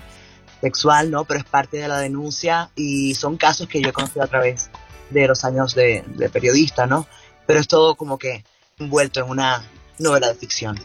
sexual, 0.61 1.11
¿no? 1.11 1.25
Pero 1.25 1.39
es 1.39 1.45
parte 1.45 1.77
de 1.77 1.87
la 1.87 1.99
denuncia 1.99 2.69
y 2.75 3.15
son 3.15 3.37
casos 3.37 3.67
que 3.67 3.81
yo 3.81 3.89
he 3.89 3.93
conocido 3.93 4.23
a 4.23 4.27
través 4.27 4.69
de 5.09 5.27
los 5.27 5.43
años 5.43 5.75
de, 5.75 6.03
de 6.07 6.29
periodista, 6.29 6.85
¿no? 6.85 7.07
Pero 7.45 7.59
es 7.59 7.67
todo 7.67 7.95
como 7.95 8.17
que 8.17 8.43
envuelto 8.79 9.19
en 9.19 9.29
una 9.29 9.63
novela 9.99 10.27
de 10.27 10.35
ficción. 10.35 10.77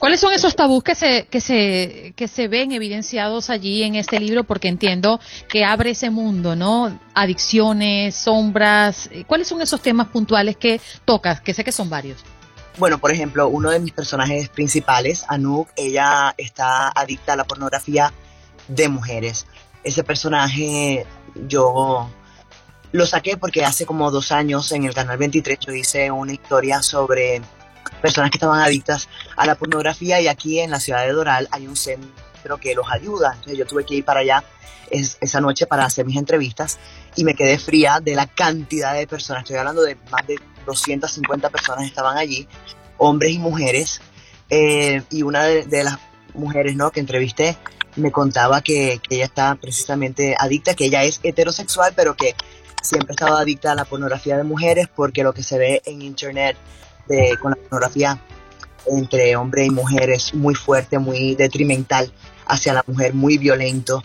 ¿Cuáles 0.00 0.20
son 0.20 0.32
esos 0.32 0.56
tabús 0.56 0.82
que 0.82 0.94
se, 0.94 1.26
que 1.26 1.42
se, 1.42 2.14
que 2.16 2.26
se 2.26 2.48
ven 2.48 2.72
evidenciados 2.72 3.50
allí 3.50 3.82
en 3.82 3.96
este 3.96 4.18
libro? 4.18 4.44
Porque 4.44 4.68
entiendo 4.68 5.20
que 5.46 5.62
abre 5.62 5.90
ese 5.90 6.08
mundo, 6.08 6.56
¿no? 6.56 6.98
Adicciones, 7.12 8.14
sombras. 8.14 9.10
¿Cuáles 9.26 9.46
son 9.46 9.60
esos 9.60 9.82
temas 9.82 10.08
puntuales 10.08 10.56
que 10.56 10.80
tocas? 11.04 11.42
Que 11.42 11.52
sé 11.52 11.64
que 11.64 11.72
son 11.72 11.90
varios. 11.90 12.24
Bueno, 12.78 12.96
por 12.98 13.10
ejemplo, 13.10 13.48
uno 13.48 13.68
de 13.68 13.78
mis 13.78 13.92
personajes 13.92 14.48
principales, 14.48 15.26
Anouk, 15.28 15.68
ella 15.76 16.34
está 16.38 16.90
adicta 16.94 17.34
a 17.34 17.36
la 17.36 17.44
pornografía 17.44 18.10
de 18.68 18.88
mujeres. 18.88 19.46
Ese 19.84 20.02
personaje 20.02 21.04
yo 21.46 22.08
lo 22.92 23.06
saqué 23.06 23.36
porque 23.36 23.64
hace 23.64 23.86
como 23.86 24.10
dos 24.10 24.32
años 24.32 24.72
en 24.72 24.84
el 24.84 24.94
canal 24.94 25.16
23 25.16 25.58
yo 25.60 25.72
hice 25.72 26.10
una 26.10 26.32
historia 26.32 26.82
sobre 26.82 27.40
personas 28.02 28.30
que 28.30 28.36
estaban 28.36 28.60
adictas 28.60 29.08
a 29.36 29.46
la 29.46 29.54
pornografía 29.54 30.20
y 30.20 30.28
aquí 30.28 30.58
en 30.60 30.70
la 30.70 30.80
ciudad 30.80 31.04
de 31.04 31.12
Doral 31.12 31.48
hay 31.50 31.66
un 31.66 31.76
centro 31.76 32.58
que 32.58 32.74
los 32.74 32.90
ayuda. 32.90 33.32
Entonces 33.34 33.58
yo 33.58 33.66
tuve 33.66 33.84
que 33.84 33.96
ir 33.96 34.04
para 34.04 34.20
allá 34.20 34.44
esa 34.90 35.40
noche 35.40 35.66
para 35.66 35.84
hacer 35.84 36.04
mis 36.04 36.16
entrevistas 36.16 36.78
y 37.14 37.22
me 37.22 37.34
quedé 37.34 37.58
fría 37.58 38.00
de 38.02 38.14
la 38.14 38.26
cantidad 38.26 38.94
de 38.94 39.06
personas. 39.06 39.44
Estoy 39.44 39.56
hablando 39.56 39.82
de 39.82 39.96
más 40.10 40.26
de 40.26 40.36
250 40.66 41.48
personas 41.50 41.84
estaban 41.84 42.16
allí, 42.16 42.48
hombres 42.98 43.32
y 43.32 43.38
mujeres. 43.38 44.00
Eh, 44.48 45.02
y 45.10 45.22
una 45.22 45.44
de, 45.44 45.84
las 45.84 45.98
mujeres 46.34 46.74
¿no? 46.74 46.90
que 46.90 46.98
entrevisté 46.98 47.56
me 47.94 48.10
contaba 48.10 48.62
que, 48.62 49.00
que 49.00 49.16
ella 49.16 49.26
está 49.26 49.54
precisamente 49.54 50.34
adicta, 50.36 50.74
que 50.74 50.86
ella 50.86 51.04
es 51.04 51.20
heterosexual, 51.22 51.92
pero 51.94 52.16
que 52.16 52.34
siempre 52.82 53.12
ha 53.12 53.14
estado 53.14 53.36
adicta 53.36 53.72
a 53.72 53.74
la 53.74 53.84
pornografía 53.84 54.36
de 54.36 54.44
mujeres 54.44 54.88
porque 54.94 55.22
lo 55.22 55.32
que 55.32 55.42
se 55.42 55.58
ve 55.58 55.82
en 55.84 56.02
internet 56.02 56.56
con 57.40 57.50
la 57.50 57.56
pornografía 57.56 58.20
entre 58.86 59.36
hombre 59.36 59.64
y 59.64 59.70
mujer 59.70 60.10
es 60.10 60.34
muy 60.34 60.54
fuerte, 60.54 60.98
muy 60.98 61.34
detrimental 61.34 62.12
hacia 62.46 62.74
la 62.74 62.84
mujer, 62.86 63.14
muy 63.14 63.38
violento. 63.38 64.02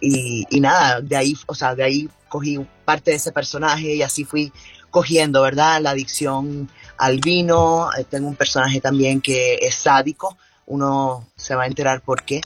Y, 0.00 0.60
nada, 0.60 1.00
de 1.00 1.16
ahí, 1.16 1.34
o 1.46 1.54
sea, 1.54 1.74
de 1.74 1.82
ahí 1.82 2.08
cogí 2.28 2.58
parte 2.84 3.12
de 3.12 3.16
ese 3.16 3.32
personaje 3.32 3.94
y 3.94 4.02
así 4.02 4.24
fui 4.24 4.52
cogiendo, 4.90 5.42
¿verdad? 5.42 5.80
La 5.80 5.90
adicción 5.90 6.68
al 6.98 7.20
vino. 7.20 7.88
Eh, 7.96 8.04
tengo 8.04 8.28
un 8.28 8.36
personaje 8.36 8.80
también 8.80 9.20
que 9.20 9.54
es 9.62 9.74
sádico. 9.74 10.36
Uno 10.66 11.26
se 11.36 11.54
va 11.54 11.62
a 11.62 11.66
enterar 11.66 12.02
por 12.02 12.22
qué. 12.22 12.42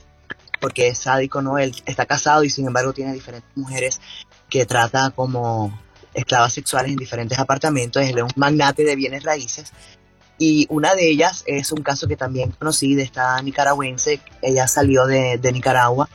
Porque 0.61 0.89
es 0.89 0.99
sádico, 0.99 1.43
¿no? 1.43 1.59
Él 1.59 1.75
está 1.87 2.07
casado 2.07 2.45
y 2.45 2.51
sin 2.51 2.67
embargo 2.67 2.93
tiene 2.93 3.13
diferentes 3.13 3.51
mujeres 3.57 4.01
que 4.49 4.67
trata 4.67 5.11
como 5.11 5.79
esclavas 6.15 6.53
sexuales 6.53 6.91
en 6.91 6.97
diferentes 6.97 7.39
apartamentos. 7.39 8.03
Él 8.03 8.19
es 8.19 8.25
un 8.25 8.33
magnate 8.37 8.85
de 8.85 8.97
bienes 8.97 9.23
raíces 9.23 9.73
y 10.39 10.67
una 10.71 10.95
de 10.95 11.11
ellas 11.11 11.43
es 11.47 11.73
un 11.73 11.83
caso 11.83 12.07
que 12.07 12.17
también 12.17 12.53
conocí 12.53 12.95
de 12.95 13.03
esta 13.03 13.41
nicaragüense. 13.43 14.21
Ella 14.41 14.69
salió 14.69 15.05
de, 15.07 15.39
Nicaragua 15.53 16.09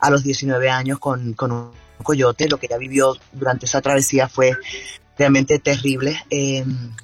a 0.00 0.10
los 0.10 0.22
19 0.22 0.70
años 0.70 0.98
con, 0.98 1.36
un 1.38 1.72
coyote. 2.02 2.48
Lo 2.48 2.58
que 2.58 2.66
ella 2.66 2.78
vivió 2.78 3.14
durante 3.32 3.66
esa 3.66 3.82
travesía 3.82 4.28
fue 4.28 4.56
realmente 5.18 5.58
terrible. 5.58 6.18
Em, 6.30 6.94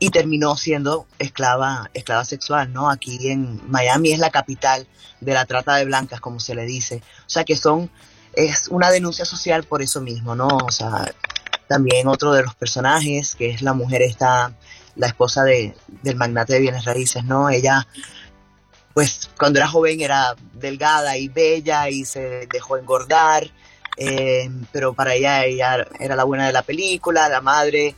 y 0.00 0.10
terminó 0.10 0.56
siendo 0.56 1.06
esclava, 1.20 1.88
esclava 1.94 2.24
sexual, 2.24 2.72
¿no? 2.72 2.90
Aquí 2.90 3.28
en 3.28 3.60
Miami 3.70 4.10
es 4.10 4.18
la 4.18 4.30
capital 4.30 4.88
de 5.20 5.32
la 5.32 5.46
trata 5.46 5.76
de 5.76 5.84
blancas, 5.84 6.20
como 6.20 6.40
se 6.40 6.56
le 6.56 6.64
dice. 6.64 7.02
O 7.20 7.30
sea 7.30 7.44
que 7.44 7.54
son, 7.54 7.88
es 8.34 8.68
una 8.68 8.90
denuncia 8.90 9.24
social 9.24 9.64
por 9.64 9.82
eso 9.82 10.00
mismo, 10.00 10.34
¿no? 10.34 10.48
O 10.48 10.70
sea, 10.70 11.12
también 11.68 12.08
otro 12.08 12.32
de 12.32 12.42
los 12.42 12.54
personajes, 12.54 13.34
que 13.34 13.50
es 13.50 13.62
la 13.62 13.72
mujer 13.72 14.02
esta 14.02 14.54
la 14.96 15.06
esposa 15.06 15.44
de, 15.44 15.74
del 16.02 16.16
magnate 16.16 16.54
de 16.54 16.60
bienes 16.60 16.84
raíces, 16.84 17.24
¿no? 17.24 17.48
Ella, 17.48 17.86
pues 18.94 19.30
cuando 19.38 19.58
era 19.58 19.68
joven 19.68 20.00
era 20.00 20.34
delgada 20.54 21.16
y 21.16 21.28
bella 21.28 21.88
y 21.88 22.04
se 22.04 22.46
dejó 22.46 22.76
engordar, 22.76 23.50
eh, 23.96 24.50
pero 24.70 24.92
para 24.92 25.14
ella 25.14 25.44
ella 25.44 25.86
era 25.98 26.16
la 26.16 26.24
buena 26.24 26.46
de 26.46 26.52
la 26.52 26.62
película, 26.62 27.28
la 27.28 27.40
madre, 27.40 27.94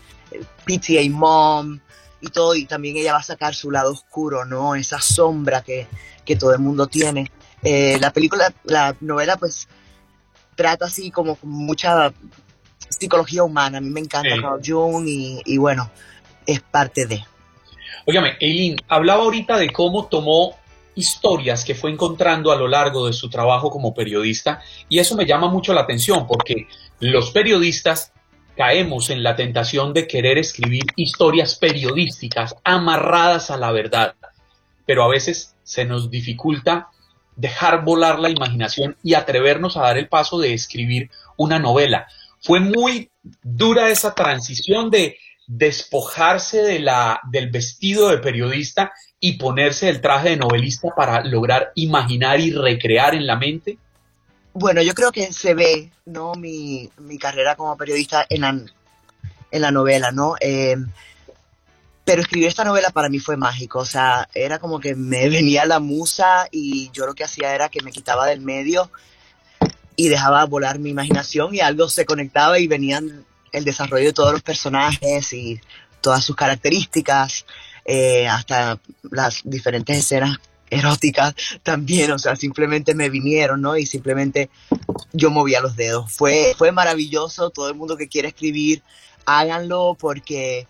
PTA 0.65 1.09
mom 1.11 1.81
y 2.21 2.29
todo, 2.29 2.55
y 2.55 2.67
también 2.67 2.97
ella 2.97 3.13
va 3.13 3.19
a 3.19 3.25
sacar 3.25 3.55
su 3.55 3.71
lado 3.71 3.93
oscuro, 3.93 4.45
¿no? 4.45 4.75
Esa 4.75 5.01
sombra 5.01 5.63
que, 5.63 5.87
que 6.25 6.37
todo 6.37 6.53
el 6.53 6.61
mundo 6.61 6.87
tiene. 6.87 7.31
Eh, 7.63 7.99
la 8.01 8.13
película, 8.13 8.53
la 8.65 8.97
novela, 9.01 9.37
pues 9.37 9.69
trata 10.55 10.87
así 10.87 11.11
como 11.11 11.39
mucha 11.43 12.13
psicología 12.89 13.43
humana. 13.43 13.79
A 13.79 13.81
mí 13.81 13.91
me 13.91 14.01
encanta 14.01 14.31
Carl 14.41 14.61
Jung 14.65 15.07
y, 15.07 15.41
y 15.45 15.59
bueno, 15.59 15.91
es 16.47 16.61
parte 16.61 17.07
de. 17.07 17.25
Óigame, 18.07 18.37
Eileen, 18.41 18.77
hablaba 18.89 19.23
ahorita 19.25 19.57
de 19.57 19.71
cómo 19.71 20.07
tomó 20.07 20.57
historias 20.95 21.65
que 21.65 21.75
fue 21.75 21.91
encontrando 21.91 22.53
a 22.53 22.57
lo 22.57 22.69
largo 22.69 23.07
de 23.07 23.13
su 23.13 23.29
trabajo 23.29 23.71
como 23.71 23.95
periodista 23.95 24.61
y 24.89 24.99
eso 24.99 25.17
me 25.17 25.27
llama 25.27 25.49
mucho 25.49 25.73
la 25.73 25.81
atención 25.81 26.27
porque 26.27 26.69
los 27.01 27.31
periodistas 27.33 28.13
caemos 28.57 29.11
en 29.11 29.23
la 29.23 29.35
tentación 29.35 29.93
de 29.93 30.07
querer 30.07 30.39
escribir 30.39 30.85
historias 30.97 31.57
periodísticas 31.57 32.55
amarradas 32.63 33.51
a 33.51 33.57
la 33.57 33.73
verdad, 33.73 34.15
pero 34.87 35.03
a 35.03 35.09
veces 35.09 35.57
se 35.65 35.85
nos 35.85 36.11
dificulta 36.11 36.89
dejar 37.37 37.85
volar 37.85 38.19
la 38.19 38.31
imaginación 38.31 38.97
y 39.03 39.15
atrevernos 39.15 39.77
a 39.77 39.83
dar 39.83 39.99
el 39.99 40.09
paso 40.09 40.39
de 40.39 40.55
escribir 40.55 41.11
una 41.37 41.59
novela. 41.59 42.07
Fue 42.41 42.61
muy 42.61 43.11
dura 43.43 43.91
esa 43.91 44.15
transición 44.15 44.91
de 44.91 45.17
despojarse 45.47 46.63
de 46.63 46.79
la, 46.79 47.21
del 47.31 47.51
vestido 47.51 48.09
de 48.09 48.19
periodista 48.19 48.93
y 49.21 49.39
ponerse 49.39 49.89
el 49.89 50.01
traje 50.01 50.31
de 50.31 50.37
novelista 50.37 50.89
para 50.95 51.25
lograr 51.25 51.73
imaginar 51.75 52.41
y 52.41 52.53
recrear 52.53 53.15
en 53.15 53.27
la 53.27 53.37
mente? 53.37 53.79
Bueno, 54.53 54.83
yo 54.83 54.93
creo 54.95 55.11
que 55.13 55.33
se 55.33 55.55
ve, 55.55 55.91
¿no? 56.05 56.35
Mi, 56.35 56.91
carrera 57.19 57.57
como 57.57 57.77
periodista 57.77 58.27
en 58.29 58.43
la, 58.43 58.49
en 59.51 59.63
la 59.63 59.71
novela, 59.71 60.13
¿no? 60.13 60.35
Em, 60.41 60.89
pero 62.05 62.21
escribir 62.21 62.49
esta 62.49 62.65
novela 62.65 62.91
para 62.91 63.09
mí 63.09 63.19
fue 63.19 63.37
mágico, 63.37 63.81
o 63.81 63.87
sea, 63.87 64.29
era 64.35 64.59
como 64.59 64.81
que 64.81 64.95
me 64.95 65.29
venía 65.31 65.65
la 65.65 65.81
musa 65.81 66.49
y 66.51 66.91
yo 66.93 67.07
lo 67.07 67.15
que 67.15 67.25
hacía 67.25 67.55
era 67.55 67.69
que 67.69 67.83
me 67.83 67.93
quitaba 67.93 68.27
del 68.27 68.41
medio 68.41 68.91
y 69.97 70.09
dejaba 70.09 70.45
volar 70.45 70.79
mi 70.79 70.91
imaginación 70.91 71.55
y 71.55 71.61
algo 71.61 71.89
se 71.89 72.05
conectaba 72.05 72.59
y 72.59 72.67
venían 72.67 73.25
el 73.53 73.65
desarrollo 73.65 74.07
de 74.07 74.13
todos 74.13 74.33
los 74.33 74.43
personajes 74.43 75.33
y 75.33 75.61
todas 76.01 76.25
sus 76.25 76.37
características, 76.37 77.47
eh, 77.85 78.27
hasta 78.27 78.79
las 79.11 79.43
diferentes 79.45 79.97
escenas 79.99 80.39
eróticas 80.69 81.35
también, 81.63 82.11
o 82.13 82.19
sea, 82.19 82.37
simplemente 82.37 82.95
me 82.95 83.09
vinieron, 83.09 83.61
¿no? 83.63 83.77
Y 83.77 83.87
simplemente 83.87 84.51
yo 85.13 85.31
movía 85.31 85.61
los 85.61 85.77
dedos. 85.77 86.13
Fue, 86.13 86.55
fue 86.59 86.73
maravilloso, 86.73 87.51
todo 87.51 87.69
el 87.69 87.75
mundo 87.75 87.97
que 87.97 88.09
quiere 88.09 88.29
escribir, 88.29 88.83
háganlo 89.25 89.97
porque 89.99 90.67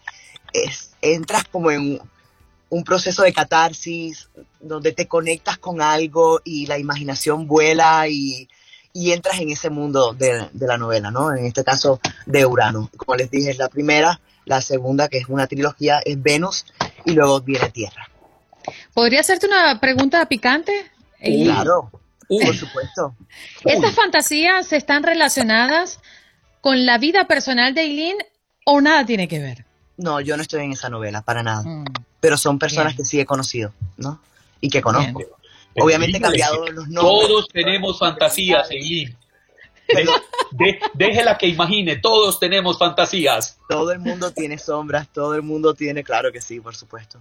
es, 0.55 0.97
entras 1.03 1.45
como 1.45 1.71
en 1.71 2.01
un 2.71 2.85
proceso 2.85 3.23
de 3.23 3.35
catarsis 3.35 4.31
donde 4.61 4.93
te 4.93 5.07
conectas 5.07 5.59
con 5.59 5.83
algo 5.83 6.41
y 6.43 6.67
la 6.67 6.79
imaginación 6.79 7.47
vuela 7.47 8.09
y 8.09 8.49
y 8.97 9.13
entras 9.13 9.41
en 9.41 9.51
ese 9.51 9.71
mundo 9.71 10.15
de, 10.15 10.49
la 10.53 10.79
novela, 10.79 11.11
¿no? 11.11 11.35
En 11.35 11.45
este 11.45 11.65
caso 11.65 12.01
de 12.27 12.47
Urano. 12.47 12.89
Como 12.97 13.17
les 13.17 13.29
dije, 13.29 13.51
es 13.51 13.59
la 13.59 13.69
primera, 13.69 14.21
la 14.45 14.61
segunda, 14.61 15.09
que 15.09 15.19
es 15.19 15.29
una 15.29 15.49
trilogía, 15.49 16.01
es 16.05 16.23
Venus 16.23 16.65
y 17.05 17.13
luego 17.13 17.41
viene 17.41 17.71
Tierra. 17.71 18.09
¿Podría 18.95 19.21
hacerte 19.21 19.47
una 19.47 19.81
pregunta 19.81 20.25
picante? 20.27 20.73
Claro, 21.19 21.91
por 22.29 22.57
supuesto. 22.57 23.17
¿Estas 23.65 23.95
fantasías 23.95 24.73
están 24.73 25.03
relacionadas 25.03 25.99
con 26.61 26.87
la 26.87 26.97
vida 26.99 27.27
personal 27.27 27.75
de 27.75 27.83
Eileen 27.83 28.19
o 28.65 28.81
nada 28.81 29.05
tiene 29.05 29.27
que 29.27 29.41
ver? 29.41 29.65
No, 29.97 30.21
yo 30.21 30.37
no 30.37 30.43
estoy 30.43 30.65
en 30.65 30.73
esa 30.73 30.89
novela, 30.89 31.23
para 31.23 31.43
nada. 31.43 31.63
Mm. 31.63 31.85
Pero 32.21 32.37
son 32.37 32.59
personas 32.59 32.95
que 32.97 33.05
sí 33.05 33.21
he 33.21 33.27
conocido, 33.27 33.73
¿no? 33.97 34.21
Y 34.61 34.69
que 34.71 34.81
conozco. 34.83 35.23
Obviamente 35.77 36.21
cambiado 36.21 36.67
los 36.69 36.89
nombres. 36.89 36.95
Todos 37.29 37.49
tenemos 37.49 37.99
fantasías, 37.99 38.71
Eileen. 38.71 39.17
déjela 40.95 41.37
que 41.37 41.47
imagine, 41.47 41.97
todos 41.97 42.39
tenemos 42.39 42.79
fantasías. 42.79 43.59
Todo 43.69 43.93
el 43.93 43.99
mundo 43.99 44.31
tiene 44.31 44.59
sombras, 44.59 45.09
todo 45.13 45.35
el 45.35 45.43
mundo 45.43 45.75
tiene, 45.75 46.03
claro 46.03 46.33
que 46.33 46.41
sí, 46.41 46.61
por 46.61 46.75
supuesto. 46.75 47.21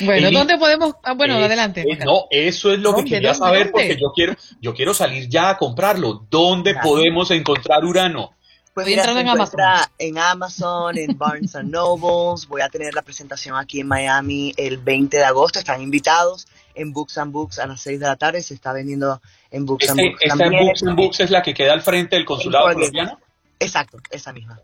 Bueno, 0.00 0.26
Eli, 0.28 0.36
¿dónde 0.36 0.58
podemos? 0.58 0.94
ah, 1.04 1.12
bueno, 1.12 1.38
es- 1.38 1.44
adelante. 1.44 1.84
no, 2.04 2.24
eso 2.30 2.72
es 2.72 2.80
lo 2.80 2.90
que 2.90 2.96
¿Dónde, 3.02 3.10
quería 3.10 3.32
dónde, 3.34 3.46
saber 3.46 3.58
dónde? 3.58 3.72
porque 3.72 3.96
yo 4.00 4.12
quiero, 4.12 4.34
yo 4.60 4.74
quiero 4.74 4.94
salir 4.94 5.28
ya 5.28 5.50
a 5.50 5.56
comprarlo. 5.58 6.26
¿Dónde 6.28 6.74
podemos 6.82 7.30
encontrar 7.30 7.84
Urano? 7.84 8.32
Pues 8.76 8.86
Estoy 8.88 8.92
mira, 8.92 9.02
entrando 9.04 9.20
se 9.20 9.22
en 9.22 9.28
Amazon. 9.58 9.90
en 9.98 10.18
Amazon, 10.18 10.98
en 10.98 11.16
Barnes 11.16 11.56
and 11.56 11.70
Nobles. 11.70 12.46
Voy 12.46 12.60
a 12.60 12.68
tener 12.68 12.92
la 12.92 13.00
presentación 13.00 13.56
aquí 13.56 13.80
en 13.80 13.88
Miami 13.88 14.52
el 14.58 14.76
20 14.76 15.16
de 15.16 15.24
agosto. 15.24 15.58
Están 15.58 15.80
invitados 15.80 16.46
en 16.74 16.92
Books 16.92 17.16
and 17.16 17.32
Books 17.32 17.58
a 17.58 17.66
las 17.66 17.80
6 17.80 17.98
de 18.00 18.06
la 18.06 18.16
tarde. 18.16 18.42
Se 18.42 18.52
está 18.52 18.74
vendiendo 18.74 19.22
en 19.50 19.64
Books 19.64 19.88
and 19.88 19.98
Este, 20.00 20.10
Books 20.10 20.22
esta 20.24 20.36
también. 20.36 20.66
Books 20.66 20.82
and 20.82 20.94
Books 20.96 21.20
es 21.20 21.30
la 21.30 21.42
que 21.42 21.54
queda 21.54 21.72
al 21.72 21.80
frente 21.80 22.16
del 22.16 22.26
consulado 22.26 22.68
En 22.68 22.74
colombiano. 22.74 23.18
Exacto, 23.58 23.98
esa 24.10 24.34
misma. 24.34 24.60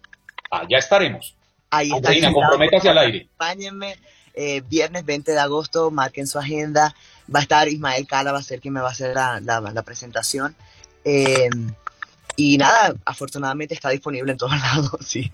Ah, 0.50 0.64
ya 0.68 0.76
estaremos. 0.76 1.34
Ahí 1.70 1.90
está. 1.90 2.12
Comprométase 2.34 2.90
al 2.90 2.98
aire. 2.98 3.28
Acompáñenme. 3.38 3.96
eh, 4.34 4.60
viernes 4.68 5.06
20 5.06 5.32
de 5.32 5.38
agosto, 5.38 5.90
marquen 5.90 6.26
su 6.26 6.38
agenda. 6.38 6.94
Va 7.34 7.38
a 7.38 7.42
estar 7.42 7.66
Ismael 7.66 8.06
Cala, 8.06 8.32
va 8.32 8.40
a 8.40 8.42
ser 8.42 8.60
quien 8.60 8.74
me 8.74 8.80
va 8.82 8.88
a 8.88 8.92
hacer 8.92 9.14
la, 9.14 9.40
la- 9.40 9.60
la 9.60 9.82
presentación. 9.82 10.54
Eh, 11.02 11.48
y 12.36 12.58
nada, 12.58 12.94
afortunadamente 13.04 13.74
está 13.74 13.90
disponible 13.90 14.32
en 14.32 14.38
todos 14.38 14.52
lados, 14.60 14.90
sí. 15.06 15.30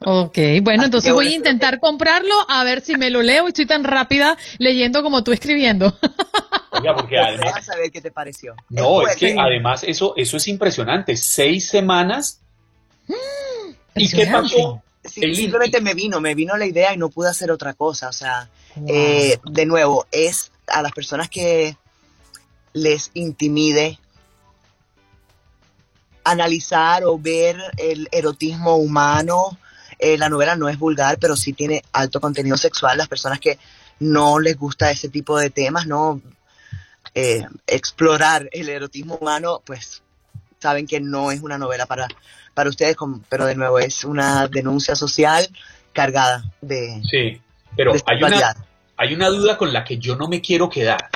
Ok, 0.00 0.36
bueno, 0.62 0.82
Así 0.82 0.86
entonces 0.86 1.12
voy 1.12 1.28
a 1.28 1.34
intentar 1.36 1.78
comprarlo 1.78 2.34
a 2.48 2.64
ver 2.64 2.80
si 2.82 2.96
me 2.96 3.10
lo 3.10 3.22
leo 3.22 3.44
y 3.46 3.48
estoy 3.48 3.64
tan 3.66 3.84
rápida 3.84 4.36
leyendo 4.58 5.02
como 5.02 5.22
tú 5.22 5.32
escribiendo. 5.32 5.96
Oiga, 6.72 6.94
porque 6.96 7.16
además, 7.18 7.46
Deja 7.54 7.62
saber 7.62 7.90
qué 7.92 8.00
te 8.00 8.10
pareció. 8.10 8.54
no, 8.68 9.06
es 9.06 9.16
que 9.16 9.36
además 9.38 9.84
eso, 9.84 10.12
eso 10.16 10.36
es 10.36 10.48
impresionante. 10.48 11.16
Seis 11.16 11.68
semanas. 11.68 12.40
¿Y 13.94 14.10
qué 14.10 14.26
pasó? 14.26 14.82
Sí, 15.04 15.20
El- 15.22 15.36
simplemente 15.36 15.80
me 15.80 15.94
vino, 15.94 16.20
me 16.20 16.34
vino 16.34 16.56
la 16.56 16.66
idea 16.66 16.92
y 16.92 16.96
no 16.96 17.10
pude 17.10 17.28
hacer 17.30 17.50
otra 17.52 17.74
cosa. 17.74 18.08
O 18.08 18.12
sea, 18.12 18.48
eh, 18.88 19.38
de 19.44 19.66
nuevo, 19.66 20.06
es 20.10 20.50
a 20.66 20.82
las 20.82 20.90
personas 20.92 21.28
que 21.28 21.76
les 22.72 23.10
intimide 23.14 24.00
analizar 26.24 27.04
o 27.04 27.18
ver 27.18 27.56
el 27.76 28.08
erotismo 28.10 28.76
humano. 28.76 29.58
Eh, 29.98 30.18
la 30.18 30.28
novela 30.28 30.56
no 30.56 30.68
es 30.68 30.78
vulgar, 30.78 31.18
pero 31.18 31.36
sí 31.36 31.52
tiene 31.52 31.82
alto 31.92 32.20
contenido 32.20 32.56
sexual. 32.56 32.98
Las 32.98 33.08
personas 33.08 33.38
que 33.38 33.58
no 34.00 34.40
les 34.40 34.56
gusta 34.56 34.90
ese 34.90 35.08
tipo 35.08 35.38
de 35.38 35.50
temas, 35.50 35.86
no 35.86 36.20
Eh, 37.16 37.46
explorar 37.68 38.48
el 38.50 38.68
erotismo 38.68 39.16
humano, 39.20 39.62
pues 39.64 40.02
saben 40.58 40.84
que 40.86 40.98
no 41.00 41.30
es 41.30 41.42
una 41.42 41.58
novela 41.58 41.86
para, 41.86 42.08
para 42.54 42.68
ustedes, 42.70 42.96
pero 43.28 43.46
de 43.46 43.54
nuevo 43.54 43.78
es 43.78 44.02
una 44.04 44.48
denuncia 44.48 44.96
social 44.96 45.46
cargada 45.92 46.42
de, 46.60 47.00
Sí, 47.08 47.40
pero 47.76 47.92
de 47.92 48.02
hay 48.06 48.20
una, 48.20 48.56
hay 48.96 49.14
una 49.14 49.28
duda 49.28 49.56
con 49.56 49.72
la 49.72 49.84
que 49.84 49.98
yo 49.98 50.16
no 50.16 50.26
me 50.26 50.40
quiero 50.40 50.68
quedar. 50.68 51.08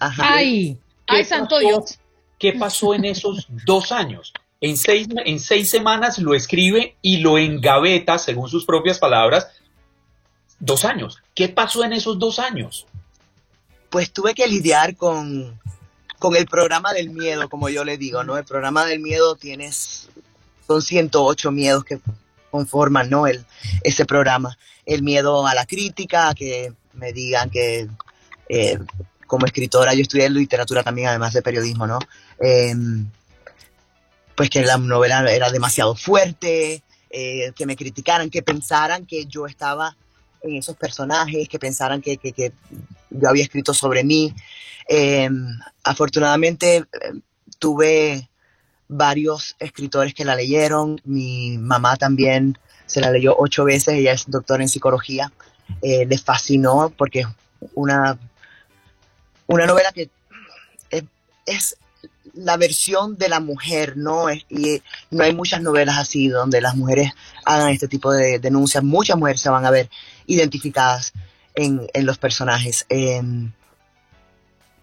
Ajá. 0.00 0.24
Ay, 0.34 0.76
¿Qué 1.06 1.16
ay, 1.18 1.24
santo? 1.24 1.58
Dios. 1.60 2.00
¿Qué 2.38 2.54
pasó 2.54 2.94
en 2.94 3.04
esos 3.04 3.46
dos 3.64 3.92
años? 3.92 4.32
En 4.64 4.76
seis, 4.76 5.08
en 5.24 5.40
seis 5.40 5.68
semanas 5.68 6.18
lo 6.18 6.34
escribe 6.34 6.96
y 7.02 7.18
lo 7.18 7.36
engaveta, 7.36 8.18
según 8.18 8.48
sus 8.48 8.64
propias 8.64 8.98
palabras, 8.98 9.48
dos 10.58 10.84
años. 10.84 11.22
¿Qué 11.34 11.48
pasó 11.48 11.84
en 11.84 11.92
esos 11.92 12.18
dos 12.18 12.38
años? 12.38 12.86
pues 13.94 14.10
tuve 14.10 14.34
que 14.34 14.48
lidiar 14.48 14.96
con, 14.96 15.56
con 16.18 16.34
el 16.34 16.46
programa 16.46 16.92
del 16.92 17.10
miedo, 17.10 17.48
como 17.48 17.68
yo 17.68 17.84
le 17.84 17.96
digo, 17.96 18.24
¿no? 18.24 18.36
El 18.36 18.44
programa 18.44 18.84
del 18.84 18.98
miedo 18.98 19.36
tienes, 19.36 20.08
son 20.66 20.82
108 20.82 21.52
miedos 21.52 21.84
que 21.84 22.00
conforman, 22.50 23.08
¿no? 23.08 23.28
El, 23.28 23.46
ese 23.84 24.04
programa. 24.04 24.58
El 24.84 25.04
miedo 25.04 25.46
a 25.46 25.54
la 25.54 25.64
crítica, 25.64 26.28
a 26.28 26.34
que 26.34 26.72
me 26.94 27.12
digan 27.12 27.50
que 27.50 27.86
eh, 28.48 28.80
como 29.28 29.46
escritora, 29.46 29.94
yo 29.94 30.02
estudié 30.02 30.28
literatura 30.28 30.82
también, 30.82 31.06
además 31.06 31.32
de 31.32 31.42
periodismo, 31.42 31.86
¿no? 31.86 32.00
Em, 32.40 33.06
pues 34.36 34.50
que 34.50 34.62
la 34.62 34.76
novela 34.78 35.30
era 35.32 35.50
demasiado 35.50 35.94
fuerte, 35.94 36.82
eh, 37.10 37.52
que 37.54 37.66
me 37.66 37.76
criticaran, 37.76 38.30
que 38.30 38.42
pensaran 38.42 39.06
que 39.06 39.26
yo 39.26 39.46
estaba 39.46 39.96
en 40.42 40.56
esos 40.56 40.76
personajes, 40.76 41.48
que 41.48 41.58
pensaran 41.58 42.00
que, 42.02 42.16
que- 42.18 42.32
que 42.32 42.52
yo 43.10 43.28
había 43.28 43.44
escrito 43.44 43.72
sobre 43.72 44.02
mí. 44.04 44.34
Eh, 44.88 45.30
afortunadamente 45.84 46.76
eh, 46.76 46.84
tuve 47.58 48.28
varios 48.88 49.56
escritores 49.58 50.12
que 50.12 50.24
la 50.24 50.34
leyeron, 50.34 51.00
mi 51.04 51.56
mamá 51.56 51.96
también 51.96 52.58
se 52.86 53.00
la 53.00 53.10
leyó 53.10 53.34
ocho 53.38 53.64
veces, 53.64 53.94
ella 53.94 54.12
es 54.12 54.24
doctora 54.26 54.62
en 54.62 54.68
psicología, 54.68 55.32
eh, 55.80 56.04
le 56.04 56.18
fascinó 56.18 56.92
porque 56.96 57.20
es 57.20 57.26
una, 57.74 58.18
una 59.46 59.64
novela 59.66 59.90
que 59.92 60.10
es 61.46 61.76
la 62.34 62.56
versión 62.56 63.16
de 63.16 63.28
la 63.28 63.40
mujer, 63.40 63.96
¿no? 63.96 64.32
Y 64.32 64.82
no 65.10 65.24
hay 65.24 65.34
muchas 65.34 65.62
novelas 65.62 65.98
así 65.98 66.28
donde 66.28 66.60
las 66.60 66.74
mujeres 66.76 67.12
hagan 67.44 67.70
este 67.70 67.88
tipo 67.88 68.12
de 68.12 68.38
denuncias. 68.38 68.82
Muchas 68.82 69.16
mujeres 69.16 69.40
se 69.40 69.50
van 69.50 69.64
a 69.64 69.70
ver 69.70 69.88
identificadas 70.26 71.12
en, 71.54 71.86
en 71.92 72.06
los 72.06 72.18
personajes. 72.18 72.86
Em, 72.88 73.52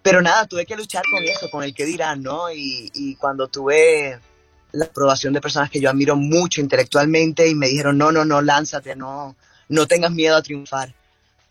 pero 0.02 0.22
nada, 0.22 0.48
tuve 0.48 0.66
que 0.66 0.76
luchar 0.76 1.04
con 1.12 1.24
eso, 1.24 1.50
con 1.52 1.64
el 1.64 1.74
que 1.74 1.86
dirán, 1.86 2.24
¿no? 2.24 2.52
Y, 2.52 2.90
y 2.94 3.16
cuando 3.16 3.48
tuve 3.48 4.20
la 4.72 4.86
aprobación 4.86 5.34
de 5.34 5.42
personas 5.42 5.70
que 5.70 5.82
yo 5.82 5.90
admiro 5.90 6.16
mucho 6.16 6.62
intelectualmente 6.62 7.48
y 7.48 7.56
me 7.56 7.68
dijeron, 7.68 7.98
no, 7.98 8.12
no, 8.12 8.26
no, 8.26 8.42
lánzate, 8.42 8.96
no, 8.96 9.36
no 9.70 9.88
tengas 9.88 10.12
miedo 10.12 10.36
a 10.36 10.42
triunfar. 10.42 10.94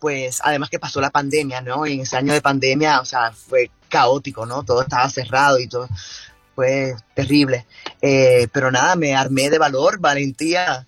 Pues 0.01 0.39
además 0.43 0.69
que 0.71 0.79
pasó 0.79 0.99
la 0.99 1.11
pandemia, 1.11 1.61
¿no? 1.61 1.85
Y 1.85 1.93
en 1.93 1.99
ese 2.01 2.17
año 2.17 2.33
de 2.33 2.41
pandemia, 2.41 2.99
o 3.01 3.05
sea, 3.05 3.31
fue 3.31 3.69
caótico, 3.87 4.47
¿no? 4.47 4.63
Todo 4.63 4.81
estaba 4.81 5.07
cerrado 5.09 5.59
y 5.59 5.67
todo 5.67 5.87
fue 6.55 6.95
terrible. 7.13 7.67
Eh, 8.01 8.47
pero 8.51 8.71
nada, 8.71 8.95
me 8.95 9.15
armé 9.15 9.51
de 9.51 9.59
valor, 9.59 9.99
valentía 9.99 10.87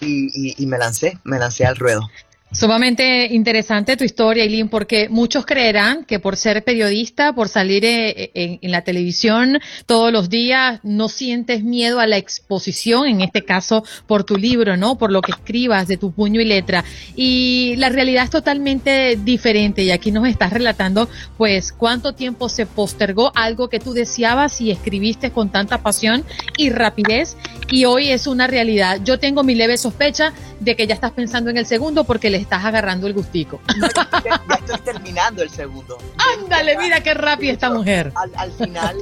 y, 0.00 0.26
y- 0.34 0.54
y 0.58 0.66
me 0.66 0.78
lancé, 0.78 1.16
me 1.22 1.38
lancé 1.38 1.64
al 1.64 1.76
ruedo. 1.76 2.10
Sumamente 2.52 3.26
interesante 3.26 3.96
tu 3.96 4.02
historia, 4.02 4.42
Eileen, 4.42 4.68
porque 4.68 5.08
muchos 5.08 5.46
creerán 5.46 6.04
que 6.04 6.18
por 6.18 6.36
ser 6.36 6.64
periodista, 6.64 7.32
por 7.32 7.48
salir 7.48 7.84
eh, 7.84 8.32
en, 8.34 8.72
la 8.72 8.82
televisión 8.82 9.60
todos 9.86 10.12
los 10.12 10.28
días, 10.30 10.80
no 10.82 11.08
sientes 11.08 11.62
miedo 11.62 12.00
a 12.00 12.08
la 12.08 12.16
exposición, 12.16 13.06
en 13.06 13.20
este 13.20 13.44
caso 13.44 13.84
por 14.08 14.24
tu 14.24 14.36
libro, 14.36 14.76
¿no? 14.76 14.98
Por 14.98 15.12
lo 15.12 15.22
que 15.22 15.30
escribas 15.30 15.86
de 15.86 15.96
tu 15.96 16.10
puño 16.10 16.40
y 16.40 16.44
letra. 16.44 16.84
Y 17.14 17.74
la 17.76 17.88
realidad 17.88 18.24
es 18.24 18.30
totalmente 18.30 19.16
diferente 19.22 19.84
y 19.84 19.92
aquí 19.92 20.10
nos 20.10 20.26
estás 20.26 20.52
relatando, 20.52 21.08
pues, 21.38 21.72
cuánto 21.72 22.14
tiempo 22.14 22.48
se 22.48 22.66
postergó 22.66 23.30
algo 23.36 23.68
que 23.68 23.78
tú 23.78 23.92
deseabas 23.92 24.60
y 24.60 24.72
escribiste 24.72 25.30
con 25.30 25.52
tanta 25.52 25.78
pasión 25.78 26.24
y 26.56 26.70
rapidez 26.70 27.36
y 27.70 27.84
hoy 27.84 28.08
es 28.08 28.26
una 28.26 28.48
realidad. 28.48 28.98
Yo 29.04 29.20
tengo 29.20 29.44
mi 29.44 29.54
leve 29.54 29.76
sospecha 29.76 30.32
de 30.58 30.74
que 30.74 30.88
ya 30.88 30.94
estás 30.94 31.12
pensando 31.12 31.50
en 31.50 31.56
el 31.56 31.66
segundo 31.66 32.04
porque 32.04 32.28
le 32.28 32.39
estás 32.40 32.64
agarrando 32.64 33.06
el 33.06 33.14
gustico. 33.14 33.60
Ya 34.24 34.40
estoy 34.56 34.78
terminando 34.80 35.42
el 35.42 35.50
segundo. 35.50 35.98
Ándale, 36.38 36.76
mira 36.78 37.00
qué 37.02 37.14
rápida 37.14 37.52
esta 37.52 37.70
mujer. 37.70 38.12
Al, 38.14 38.30
al 38.36 38.52
final 38.52 38.96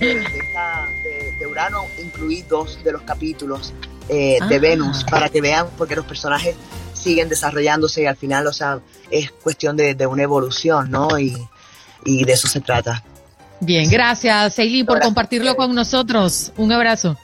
de, 0.00 0.06
de 0.14 0.38
esta- 0.38 0.86
de- 1.02 1.36
de 1.38 1.46
Urano 1.46 1.82
incluí 2.02 2.42
dos 2.42 2.82
de 2.82 2.92
los 2.92 3.02
capítulos 3.02 3.72
eh, 4.08 4.38
de 4.48 4.56
Ah. 4.56 4.58
Venus 4.58 5.04
para 5.04 5.28
que 5.28 5.40
vean 5.40 5.66
porque 5.76 5.94
los 5.96 6.04
personajes 6.06 6.54
siguen 6.94 7.28
desarrollándose 7.28 8.02
y 8.02 8.06
al 8.06 8.16
final, 8.16 8.46
o 8.46 8.52
sea, 8.52 8.80
es 9.10 9.30
cuestión 9.30 9.76
de, 9.76 9.94
de 9.94 10.06
una 10.06 10.22
evolución, 10.22 10.90
¿no? 10.90 11.18
Y, 11.18 11.36
y 12.04 12.24
de 12.24 12.32
eso 12.32 12.48
se 12.48 12.60
trata. 12.60 13.02
Bien, 13.60 13.88
gracias, 13.90 14.58
Eileen, 14.58 14.86
por 14.86 15.00
compartirlo 15.00 15.54
con 15.56 15.74
nosotros. 15.74 16.52
Un 16.56 16.72
abrazo. 16.72 17.16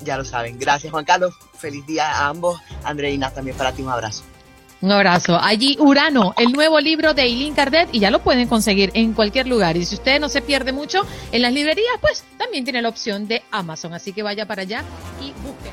Ya 0.00 0.16
lo 0.16 0.24
saben. 0.24 0.58
Gracias, 0.58 0.90
Juan 0.90 1.04
Carlos. 1.04 1.34
Feliz 1.58 1.84
día 1.86 2.10
a 2.10 2.28
ambos. 2.28 2.60
Andreina, 2.84 3.30
también 3.30 3.56
para 3.56 3.72
ti 3.72 3.82
un 3.82 3.90
abrazo. 3.90 4.22
Un 4.80 4.92
abrazo. 4.92 5.38
Allí 5.40 5.76
Urano, 5.80 6.34
el 6.38 6.52
nuevo 6.52 6.78
libro 6.78 7.12
de 7.12 7.22
Eileen 7.22 7.54
Cardet 7.54 7.88
y 7.92 7.98
ya 7.98 8.10
lo 8.10 8.20
pueden 8.20 8.46
conseguir 8.48 8.90
en 8.94 9.12
cualquier 9.12 9.48
lugar. 9.48 9.76
Y 9.76 9.84
si 9.84 9.96
usted 9.96 10.20
no 10.20 10.28
se 10.28 10.40
pierde 10.40 10.72
mucho 10.72 11.04
en 11.32 11.42
las 11.42 11.52
librerías, 11.52 11.94
pues 12.00 12.24
también 12.36 12.64
tiene 12.64 12.80
la 12.80 12.88
opción 12.88 13.26
de 13.26 13.42
Amazon. 13.50 13.92
Así 13.92 14.12
que 14.12 14.22
vaya 14.22 14.46
para 14.46 14.62
allá 14.62 14.84
y 15.20 15.32
busquen. 15.42 15.72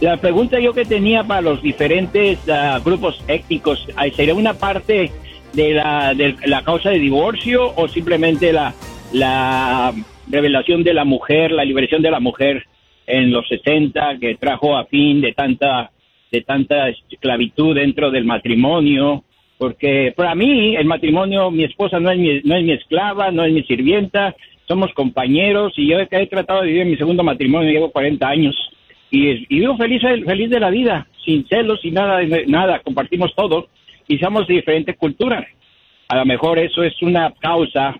la 0.00 0.18
pregunta 0.18 0.60
yo 0.60 0.74
que 0.74 0.84
tenía 0.84 1.24
para 1.24 1.40
los 1.40 1.62
diferentes 1.62 2.38
ah, 2.50 2.80
grupos 2.84 3.22
étnicos, 3.26 3.86
¿sería 4.14 4.34
una 4.34 4.54
parte 4.54 5.10
de 5.54 5.72
la, 5.72 6.12
de 6.14 6.36
la 6.44 6.62
causa 6.62 6.90
de 6.90 6.98
divorcio 6.98 7.72
o 7.76 7.88
simplemente 7.88 8.52
la, 8.52 8.74
la 9.12 9.94
revelación 10.28 10.82
de 10.84 10.92
la 10.92 11.04
mujer, 11.04 11.50
la 11.52 11.64
liberación 11.64 12.02
de 12.02 12.10
la 12.10 12.20
mujer 12.20 12.66
en 13.06 13.30
los 13.30 13.48
60 13.48 14.18
que 14.18 14.34
trajo 14.34 14.76
a 14.76 14.84
fin 14.86 15.20
de 15.20 15.32
tanta 15.32 15.90
de 16.34 16.40
tanta 16.42 16.88
esclavitud 16.88 17.76
dentro 17.76 18.10
del 18.10 18.24
matrimonio, 18.24 19.22
porque 19.56 20.12
para 20.16 20.34
mí 20.34 20.74
el 20.74 20.84
matrimonio, 20.84 21.50
mi 21.50 21.62
esposa 21.62 22.00
no 22.00 22.10
es 22.10 22.18
mi, 22.18 22.40
no 22.42 22.56
es 22.56 22.64
mi 22.64 22.72
esclava, 22.72 23.30
no 23.30 23.44
es 23.44 23.52
mi 23.52 23.62
sirvienta, 23.62 24.34
somos 24.66 24.92
compañeros 24.94 25.72
y 25.76 25.88
yo 25.88 25.98
he 26.00 26.26
tratado 26.26 26.62
de 26.62 26.68
vivir 26.68 26.86
mi 26.86 26.96
segundo 26.96 27.22
matrimonio, 27.22 27.70
llevo 27.70 27.92
40 27.92 28.26
años 28.26 28.56
y, 29.10 29.46
vivo 29.46 29.76
feliz, 29.76 30.02
feliz 30.02 30.50
de 30.50 30.58
la 30.58 30.70
vida, 30.70 31.06
sin 31.24 31.46
celos, 31.46 31.80
sin 31.80 31.94
nada, 31.94 32.20
nada, 32.48 32.80
compartimos 32.80 33.32
todo 33.36 33.68
y 34.08 34.18
somos 34.18 34.48
de 34.48 34.54
diferentes 34.54 34.96
culturas. 34.96 35.46
A 36.08 36.16
lo 36.16 36.26
mejor 36.26 36.58
eso 36.58 36.82
es 36.82 37.00
una 37.00 37.32
causa, 37.38 37.94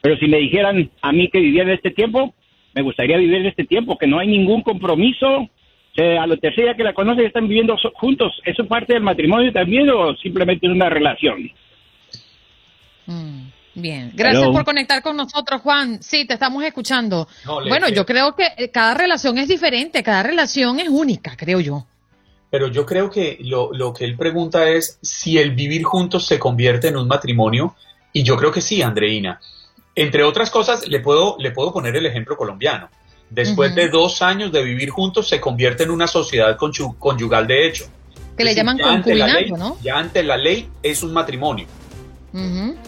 pero 0.00 0.16
si 0.18 0.26
me 0.28 0.38
dijeran 0.38 0.88
a 1.00 1.10
mí 1.10 1.28
que 1.28 1.40
vivía 1.40 1.64
en 1.64 1.70
este 1.70 1.90
tiempo, 1.90 2.32
me 2.74 2.82
gustaría 2.82 3.16
vivir 3.16 3.38
en 3.38 3.46
este 3.46 3.64
tiempo, 3.64 3.98
que 3.98 4.06
no 4.06 4.20
hay 4.20 4.28
ningún 4.28 4.62
compromiso, 4.62 5.48
a 5.96 6.26
la 6.26 6.36
tercera 6.36 6.74
que 6.74 6.82
la 6.82 6.94
conoce 6.94 7.26
están 7.26 7.48
viviendo 7.48 7.76
juntos. 7.94 8.40
¿Eso 8.44 8.66
parte 8.66 8.94
del 8.94 9.02
matrimonio 9.02 9.52
también 9.52 9.90
o 9.90 10.14
simplemente 10.16 10.66
es 10.66 10.72
una 10.72 10.88
relación? 10.88 11.50
Mm, 13.06 13.48
bien, 13.74 14.12
gracias 14.14 14.48
por 14.48 14.64
conectar 14.64 15.02
con 15.02 15.16
nosotros, 15.16 15.60
Juan. 15.60 16.02
Sí, 16.02 16.26
te 16.26 16.34
estamos 16.34 16.64
escuchando. 16.64 17.28
bueno, 17.68 17.88
yo 17.88 18.06
creo 18.06 18.34
que 18.34 18.46
eh, 18.56 18.70
cada 18.70 18.94
relación 18.94 19.36
es 19.38 19.48
diferente, 19.48 20.02
cada 20.02 20.22
relación 20.22 20.80
es 20.80 20.88
única, 20.88 21.36
creo 21.36 21.60
yo. 21.60 21.86
Pero 22.50 22.68
yo 22.68 22.84
creo 22.86 23.10
que 23.10 23.38
lo, 23.40 23.72
lo 23.72 23.92
que 23.92 24.04
él 24.04 24.16
pregunta 24.16 24.68
es 24.68 24.98
si 25.02 25.38
el 25.38 25.52
vivir 25.52 25.84
juntos 25.84 26.26
se 26.26 26.38
convierte 26.38 26.88
en 26.88 26.96
un 26.96 27.08
matrimonio, 27.08 27.74
y 28.12 28.22
yo 28.22 28.36
creo 28.36 28.52
que 28.52 28.60
sí, 28.60 28.82
Andreina. 28.82 29.40
Entre 29.94 30.22
otras 30.22 30.50
cosas, 30.50 30.88
le 30.88 31.00
puedo, 31.00 31.36
le 31.38 31.50
puedo 31.50 31.72
poner 31.72 31.96
el 31.96 32.06
ejemplo 32.06 32.36
colombiano 32.36 32.88
después 33.32 33.74
de 33.74 33.88
dos 33.88 34.22
años 34.22 34.52
de 34.52 34.62
vivir 34.62 34.90
juntos, 34.90 35.28
se 35.28 35.40
convierte 35.40 35.84
en 35.84 35.90
una 35.90 36.06
sociedad 36.06 36.56
conyugal 36.56 37.46
de 37.46 37.66
hecho. 37.66 37.86
Que 38.36 38.44
le 38.44 38.54
llaman 38.54 38.78
concubinato, 38.78 39.56
¿no? 39.56 39.76
Ya 39.82 39.98
ante 39.98 40.22
la 40.22 40.36
ley 40.36 40.68
es 40.82 41.02
un 41.02 41.12
matrimonio. 41.12 41.66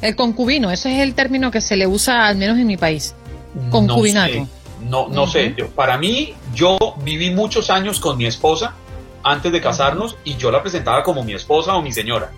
El 0.01 0.17
concubino, 0.17 0.71
ese 0.71 0.95
es 0.95 1.03
el 1.03 1.15
término 1.15 1.51
que 1.51 1.61
se 1.61 1.77
le 1.77 1.87
usa 1.87 2.27
al 2.27 2.37
menos 2.37 2.59
en 2.59 2.67
mi 2.67 2.77
país. 2.77 3.15
Concubinato. 3.71 4.49
No 4.89 5.07
sé, 5.07 5.15
no, 5.15 5.27
sé. 5.27 5.55
para 5.75 5.97
mí, 5.97 6.35
yo 6.55 6.77
viví 7.03 7.31
muchos 7.31 7.71
años 7.71 8.01
con 8.01 8.19
mi 8.19 8.27
esposa 8.27 8.75
antes 9.23 9.51
de 9.51 9.61
casarnos 9.61 10.17
y 10.25 10.37
yo 10.37 10.51
la 10.51 10.63
presentaba 10.63 11.03
como 11.03 11.25
mi 11.25 11.33
esposa 11.33 11.75
o 11.75 11.83
mi 11.83 11.93
señora. 11.93 12.33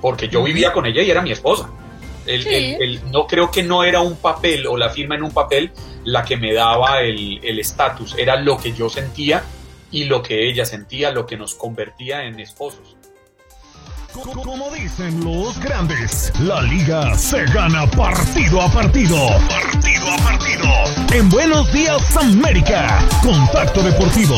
Porque 0.00 0.28
yo 0.28 0.42
vivía 0.42 0.72
con 0.72 0.86
ella 0.86 1.02
y 1.02 1.10
era 1.10 1.22
mi 1.22 1.32
esposa. 1.32 1.68
no 3.10 3.26
creo 3.26 3.50
que 3.50 3.62
no 3.62 3.82
era 3.82 4.00
un 4.00 4.16
papel 4.16 4.66
o 4.66 4.76
la 4.76 4.90
firma 4.90 5.16
en 5.16 5.24
un 5.24 5.32
papel, 5.32 5.72
la 6.04 6.24
que 6.24 6.36
me 6.36 6.52
daba 6.52 7.00
el 7.00 7.58
estatus, 7.58 8.14
era 8.18 8.36
lo 8.36 8.58
que 8.58 8.72
yo 8.72 8.88
sentía 8.88 9.42
y 9.90 10.04
lo 10.04 10.22
que 10.22 10.48
ella 10.48 10.64
sentía, 10.64 11.10
lo 11.10 11.26
que 11.26 11.36
nos 11.36 11.54
convertía 11.54 12.24
en 12.24 12.40
esposos. 12.40 12.96
Como 14.12 14.70
dicen 14.70 15.24
los 15.24 15.58
grandes, 15.58 16.32
la 16.40 16.60
liga 16.60 17.14
se 17.16 17.46
gana 17.46 17.86
partido 17.86 18.60
a 18.60 18.70
partido. 18.70 19.16
Partido 19.48 20.06
a 20.06 20.16
partido. 20.18 20.68
En 21.14 21.30
Buenos 21.30 21.72
Días 21.72 22.16
América, 22.18 22.98
Contacto 23.22 23.82
Deportivo. 23.82 24.36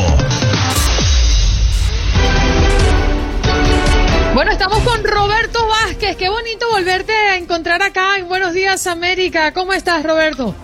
Bueno, 4.32 4.52
estamos 4.52 4.78
con 4.80 5.02
Roberto 5.02 5.66
Vázquez. 5.66 6.16
Qué 6.16 6.28
bonito 6.28 6.68
volverte 6.70 7.12
a 7.12 7.36
encontrar 7.36 7.82
acá 7.82 8.18
en 8.18 8.28
Buenos 8.28 8.54
Días 8.54 8.86
América. 8.86 9.52
¿Cómo 9.52 9.72
estás, 9.72 10.04
Roberto? 10.04 10.54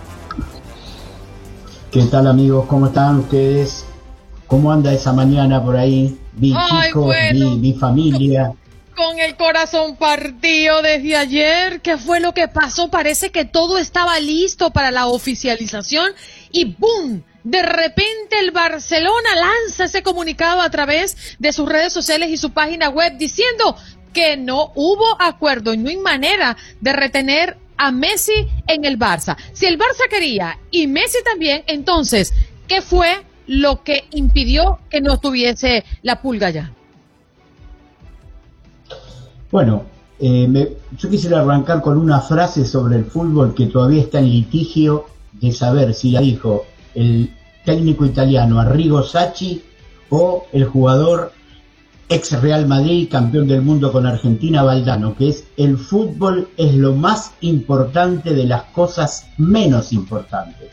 ¿Qué 1.91 2.05
tal 2.05 2.29
amigos? 2.29 2.67
¿Cómo 2.69 2.87
están 2.87 3.19
ustedes? 3.19 3.85
¿Cómo 4.47 4.71
anda 4.71 4.93
esa 4.93 5.13
mañana 5.13 5.61
por 5.61 5.77
ahí? 5.77 6.17
Vi 6.35 6.55
chicos, 6.85 7.13
vi, 7.59 7.73
familia. 7.73 8.53
Con 8.95 9.19
el 9.19 9.37
corazón 9.37 9.97
partido 9.97 10.83
desde 10.83 11.17
ayer. 11.17 11.81
¿Qué 11.81 11.97
fue 11.99 12.21
lo 12.21 12.33
que 12.33 12.47
pasó? 12.47 12.91
Parece 12.91 13.31
que 13.31 13.45
todo 13.45 13.77
estaba 13.77 14.21
listo 14.21 14.71
para 14.71 14.93
la 14.93 15.09
oficialización 15.09 16.13
y 16.53 16.77
¡boom! 16.79 17.25
De 17.43 17.63
repente 17.63 18.39
el 18.39 18.53
Barcelona 18.53 19.35
lanza 19.35 19.87
ese 19.87 20.05
comunicado 20.05 20.61
a 20.61 20.71
través 20.71 21.17
de 21.41 21.53
sus 21.53 21.69
redes 21.69 21.93
sociales 21.93 22.31
y 22.31 22.37
su 22.37 22.51
página 22.51 22.89
web 22.89 23.17
diciendo 23.19 23.77
que 24.13 24.37
no 24.37 24.71
hubo 24.77 25.21
acuerdo 25.21 25.75
y 25.75 25.79
no 25.79 25.89
hay 25.89 25.97
manera 25.97 26.57
de 26.81 26.93
retener 26.93 27.57
a 27.81 27.91
Messi 27.91 28.47
en 28.67 28.85
el 28.85 28.99
Barça. 28.99 29.39
Si 29.55 29.65
el 29.65 29.79
Barça 29.79 30.07
quería 30.11 30.59
y 30.71 30.87
Messi 30.87 31.19
también, 31.25 31.63
entonces, 31.67 32.35
¿qué 32.69 32.83
fue 32.83 33.23
lo 33.47 33.83
que 33.83 34.05
impidió 34.11 34.79
que 34.91 35.01
no 35.01 35.19
tuviese 35.19 35.85
la 36.03 36.21
pulga 36.21 36.51
ya? 36.51 36.71
Bueno, 39.51 39.85
eh, 40.19 40.77
yo 40.99 41.09
quisiera 41.09 41.41
arrancar 41.41 41.81
con 41.81 41.97
una 41.97 42.21
frase 42.21 42.67
sobre 42.67 42.97
el 42.97 43.07
fútbol 43.07 43.55
que 43.55 43.67
todavía 43.67 44.03
está 44.03 44.19
en 44.19 44.29
litigio 44.29 45.07
de 45.33 45.51
saber 45.51 45.95
si 45.95 46.11
la 46.11 46.21
dijo 46.21 46.67
el 46.95 47.35
técnico 47.65 48.05
italiano 48.05 48.61
Arrigo 48.61 49.03
Sacchi 49.03 49.63
o 50.11 50.45
el 50.53 50.67
jugador 50.67 51.33
ex 52.11 52.33
Real 52.43 52.67
Madrid, 52.67 53.09
campeón 53.09 53.47
del 53.47 53.63
mundo 53.63 53.93
con 53.93 54.05
Argentina, 54.05 54.65
Valdano, 54.65 55.15
que 55.15 55.29
es 55.29 55.45
el 55.57 55.79
fútbol 55.79 56.49
es 56.57 56.75
lo 56.75 56.93
más 56.93 57.33
importante 57.41 58.35
de 58.35 58.47
las 58.47 58.65
cosas 58.65 59.29
menos 59.39 59.93
importantes. 59.93 60.71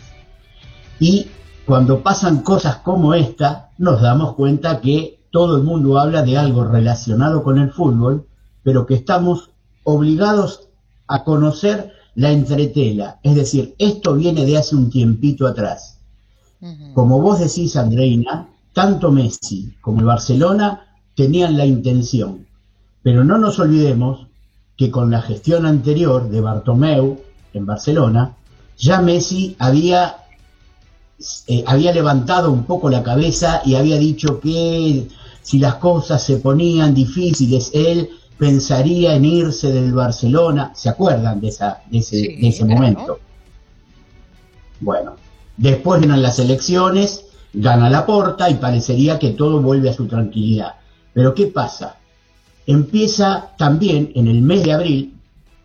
Y 1.00 1.28
cuando 1.68 2.02
pasan 2.02 2.42
cosas 2.42 2.78
como 2.78 3.14
esta, 3.14 3.70
nos 3.78 4.02
damos 4.02 4.34
cuenta 4.34 4.82
que 4.82 5.20
todo 5.30 5.58
el 5.58 5.64
mundo 5.64 6.00
habla 6.00 6.24
de 6.24 6.40
algo 6.40 6.64
relacionado 6.64 7.44
con 7.44 7.60
el 7.60 7.72
fútbol, 7.72 8.26
pero 8.64 8.88
que 8.88 8.96
estamos 8.96 9.52
obligados 9.84 10.70
a 11.08 11.24
conocer 11.24 11.92
la 12.16 12.32
entretela. 12.32 13.20
Es 13.22 13.36
decir, 13.36 13.76
esto 13.78 14.16
viene 14.16 14.44
de 14.44 14.58
hace 14.58 14.76
un 14.76 14.90
tiempito 14.90 15.46
atrás. 15.46 16.00
Como 16.96 17.22
vos 17.22 17.40
decís, 17.40 17.76
Andreina, 17.76 18.50
tanto 18.74 19.12
Messi 19.12 19.76
como 19.80 20.00
el 20.00 20.06
Barcelona 20.06 20.87
tenían 21.18 21.58
la 21.58 21.66
intención. 21.66 22.46
Pero 23.02 23.24
no 23.26 23.40
nos 23.40 23.58
olvidemos 23.60 24.28
que 24.78 24.92
con 24.92 25.10
la 25.10 25.22
gestión 25.24 25.66
anterior 25.66 26.30
de 26.30 26.40
Bartomeu 26.40 27.20
en 27.54 27.66
Barcelona, 27.66 28.36
ya 28.78 29.02
Messi 29.02 29.56
había, 29.58 30.18
eh, 31.48 31.64
había 31.66 31.92
levantado 31.92 32.52
un 32.52 32.66
poco 32.66 32.92
la 32.92 33.02
cabeza 33.02 33.62
y 33.66 33.74
había 33.74 33.98
dicho 33.98 34.40
que 34.40 35.08
si 35.42 35.58
las 35.58 35.76
cosas 35.76 36.24
se 36.24 36.38
ponían 36.38 36.94
difíciles, 36.94 37.72
él 37.74 38.10
pensaría 38.38 39.16
en 39.16 39.26
irse 39.26 39.72
del 39.72 39.94
Barcelona. 39.94 40.72
¿Se 40.76 40.88
acuerdan 40.88 41.42
de, 41.42 41.48
esa, 41.48 41.82
de 41.90 41.98
ese, 41.98 42.64
momento? 42.64 43.20
Bueno, 44.80 45.16
después 45.58 46.00
vienen 46.00 46.22
las 46.22 46.38
elecciones, 46.38 47.26
gana 47.54 47.90
la 47.90 48.06
porta 48.06 48.52
y 48.52 48.56
parecería 48.56 49.18
que 49.18 49.32
todo 49.32 49.60
vuelve 49.62 49.90
a 49.90 49.94
su 49.94 50.06
tranquilidad. 50.06 50.76
Pero 51.18 51.34
¿qué 51.34 51.48
pasa? 51.48 51.98
Empieza 52.68 53.50
también 53.58 54.12
en 54.14 54.28
el 54.28 54.40
mes 54.44 54.64
de 54.64 54.72
abril, 54.72 55.16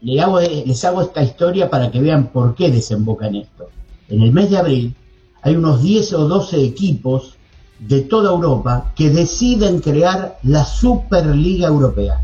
les 0.00 0.18
hago, 0.18 0.40
les 0.40 0.82
hago 0.86 1.02
esta 1.02 1.22
historia 1.22 1.68
para 1.68 1.90
que 1.90 2.00
vean 2.00 2.28
por 2.28 2.54
qué 2.54 2.70
desemboca 2.70 3.26
en 3.26 3.34
esto. 3.34 3.68
En 4.08 4.22
el 4.22 4.32
mes 4.32 4.48
de 4.48 4.56
abril 4.56 4.94
hay 5.42 5.54
unos 5.54 5.82
10 5.82 6.14
o 6.14 6.26
12 6.26 6.64
equipos 6.64 7.34
de 7.78 8.00
toda 8.00 8.30
Europa 8.30 8.94
que 8.96 9.10
deciden 9.10 9.80
crear 9.80 10.38
la 10.42 10.64
Superliga 10.64 11.68
Europea. 11.68 12.18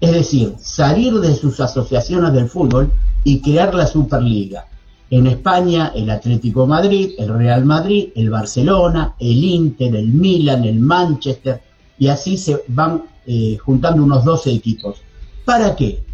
Es 0.00 0.12
decir, 0.12 0.54
salir 0.60 1.14
de 1.14 1.34
sus 1.34 1.58
asociaciones 1.58 2.32
del 2.34 2.48
fútbol 2.48 2.92
y 3.24 3.40
crear 3.40 3.74
la 3.74 3.88
Superliga. 3.88 4.68
En 5.10 5.26
España, 5.26 5.90
el 5.92 6.08
Atlético 6.08 6.68
Madrid, 6.68 7.14
el 7.18 7.34
Real 7.34 7.64
Madrid, 7.64 8.10
el 8.14 8.30
Barcelona, 8.30 9.16
el 9.18 9.42
Inter, 9.42 9.96
el 9.96 10.06
Milan, 10.06 10.62
el 10.62 10.78
Manchester, 10.78 11.71
y 11.98 12.08
así 12.08 12.36
se 12.36 12.62
van 12.68 13.04
eh, 13.26 13.58
juntando 13.58 14.02
unos 14.02 14.24
12 14.24 14.52
equipos. 14.52 15.02
¿Para 15.44 15.76
qué? 15.76 16.04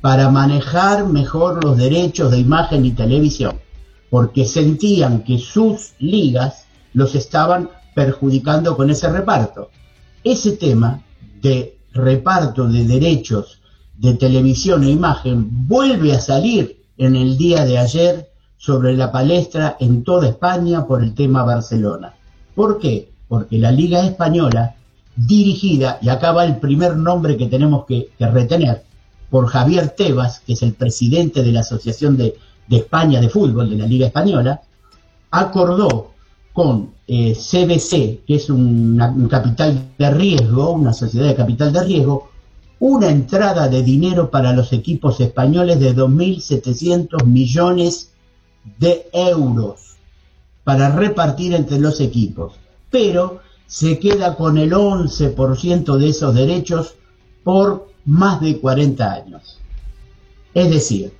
Para 0.00 0.30
manejar 0.30 1.06
mejor 1.06 1.64
los 1.64 1.76
derechos 1.76 2.30
de 2.30 2.38
imagen 2.38 2.84
y 2.84 2.92
televisión, 2.92 3.60
porque 4.10 4.44
sentían 4.44 5.22
que 5.22 5.38
sus 5.38 5.92
ligas 5.98 6.64
los 6.92 7.14
estaban 7.14 7.70
perjudicando 7.94 8.76
con 8.76 8.90
ese 8.90 9.10
reparto. 9.10 9.70
Ese 10.24 10.52
tema 10.52 11.02
de 11.40 11.78
reparto 11.92 12.68
de 12.68 12.84
derechos 12.84 13.60
de 13.96 14.14
televisión 14.14 14.84
e 14.84 14.90
imagen 14.90 15.66
vuelve 15.68 16.12
a 16.12 16.20
salir 16.20 16.82
en 16.96 17.16
el 17.16 17.36
día 17.36 17.64
de 17.64 17.78
ayer 17.78 18.30
sobre 18.56 18.96
la 18.96 19.10
palestra 19.10 19.76
en 19.80 20.04
toda 20.04 20.28
España 20.28 20.86
por 20.86 21.02
el 21.02 21.14
tema 21.14 21.42
Barcelona. 21.42 22.14
¿Por 22.54 22.78
qué? 22.78 23.10
porque 23.30 23.58
la 23.58 23.70
Liga 23.70 24.04
Española, 24.04 24.74
dirigida, 25.16 25.98
y 26.00 26.08
acá 26.08 26.32
va 26.32 26.44
el 26.44 26.56
primer 26.56 26.96
nombre 26.96 27.36
que 27.36 27.46
tenemos 27.46 27.84
que, 27.86 28.10
retener, 28.18 28.84
por 29.28 29.46
Javier 29.46 29.90
Tebas, 29.90 30.40
que 30.40 30.54
es 30.54 30.62
el 30.62 30.74
presidente 30.74 31.42
de 31.42 31.52
la 31.52 31.60
Asociación 31.60 32.16
de, 32.16 32.36
España 32.68 33.20
de 33.20 33.28
Fútbol, 33.28 33.68
de 33.68 33.76
la 33.76 33.86
Liga 33.86 34.06
Española, 34.06 34.60
acordó 35.32 36.12
con 36.52 36.90
CBC, 37.06 37.92
eh, 37.92 38.20
que 38.24 38.36
es 38.36 38.48
un 38.48 39.28
capital 39.28 39.88
de 39.98 40.10
riesgo, 40.10 40.70
una 40.70 40.92
sociedad 40.92 41.26
de 41.26 41.34
capital 41.34 41.72
de 41.72 41.82
riesgo, 41.82 42.30
una 42.80 43.10
entrada 43.10 43.68
de 43.68 43.82
dinero 43.82 44.30
para 44.30 44.52
los 44.52 44.72
equipos 44.72 45.20
españoles 45.20 45.78
de 45.80 45.94
2.700 45.94 47.24
millones 47.24 48.12
de 48.78 49.08
euros 49.12 49.96
para 50.64 50.90
repartir 50.90 51.54
entre 51.54 51.78
los 51.78 52.00
equipos, 52.00 52.54
pero 52.90 53.40
se 53.70 53.98
queda 54.00 54.34
con 54.34 54.58
el 54.58 54.72
11% 54.72 55.96
de 55.96 56.08
esos 56.08 56.34
derechos 56.34 56.96
por 57.44 57.88
más 58.04 58.40
de 58.40 58.58
40 58.58 59.12
años. 59.12 59.58
Es 60.52 60.68
decir, 60.68 61.12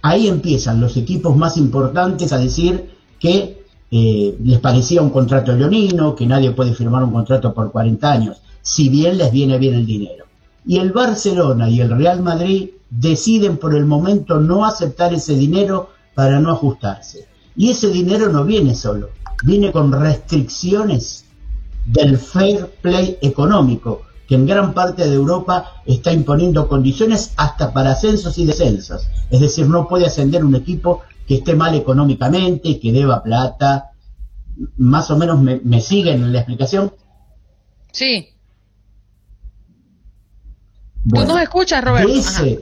ahí 0.00 0.26
empiezan 0.26 0.80
los 0.80 0.96
equipos 0.96 1.36
más 1.36 1.58
importantes 1.58 2.32
a 2.32 2.38
decir 2.38 2.90
que 3.20 3.62
eh, 3.90 4.36
les 4.42 4.58
parecía 4.58 5.02
un 5.02 5.10
contrato 5.10 5.52
leonino, 5.52 6.16
que 6.16 6.26
nadie 6.26 6.52
puede 6.52 6.74
firmar 6.74 7.04
un 7.04 7.12
contrato 7.12 7.52
por 7.52 7.70
40 7.70 8.10
años, 8.10 8.38
si 8.62 8.88
bien 8.88 9.18
les 9.18 9.30
viene 9.30 9.58
bien 9.58 9.74
el 9.74 9.84
dinero 9.84 10.28
y 10.68 10.78
el 10.78 10.92
Barcelona 10.92 11.70
y 11.70 11.80
el 11.80 11.90
Real 11.90 12.22
Madrid 12.22 12.68
deciden 12.90 13.56
por 13.56 13.74
el 13.74 13.86
momento 13.86 14.38
no 14.38 14.66
aceptar 14.66 15.14
ese 15.14 15.34
dinero 15.34 15.88
para 16.14 16.40
no 16.40 16.50
ajustarse. 16.50 17.26
Y 17.56 17.70
ese 17.70 17.88
dinero 17.88 18.30
no 18.30 18.44
viene 18.44 18.74
solo, 18.74 19.08
viene 19.42 19.72
con 19.72 19.90
restricciones 19.90 21.24
del 21.92 22.18
fair 22.18 22.66
play 22.82 23.18
económico, 23.22 24.02
que 24.26 24.34
en 24.34 24.46
gran 24.46 24.74
parte 24.74 25.08
de 25.08 25.14
Europa 25.14 25.82
está 25.86 26.12
imponiendo 26.12 26.68
condiciones 26.68 27.32
hasta 27.36 27.72
para 27.72 27.92
ascensos 27.92 28.36
y 28.38 28.44
descensos. 28.44 29.08
Es 29.30 29.40
decir, 29.40 29.66
no 29.66 29.88
puede 29.88 30.06
ascender 30.06 30.44
un 30.44 30.54
equipo 30.54 31.02
que 31.26 31.36
esté 31.36 31.54
mal 31.54 31.74
económicamente, 31.74 32.78
que 32.78 32.92
deba 32.92 33.22
plata. 33.22 33.92
Más 34.76 35.10
o 35.10 35.16
menos 35.16 35.40
me, 35.40 35.60
me 35.64 35.80
siguen 35.80 36.22
en 36.24 36.32
la 36.32 36.40
explicación. 36.40 36.92
Sí, 37.92 38.28
Tú 41.08 41.24
nos 41.24 41.40
escuchas, 41.40 41.82
Roberto. 41.82 42.12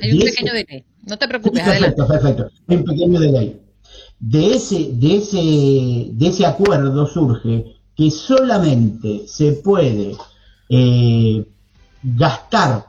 hay 0.01 0.13
un 0.13 0.21
pequeño 0.21 0.53
delay. 0.53 0.85
No 1.05 1.19
te 1.19 1.29
preocupes, 1.29 1.63
perfecto, 1.63 2.07
Perfecto, 2.07 2.51
Hay 2.69 2.77
un 2.77 2.85
pequeño 2.85 3.21
delay. 3.21 3.61
De 4.19 4.55
ese, 4.55 4.91
de, 4.93 5.17
ese, 5.17 6.09
de 6.13 6.27
ese 6.29 6.47
acuerdo 6.47 7.07
surge 7.07 7.76
que 7.97 8.11
solamente 8.11 9.27
se 9.27 9.53
puede 9.53 10.17
eh, 10.69 11.47
gastar 12.03 12.87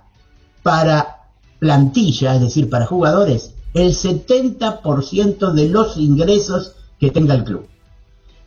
para 0.61 1.17
plantilla, 1.59 2.35
es 2.35 2.41
decir, 2.41 2.69
para 2.69 2.85
jugadores, 2.85 3.53
el 3.73 3.93
70% 3.93 5.51
de 5.51 5.69
los 5.69 5.97
ingresos 5.97 6.73
que 6.99 7.11
tenga 7.11 7.35
el 7.35 7.43
club. 7.43 7.67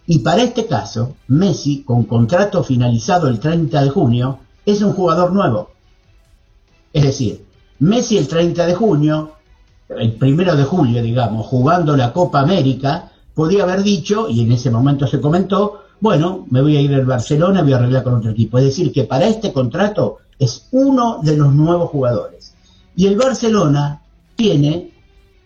Y 0.07 0.21
para 0.21 0.43
este 0.43 0.67
caso, 0.67 1.15
Messi, 1.29 1.83
con 1.83 2.05
contrato 2.05 2.63
finalizado 2.65 3.29
el 3.29 3.39
30 3.39 3.83
de 3.83 3.91
junio, 3.91 4.41
es 4.67 4.83
un 4.83 4.93
jugador 4.93 5.33
nuevo. 5.33 5.71
Es 6.93 7.05
decir, 7.05 7.45
Messi 7.79 8.19
el 8.19 8.29
30 8.29 8.67
de 8.67 8.75
junio, 8.75 9.33
el 9.89 10.13
primero 10.13 10.57
de 10.57 10.65
julio, 10.65 11.03
digamos, 11.03 11.47
jugando 11.47 11.97
la 11.97 12.13
Copa 12.13 12.41
América, 12.41 13.13
podía 13.35 13.63
haber 13.63 13.83
dicho, 13.83 14.29
y 14.29 14.43
en 14.43 14.53
ese 14.53 14.71
momento 14.71 15.07
se 15.07 15.21
comentó, 15.21 15.80
bueno, 16.01 16.47
me 16.51 16.63
voy 16.63 16.77
a 16.77 16.81
ir 16.81 16.95
al 16.95 17.05
Barcelona, 17.05 17.63
voy 17.63 17.73
a 17.73 17.77
arreglar 17.77 18.03
con 18.03 18.15
otro 18.15 18.31
equipo. 18.31 18.59
Es 18.59 18.65
decir, 18.65 18.93
que 18.93 19.05
para 19.05 19.27
este 19.27 19.53
contrato 19.53 20.19
es 20.39 20.69
uno 20.73 21.21
de 21.23 21.37
los 21.37 21.53
nuevos 21.53 21.91
jugadores. 21.91 22.55
Y 22.97 23.07
el 23.07 23.17
Barcelona 23.17 24.03
tiene 24.35 24.91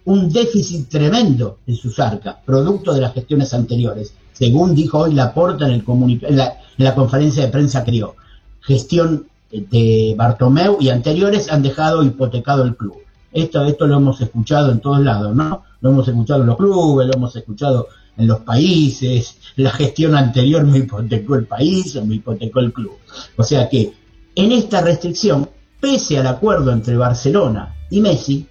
un 0.05 0.33
déficit 0.33 0.89
tremendo 0.89 1.59
en 1.67 1.77
sus 1.77 1.99
arcas, 1.99 2.37
producto 2.45 2.93
de 2.93 3.01
las 3.01 3.15
gestiones 3.15 3.53
anteriores, 3.55 4.15
según 4.33 4.75
dijo 4.75 4.99
hoy 4.99 5.15
Laporta 5.15 5.67
en, 5.67 5.73
el 5.73 5.85
en, 6.23 6.37
la, 6.37 6.59
en 6.79 6.85
la 6.85 6.95
conferencia 6.95 7.45
de 7.45 7.51
prensa 7.51 7.85
que 7.85 7.91
dio. 7.91 8.15
Gestión 8.61 9.27
de 9.51 10.15
Bartomeu 10.17 10.79
y 10.81 10.89
anteriores 10.89 11.51
han 11.51 11.63
dejado 11.63 12.03
hipotecado 12.03 12.65
el 12.65 12.77
club. 12.77 12.97
Esto, 13.33 13.65
esto 13.65 13.87
lo 13.87 13.97
hemos 13.97 14.21
escuchado 14.21 14.71
en 14.71 14.81
todos 14.81 15.01
lados, 15.01 15.35
¿no? 15.35 15.65
Lo 15.81 15.91
hemos 15.91 16.07
escuchado 16.07 16.43
en 16.43 16.47
los 16.47 16.57
clubes, 16.57 17.07
lo 17.09 17.15
hemos 17.15 17.35
escuchado 17.35 17.89
en 18.17 18.27
los 18.27 18.41
países, 18.41 19.37
la 19.57 19.71
gestión 19.71 20.15
anterior 20.15 20.65
me 20.65 20.79
hipotecó 20.79 21.35
el 21.37 21.47
país 21.47 21.97
o 21.97 22.05
me 22.05 22.17
hipotecó 22.17 22.61
el 22.61 22.73
club. 22.73 22.99
O 23.37 23.43
sea 23.43 23.69
que 23.69 23.93
en 24.35 24.53
esta 24.53 24.81
restricción, 24.81 25.49
pese 25.81 26.19
al 26.19 26.27
acuerdo 26.27 26.73
entre 26.73 26.97
Barcelona 26.97 27.75
y 27.91 28.01
Messi, 28.01 28.49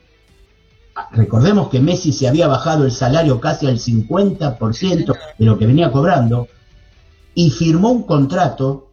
recordemos 1.11 1.69
que 1.69 1.79
Messi 1.79 2.11
se 2.11 2.27
había 2.27 2.47
bajado 2.47 2.85
el 2.85 2.91
salario 2.91 3.39
casi 3.39 3.67
al 3.67 3.79
50% 3.79 5.17
de 5.37 5.45
lo 5.45 5.57
que 5.57 5.65
venía 5.65 5.91
cobrando 5.91 6.47
y 7.35 7.49
firmó 7.49 7.89
un 7.89 8.03
contrato 8.03 8.91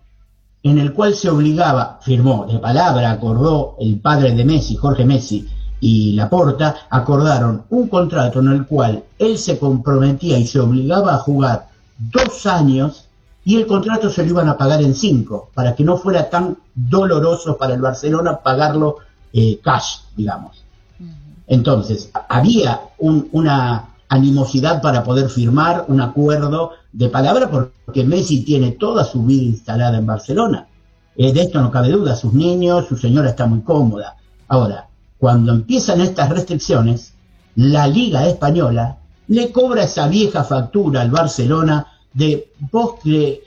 en 0.63 0.79
el 0.79 0.93
cual 0.93 1.15
se 1.15 1.31
obligaba, 1.31 2.01
firmó 2.03 2.47
de 2.47 2.59
palabra, 2.59 3.11
acordó 3.11 3.77
el 3.81 3.99
padre 4.01 4.35
de 4.35 4.45
Messi, 4.45 4.77
Jorge 4.77 5.05
Messi, 5.05 5.49
y 5.81 6.13
Laporta, 6.13 6.77
acordaron 6.91 7.65
un 7.71 7.89
contrato 7.89 8.41
en 8.41 8.49
el 8.49 8.67
cual 8.67 9.03
él 9.19 9.39
se 9.39 9.59
comprometía 9.59 10.39
y 10.39 10.47
se 10.47 10.61
obligaba 10.61 11.15
a 11.15 11.19
jugar 11.19 11.69
dos 11.99 12.47
años 12.47 13.07
y 13.45 13.57
el 13.57 13.67
contrato 13.67 14.11
se 14.11 14.23
lo 14.23 14.31
iban 14.31 14.49
a 14.49 14.59
pagar 14.59 14.83
en 14.83 14.95
cinco, 14.95 15.51
para 15.55 15.75
que 15.75 15.83
no 15.83 15.97
fuera 15.97 16.29
tan 16.29 16.59
doloroso 16.75 17.57
para 17.57 17.75
el 17.75 17.81
Barcelona 17.81 18.39
pagarlo 18.39 18.97
eh, 19.33 19.59
cash, 19.63 20.01
digamos. 20.15 20.63
Entonces, 21.47 22.11
había 22.29 22.81
una 22.99 23.87
animosidad 24.09 24.83
para 24.83 25.03
poder 25.03 25.29
firmar 25.31 25.87
un 25.89 26.01
acuerdo 26.01 26.73
de 26.93 27.09
palabra 27.09 27.51
porque 27.51 28.05
Messi 28.05 28.45
tiene 28.45 28.73
toda 28.73 29.05
su 29.05 29.25
vida 29.25 29.45
instalada 29.45 29.99
en 29.99 30.07
Barcelona. 30.07 30.69
Eh, 31.17 31.33
de 31.33 31.43
esto 31.43 31.61
no 31.61 31.71
cabe 31.71 31.91
duda, 31.91 32.15
sus 32.15 32.33
niños, 32.33 32.87
su 32.87 32.97
señora 32.97 33.31
está 33.31 33.47
muy 33.47 33.61
cómoda. 33.61 34.17
Ahora, 34.49 34.90
cuando 35.21 35.53
empiezan 35.53 36.01
estas 36.01 36.31
restricciones, 36.31 37.13
la 37.55 37.87
Liga 37.87 38.27
Española 38.27 38.97
le 39.29 39.53
cobra 39.53 39.85
esa 39.85 40.09
vieja 40.09 40.45
factura 40.45 41.03
al 41.03 41.11
Barcelona 41.11 41.87
de 42.13 42.53
vos 42.73 42.95
que 43.05 43.43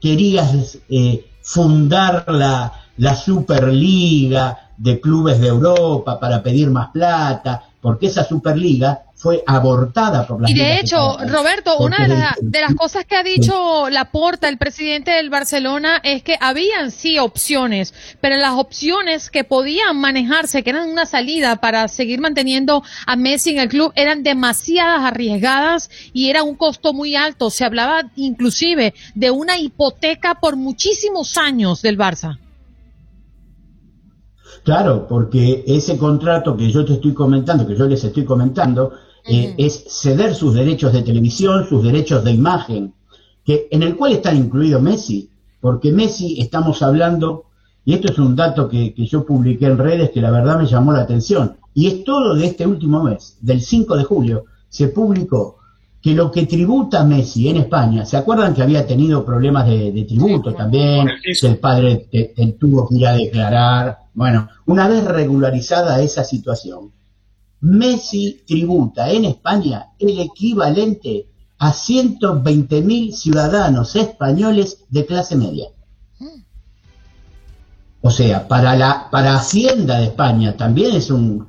querías 0.00 0.78
eh, 0.88 1.26
fundar 1.42 2.24
la, 2.28 2.72
la 2.96 3.14
Superliga 3.14 4.70
de 4.76 5.00
clubes 5.00 5.38
de 5.38 5.48
Europa 5.48 6.18
para 6.18 6.42
pedir 6.42 6.70
más 6.70 6.88
plata, 6.92 7.62
porque 7.80 8.06
esa 8.06 8.24
Superliga 8.24 9.02
fue 9.18 9.42
abortada 9.48 10.24
por 10.28 10.40
la 10.40 10.48
Y 10.48 10.54
de 10.54 10.78
hecho, 10.78 11.18
Roberto, 11.26 11.76
una 11.78 12.06
de, 12.40 12.60
las 12.60 12.74
cosas 12.76 13.04
que 13.04 13.16
ha 13.16 13.24
dicho 13.24 13.90
Laporta, 13.90 14.48
el 14.48 14.58
presidente 14.58 15.10
del 15.10 15.28
Barcelona, 15.28 16.00
es 16.04 16.22
que 16.22 16.36
habían 16.40 16.92
sí 16.92 17.18
opciones, 17.18 17.92
pero 18.20 18.36
las 18.36 18.52
opciones 18.52 19.28
que 19.28 19.42
podían 19.42 20.00
manejarse, 20.00 20.62
que 20.62 20.70
eran 20.70 20.88
una 20.88 21.04
salida 21.04 21.56
para 21.56 21.88
seguir 21.88 22.20
manteniendo 22.20 22.84
a 23.06 23.16
Messi 23.16 23.50
en 23.50 23.58
el 23.58 23.68
club, 23.68 23.92
eran 23.96 24.22
demasiadas 24.22 25.00
arriesgadas 25.02 25.90
y 26.12 26.30
era 26.30 26.44
un 26.44 26.54
costo 26.54 26.92
muy 26.92 27.16
alto. 27.16 27.50
Se 27.50 27.64
hablaba 27.64 28.02
inclusive 28.14 28.94
de 29.16 29.32
una 29.32 29.58
hipoteca 29.58 30.36
por 30.36 30.54
muchísimos 30.54 31.36
años 31.36 31.82
del 31.82 31.98
Barça. 31.98 32.38
Claro, 34.62 35.06
porque 35.08 35.64
ese 35.66 35.98
contrato 35.98 36.56
que 36.56 36.70
yo 36.70 36.84
te 36.84 36.94
estoy 36.94 37.14
comentando, 37.14 37.66
que 37.66 37.76
yo 37.76 37.86
les 37.86 38.04
estoy 38.04 38.24
comentando, 38.24 38.92
eh, 39.28 39.54
es 39.58 39.84
ceder 39.88 40.34
sus 40.34 40.54
derechos 40.54 40.92
de 40.92 41.02
televisión, 41.02 41.66
sus 41.68 41.82
derechos 41.82 42.24
de 42.24 42.32
imagen, 42.32 42.94
que, 43.44 43.68
en 43.70 43.82
el 43.82 43.96
cual 43.96 44.12
está 44.12 44.32
incluido 44.32 44.80
Messi, 44.80 45.30
porque 45.60 45.92
Messi 45.92 46.40
estamos 46.40 46.82
hablando, 46.82 47.44
y 47.84 47.94
esto 47.94 48.12
es 48.12 48.18
un 48.18 48.36
dato 48.36 48.68
que, 48.68 48.94
yo 48.96 49.24
publiqué 49.24 49.66
en 49.66 49.78
redes 49.78 50.10
que 50.10 50.20
la 50.20 50.30
verdad 50.30 50.58
me 50.58 50.66
llamó 50.66 50.92
la 50.92 51.00
atención, 51.00 51.56
y 51.74 51.86
es 51.86 52.04
todo 52.04 52.34
de 52.34 52.46
este 52.46 52.66
último 52.66 53.02
mes, 53.02 53.36
del 53.40 53.60
5 53.60 53.96
de 53.96 54.04
julio, 54.04 54.44
se 54.68 54.88
publicó 54.88 55.58
que 56.00 56.14
lo 56.14 56.30
que 56.30 56.46
tributa 56.46 57.04
Messi 57.04 57.48
en 57.48 57.56
España, 57.56 58.04
¿se 58.04 58.16
acuerdan 58.16 58.54
que 58.54 58.62
había 58.62 58.86
tenido 58.86 59.24
problemas 59.24 59.66
de, 59.66 60.04
tributo 60.08 60.54
también? 60.54 61.08
Que 61.22 61.46
el 61.46 61.58
padre 61.58 62.08
tuvo 62.58 62.88
que 62.88 62.96
ir 62.96 63.06
a 63.06 63.14
declarar. 63.14 63.98
Bueno, 64.14 64.48
una 64.66 64.88
vez 64.88 65.04
regularizada 65.04 66.00
esa 66.00 66.22
situación, 66.22 66.92
Messi 67.60 68.42
tributa 68.46 69.10
en 69.10 69.24
España 69.24 69.86
el 69.98 70.20
equivalente 70.20 71.26
a 71.58 71.72
120.000 71.72 73.12
ciudadanos 73.12 73.96
españoles 73.96 74.84
de 74.88 75.06
clase 75.06 75.36
media. 75.36 75.68
O 78.00 78.10
sea, 78.10 78.46
para 78.46 78.76
la 78.76 79.08
para 79.10 79.34
Hacienda 79.34 79.98
de 79.98 80.04
España 80.04 80.56
también 80.56 80.94
es 80.94 81.10
un, 81.10 81.46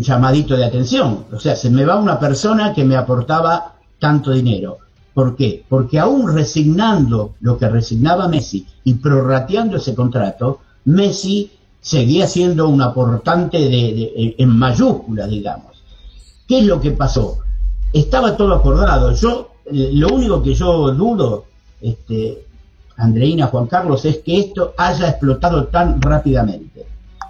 llamadito 0.00 0.56
de 0.56 0.64
atención. 0.64 1.26
O 1.32 1.40
sea, 1.40 1.56
se 1.56 1.70
me 1.70 1.84
va 1.84 1.96
una 1.96 2.18
persona 2.18 2.72
que 2.72 2.84
me 2.84 2.96
aportaba 2.96 3.74
tanto 3.98 4.30
dinero. 4.30 4.78
¿Por 5.14 5.36
qué? 5.36 5.64
Porque 5.68 5.98
aún 5.98 6.32
resignando 6.34 7.34
lo 7.40 7.58
que 7.58 7.68
resignaba 7.68 8.28
Messi 8.28 8.66
y 8.84 8.94
prorrateando 8.94 9.76
ese 9.76 9.94
contrato, 9.94 10.60
Messi 10.84 11.50
seguía 11.82 12.28
siendo 12.28 12.68
un 12.68 12.80
aportante 12.80 13.58
de, 13.58 14.36
en 14.38 14.48
mayúsculas, 14.48 15.28
digamos. 15.28 15.82
¿Qué 16.46 16.60
es 16.60 16.64
lo 16.64 16.80
que 16.80 16.92
pasó? 16.92 17.38
Estaba 17.92 18.36
todo 18.36 18.54
acordado. 18.54 19.12
Yo, 19.12 19.50
eh, 19.66 19.90
lo 19.92 20.08
único 20.08 20.42
que 20.42 20.54
yo 20.54 20.92
dudo, 20.92 21.44
este, 21.80 22.46
Andreina, 22.96 23.48
Juan 23.48 23.66
Carlos, 23.66 24.04
es 24.04 24.18
que 24.18 24.38
esto 24.38 24.74
haya 24.78 25.08
explotado 25.08 25.64
tan 25.66 26.00
rápidamente. 26.00 26.86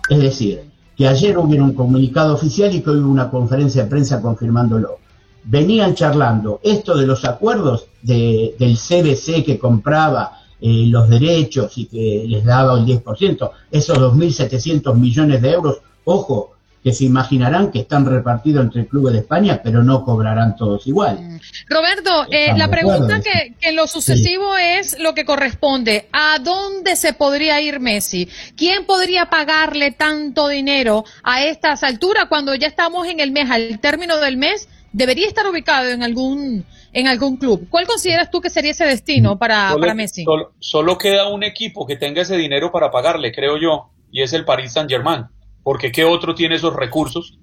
Es 0.09 0.21
decir, 0.21 0.65
que 0.97 1.09
ayer 1.09 1.39
hubiera 1.39 1.65
un 1.65 1.73
comunicado 1.73 2.35
oficial 2.35 2.75
y 2.75 2.83
que 2.83 2.91
hubo 2.91 3.11
una 3.11 3.31
conferencia 3.31 3.85
de 3.85 3.91
prensa 3.91 4.21
confirmándolo. 4.21 4.99
Venían 5.45 5.95
charlando 5.95 6.61
esto 6.63 6.97
de 6.97 7.07
los 7.07 7.25
acuerdos 7.25 7.87
del 8.03 8.77
CBC 8.77 9.45
que 9.45 9.59
compraba 9.59 10.42
eh, 10.63 10.87
los 10.87 11.09
derechos 11.09 11.77
y 11.77 11.87
que 11.87 12.25
les 12.27 12.45
daba 12.45 12.79
el 12.79 12.87
10%, 12.87 13.51
esos 13.71 13.99
2.700 13.99 14.95
millones 14.95 15.43
de 15.43 15.51
euros, 15.51 15.79
ojo, 16.05 16.53
que 16.83 16.93
se 16.93 17.05
imaginarán 17.05 17.71
que 17.71 17.81
están 17.81 18.07
repartidos 18.07 18.65
entre 18.65 18.87
clubes 18.87 19.13
de 19.13 19.21
España, 19.21 19.61
pero 19.63 19.83
no 19.83 20.05
cobrarán 20.05 20.57
todos 20.57 20.87
igual. 20.87 21.19
Mm. 21.21 21.41
Roberto, 21.69 22.27
eh, 22.31 22.53
la 22.57 22.69
pregunta 22.69 23.21
que, 23.21 23.55
en 23.61 23.77
lo 23.77 23.87
sucesivo 23.87 24.57
es 24.57 24.99
lo 24.99 25.15
que 25.15 25.25
corresponde. 25.25 26.09
¿A 26.13 26.39
dónde 26.39 26.97
se 26.97 27.13
podría 27.13 27.61
ir 27.61 27.81
Messi? 27.81 28.29
¿Quién 28.57 28.85
podría 28.85 29.27
pagarle 29.27 29.93
tanto 29.93 30.49
dinero 30.49 31.05
a 31.23 31.45
estas 31.45 31.83
alturas 31.83 32.27
cuando 32.29 32.55
ya 32.55 32.67
estamos 32.67 33.07
en 33.07 33.21
el 33.21 33.31
mes, 33.31 33.51
al 33.51 33.81
término 33.81 34.19
del 34.19 34.37
mes? 34.37 34.69
Debería 34.93 35.27
estar 35.27 35.47
ubicado 35.47 35.89
en 35.89 36.03
algún 36.03 36.65
en 36.93 37.07
algún 37.07 37.37
club. 37.37 37.67
¿Cuál 37.71 37.87
consideras 37.87 38.31
tú 38.31 38.41
que 38.41 38.51
sería 38.51 38.73
ese 38.73 38.85
destino 38.85 39.39
para, 39.39 39.75
para 39.79 39.95
Messi? 39.95 40.25
solo 40.59 40.99
queda 40.99 41.29
un 41.29 41.43
equipo 41.43 41.87
que 41.87 41.97
tenga 41.97 42.23
ese 42.23 42.37
dinero 42.37 42.71
para 42.71 42.91
pagarle, 42.91 43.33
creo 43.33 43.59
yo, 43.59 43.91
y 44.11 44.23
es 44.23 44.33
el 44.33 44.45
Paris 44.45 44.73
Saint 44.73 44.91
Germain 44.91 45.27
porque 45.63 45.93
¿qué 45.93 46.05
otro 46.05 46.35
tiene 46.35 46.57
esos 46.57 46.75
recursos? 46.75 47.39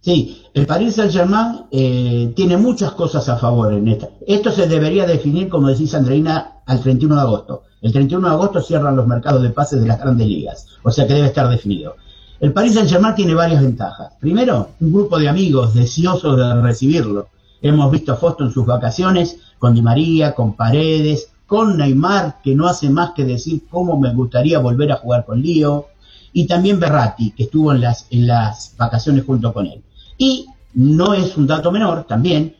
Sí, 0.00 0.46
el 0.54 0.66
Paris 0.66 0.94
Saint-Germain 0.94 1.66
eh, 1.70 2.32
tiene 2.34 2.56
muchas 2.56 2.92
cosas 2.92 3.28
a 3.28 3.36
favor 3.36 3.72
en 3.72 3.88
esta. 3.88 4.08
Esto 4.26 4.50
se 4.50 4.66
debería 4.66 5.06
definir, 5.06 5.48
como 5.48 5.68
decís 5.68 5.94
Andreina, 5.94 6.62
al 6.66 6.80
31 6.80 7.14
de 7.16 7.20
agosto. 7.20 7.62
El 7.82 7.92
31 7.92 8.28
de 8.28 8.34
agosto 8.34 8.62
cierran 8.62 8.96
los 8.96 9.06
mercados 9.06 9.42
de 9.42 9.50
pases 9.50 9.80
de 9.80 9.88
las 9.88 10.00
grandes 10.00 10.26
ligas, 10.26 10.66
o 10.82 10.90
sea 10.90 11.06
que 11.06 11.14
debe 11.14 11.26
estar 11.26 11.48
definido. 11.48 11.96
El 12.38 12.52
Paris 12.52 12.74
Saint-Germain 12.74 13.14
tiene 13.14 13.34
varias 13.34 13.62
ventajas. 13.62 14.14
Primero, 14.18 14.70
un 14.80 14.92
grupo 14.92 15.18
de 15.18 15.28
amigos 15.28 15.74
deseosos 15.74 16.36
de 16.36 16.62
recibirlo. 16.62 17.28
Hemos 17.62 17.90
visto 17.90 18.12
a 18.12 18.16
Fosto 18.16 18.44
en 18.44 18.52
sus 18.52 18.66
vacaciones 18.66 19.38
con 19.58 19.74
Di 19.74 19.82
María, 19.82 20.34
con 20.34 20.54
Paredes, 20.54 21.30
con 21.46 21.76
Neymar, 21.76 22.40
que 22.42 22.54
no 22.54 22.68
hace 22.68 22.88
más 22.90 23.10
que 23.10 23.24
decir 23.24 23.64
cómo 23.68 23.98
me 23.98 24.14
gustaría 24.14 24.58
volver 24.58 24.92
a 24.92 24.96
jugar 24.96 25.24
con 25.26 25.42
Lío 25.42 25.86
y 26.32 26.46
también 26.46 26.78
Berratti, 26.78 27.32
que 27.32 27.44
estuvo 27.44 27.72
en 27.72 27.80
las, 27.80 28.06
en 28.10 28.26
las 28.26 28.74
vacaciones 28.76 29.24
junto 29.24 29.52
con 29.52 29.66
él. 29.66 29.82
Y 30.16 30.46
no 30.74 31.12
es 31.12 31.36
un 31.36 31.46
dato 31.46 31.72
menor 31.72 32.04
también 32.04 32.54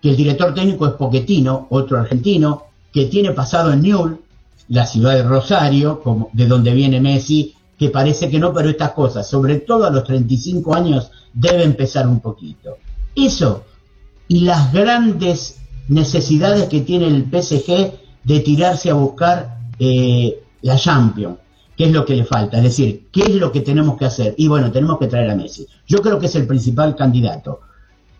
que 0.00 0.10
el 0.10 0.16
director 0.16 0.54
técnico 0.54 0.86
es 0.86 0.92
Poquetino, 0.92 1.66
otro 1.70 1.98
argentino, 1.98 2.64
que 2.92 3.06
tiene 3.06 3.32
pasado 3.32 3.72
en 3.72 3.82
Newell, 3.82 4.18
la 4.68 4.86
ciudad 4.86 5.14
de 5.14 5.22
Rosario, 5.22 6.00
como, 6.00 6.30
de 6.32 6.46
donde 6.46 6.72
viene 6.72 7.00
Messi, 7.00 7.54
que 7.78 7.90
parece 7.90 8.30
que 8.30 8.38
no, 8.38 8.52
pero 8.52 8.70
estas 8.70 8.92
cosas, 8.92 9.28
sobre 9.28 9.56
todo 9.56 9.84
a 9.84 9.90
los 9.90 10.04
35 10.04 10.74
años, 10.74 11.10
debe 11.32 11.64
empezar 11.64 12.06
un 12.06 12.20
poquito. 12.20 12.78
Eso 13.14 13.64
y 14.28 14.40
las 14.40 14.72
grandes 14.72 15.58
necesidades 15.88 16.64
que 16.64 16.80
tiene 16.80 17.06
el 17.06 17.24
PSG 17.24 17.92
de 18.24 18.40
tirarse 18.40 18.90
a 18.90 18.94
buscar 18.94 19.58
eh, 19.78 20.42
la 20.62 20.76
Champions 20.76 21.36
¿Qué 21.76 21.84
es 21.84 21.92
lo 21.92 22.06
que 22.06 22.16
le 22.16 22.24
falta? 22.24 22.56
Es 22.56 22.62
decir, 22.62 23.08
¿qué 23.12 23.22
es 23.22 23.34
lo 23.34 23.52
que 23.52 23.60
tenemos 23.60 23.98
que 23.98 24.06
hacer? 24.06 24.34
Y 24.38 24.48
bueno, 24.48 24.72
tenemos 24.72 24.98
que 24.98 25.08
traer 25.08 25.30
a 25.30 25.36
Messi. 25.36 25.66
Yo 25.86 25.98
creo 25.98 26.18
que 26.18 26.26
es 26.26 26.34
el 26.34 26.46
principal 26.46 26.96
candidato. 26.96 27.60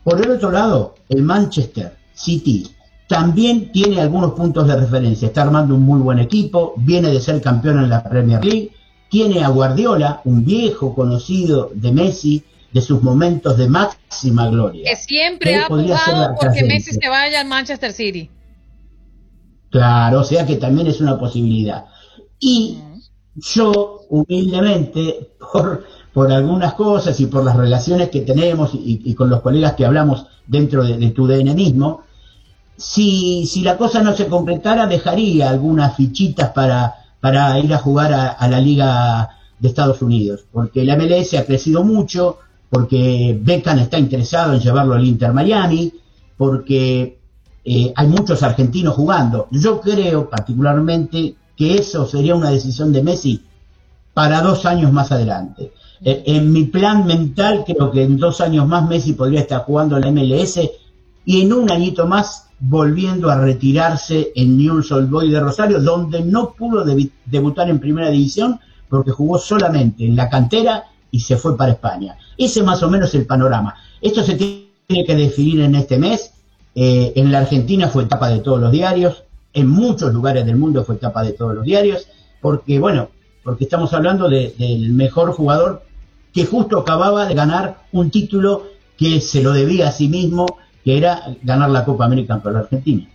Por 0.05 0.23
el 0.23 0.31
otro 0.31 0.51
lado, 0.51 0.95
el 1.09 1.23
Manchester 1.23 1.97
City 2.13 2.69
también 3.09 3.73
tiene 3.73 4.01
algunos 4.01 4.33
puntos 4.33 4.67
de 4.67 4.77
referencia. 4.77 5.29
Está 5.29 5.43
armando 5.43 5.75
un 5.75 5.83
muy 5.83 6.01
buen 6.01 6.19
equipo, 6.19 6.75
viene 6.77 7.09
de 7.09 7.21
ser 7.21 7.41
campeón 7.41 7.79
en 7.79 7.89
la 7.89 8.05
Premier 8.05 8.45
League, 8.45 8.73
tiene 9.09 9.43
a 9.43 9.49
Guardiola, 9.49 10.21
un 10.25 10.45
viejo 10.45 10.95
conocido 10.95 11.71
de 11.73 11.93
Messi, 11.93 12.45
de 12.77 12.83
sus 12.83 13.03
momentos 13.03 13.57
de 13.57 13.69
máxima 13.69 14.49
gloria. 14.51 14.91
Que 14.91 14.97
siempre 14.97 15.57
ha 15.57 15.65
jugado 15.65 16.35
porque 16.39 16.63
Messi 16.63 16.93
se 16.93 17.09
vaya 17.09 17.41
al 17.41 17.49
Manchester 17.49 17.91
City. 17.91 18.29
Claro, 19.71 20.21
o 20.21 20.25
sea 20.25 20.45
que 20.45 20.57
también 20.57 20.87
es 20.87 21.01
una 21.01 21.19
posibilidad. 21.19 21.87
Y 22.39 22.79
yo, 23.35 24.03
humildemente, 24.11 25.31
por, 25.41 25.87
por 26.13 26.31
algunas 26.31 26.75
cosas 26.75 27.19
y 27.19 27.27
por 27.27 27.45
las 27.45 27.57
relaciones 27.57 28.11
que 28.11 28.21
tenemos 28.21 28.73
y, 28.75 29.15
con 29.15 29.31
los 29.31 29.41
colegas 29.41 29.73
que 29.73 29.87
hablamos 29.87 30.27
dentro 30.47 30.85
de, 30.85 31.11
tu 31.13 31.27
DN 31.27 31.55
mismo, 31.55 32.03
si, 32.77 33.47
si, 33.47 33.63
la 33.63 33.79
cosa 33.79 34.03
no 34.03 34.15
se 34.15 34.27
concretara, 34.27 34.87
dejaría 34.87 35.49
algunas 35.49 35.97
fichitas 35.97 36.51
para, 36.51 36.95
para 37.21 37.59
ir 37.59 37.73
a 37.73 37.79
jugar 37.79 38.13
a, 38.39 38.49
la 38.49 38.61
Liga 38.61 39.31
de 39.59 39.69
Estados 39.69 40.03
Unidos, 40.03 40.45
porque 40.53 40.85
la 40.85 40.95
MLS 40.97 41.33
ha 41.33 41.47
crecido 41.47 41.83
mucho, 41.83 42.39
porque 42.71 43.39
Beckham 43.41 43.79
está 43.79 43.99
interesado 43.99 44.55
en 44.55 44.61
llevarlo 44.61 44.95
al 44.95 45.05
Inter 45.05 45.33
Miami, 45.33 45.93
porque 46.37 47.19
eh, 47.65 47.93
hay 47.95 48.07
muchos 48.07 48.43
argentinos 48.43 48.95
jugando. 48.95 49.49
Yo 49.51 49.81
creo 49.81 50.29
particularmente 50.29 51.35
que 51.57 51.77
eso 51.77 52.07
sería 52.07 52.35
una 52.35 52.51
decisión 52.51 52.93
de 52.93 53.03
Messi 53.03 53.43
para 54.15 54.41
dos 54.41 54.67
años 54.67 54.93
más 54.93 55.13
adelante. 55.13 55.73
Eh, 56.03 56.23
en 56.27 56.53
mi 56.53 56.65
plan 56.65 57.07
mental 57.07 57.65
creo 57.67 57.91
que 57.91 58.03
en 58.03 58.19
dos 58.19 58.41
años 58.41 58.67
más 58.67 58.89
Messi 58.89 59.15
podría 59.15 59.41
estar 59.41 59.65
jugando 59.65 59.97
en 59.97 60.03
la 60.03 60.11
MLS 60.11 60.61
y 61.25 61.41
en 61.41 61.53
un 61.53 61.71
añito 61.71 62.07
más 62.07 62.49
volviendo 62.59 63.31
a 63.31 63.39
retirarse 63.41 64.33
en 64.35 64.57
Newell's 64.57 64.91
Old 64.93 65.11
Boy 65.11 65.31
de 65.31 65.41
Rosario, 65.41 65.81
donde 65.81 66.23
no 66.23 66.53
pudo 66.53 66.85
debutar 67.27 67.69
en 67.69 67.79
primera 67.79 68.11
división 68.11 68.59
porque 68.89 69.11
jugó 69.11 69.39
solamente 69.39 70.07
en 70.07 70.17
la 70.17 70.29
cantera 70.29 70.85
y 71.11 71.21
se 71.21 71.37
fue 71.37 71.57
para 71.57 71.73
España. 71.73 72.17
Ese 72.37 72.63
más 72.63 72.83
o 72.83 72.91
menos 72.91 73.15
el 73.15 73.27
panorama. 73.27 73.75
Esto 74.01 74.23
se 74.23 74.35
tiene 74.35 75.05
que 75.05 75.15
definir 75.15 75.61
en 75.61 75.75
este 75.75 75.99
mes. 75.99 76.33
Eh, 76.75 77.13
en 77.17 77.33
la 77.33 77.39
Argentina 77.39 77.89
fue 77.89 78.05
etapa 78.05 78.29
de 78.29 78.41
todos 78.41 78.61
los 78.61 78.71
diarios 78.71 79.23
en 79.57 79.69
muchos 79.69 80.13
lugares 80.13 80.45
del 80.45 80.57
mundo 80.57 80.85
fue 80.85 80.97
tapa 80.97 81.23
de 81.23 81.33
todos 81.33 81.55
los 81.55 81.65
diarios, 81.65 82.07
porque 82.43 82.79
bueno, 82.79 83.09
porque 83.43 83.65
estamos 83.65 83.93
hablando 83.95 84.29
del 84.29 84.93
mejor 84.93 85.33
jugador 85.33 85.83
que 86.33 86.45
justo 86.45 86.79
acababa 86.79 87.25
de 87.25 87.35
ganar 87.35 87.79
un 87.91 88.11
título 88.11 88.67
que 88.99 89.23
se 89.23 89.43
lo 89.43 89.53
debía 89.53 89.89
a 89.89 89.93
sí 89.93 90.09
mismo, 90.09 90.47
que 90.85 90.99
era 90.99 91.23
ganar 91.43 91.71
la 91.71 91.87
Copa 91.87 92.05
América 92.05 92.39
por 92.39 92.53
la 92.53 92.61
Argentina. 92.61 93.09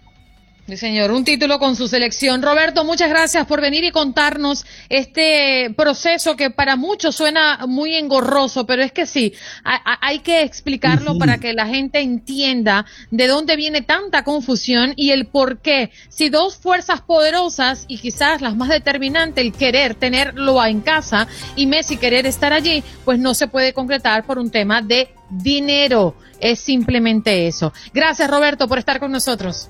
Sí, 0.72 0.78
señor, 0.78 1.12
un 1.12 1.26
título 1.26 1.60
con 1.60 1.76
su 1.76 1.90
selección. 1.90 2.42
Roberto, 2.42 2.86
muchas 2.86 3.10
gracias 3.10 3.46
por 3.46 3.60
venir 3.60 3.84
y 3.84 3.92
contarnos 3.92 4.66
este 4.88 5.74
proceso 5.76 6.38
que 6.38 6.50
para 6.50 6.78
muchos 6.78 7.14
suena 7.14 7.66
muy 7.68 7.96
engorroso, 7.96 8.66
pero 8.66 8.82
es 8.82 8.94
que 8.94 9.06
sí, 9.06 9.34
hay 9.66 10.20
que 10.20 10.44
explicarlo 10.44 11.18
para 11.18 11.40
que 11.40 11.52
la 11.52 11.68
gente 11.68 12.00
entienda 12.00 12.86
de 13.10 13.28
dónde 13.28 13.58
viene 13.58 13.82
tanta 13.82 14.24
confusión 14.24 14.94
y 14.96 15.12
el 15.12 15.28
por 15.28 15.60
qué. 15.60 15.92
Si 16.08 16.30
dos 16.30 16.56
fuerzas 16.56 17.02
poderosas 17.02 17.84
y 17.90 17.98
quizás 17.98 18.40
las 18.40 18.56
más 18.56 18.70
determinantes, 18.70 19.44
el 19.44 19.52
querer 19.52 19.96
tenerlo 19.96 20.66
en 20.66 20.80
casa 20.80 21.28
y 21.58 21.66
Messi 21.66 21.98
querer 21.98 22.26
estar 22.26 22.54
allí, 22.54 22.82
pues 23.04 23.20
no 23.20 23.34
se 23.34 23.50
puede 23.50 23.74
concretar 23.74 24.26
por 24.26 24.40
un 24.40 24.50
tema 24.50 24.82
de 24.82 25.10
dinero. 25.30 26.16
Es 26.40 26.62
simplemente 26.62 27.46
eso. 27.46 27.74
Gracias, 27.94 28.32
Roberto, 28.32 28.70
por 28.70 28.80
estar 28.80 29.02
con 29.02 29.12
nosotros. 29.12 29.70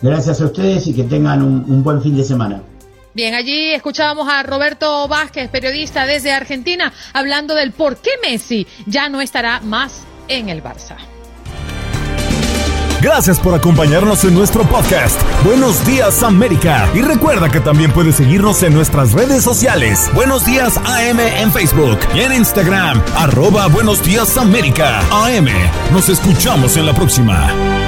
Gracias 0.00 0.40
a 0.40 0.46
ustedes 0.46 0.86
y 0.86 0.94
que 0.94 1.04
tengan 1.04 1.42
un, 1.42 1.82
buen 1.82 2.00
fin 2.02 2.16
de 2.16 2.24
semana. 2.24 2.62
Bien, 3.14 3.34
allí 3.34 3.70
escuchábamos 3.70 4.28
a 4.28 4.42
Roberto 4.44 5.08
Vázquez, 5.08 5.48
periodista 5.48 6.06
desde 6.06 6.32
Argentina, 6.32 6.92
hablando 7.12 7.54
del 7.54 7.72
por 7.72 7.96
qué 7.96 8.10
Messi 8.22 8.66
ya 8.86 9.08
no 9.08 9.20
estará 9.20 9.60
más 9.60 10.04
en 10.28 10.48
el 10.48 10.62
Barça. 10.62 10.96
Gracias 13.00 13.38
por 13.38 13.54
acompañarnos 13.54 14.24
en 14.24 14.34
nuestro 14.34 14.64
podcast. 14.64 15.20
Buenos 15.44 15.86
días 15.86 16.22
América. 16.24 16.88
Y 16.94 17.02
recuerda 17.02 17.48
que 17.48 17.60
también 17.60 17.92
puedes 17.92 18.16
seguirnos 18.16 18.62
en 18.64 18.74
nuestras 18.74 19.12
redes 19.12 19.44
sociales. 19.44 20.10
Buenos 20.14 20.44
días 20.44 20.76
AM 20.78 21.20
en 21.20 21.52
Facebook 21.52 21.98
y 22.14 22.20
en 22.20 22.32
Instagram. 22.32 23.00
Arroba 23.16 23.68
Buenos 23.68 24.02
días 24.02 24.36
América. 24.36 25.00
AM. 25.12 25.48
Nos 25.92 26.08
escuchamos 26.08 26.76
en 26.76 26.86
la 26.86 26.92
próxima. 26.92 27.87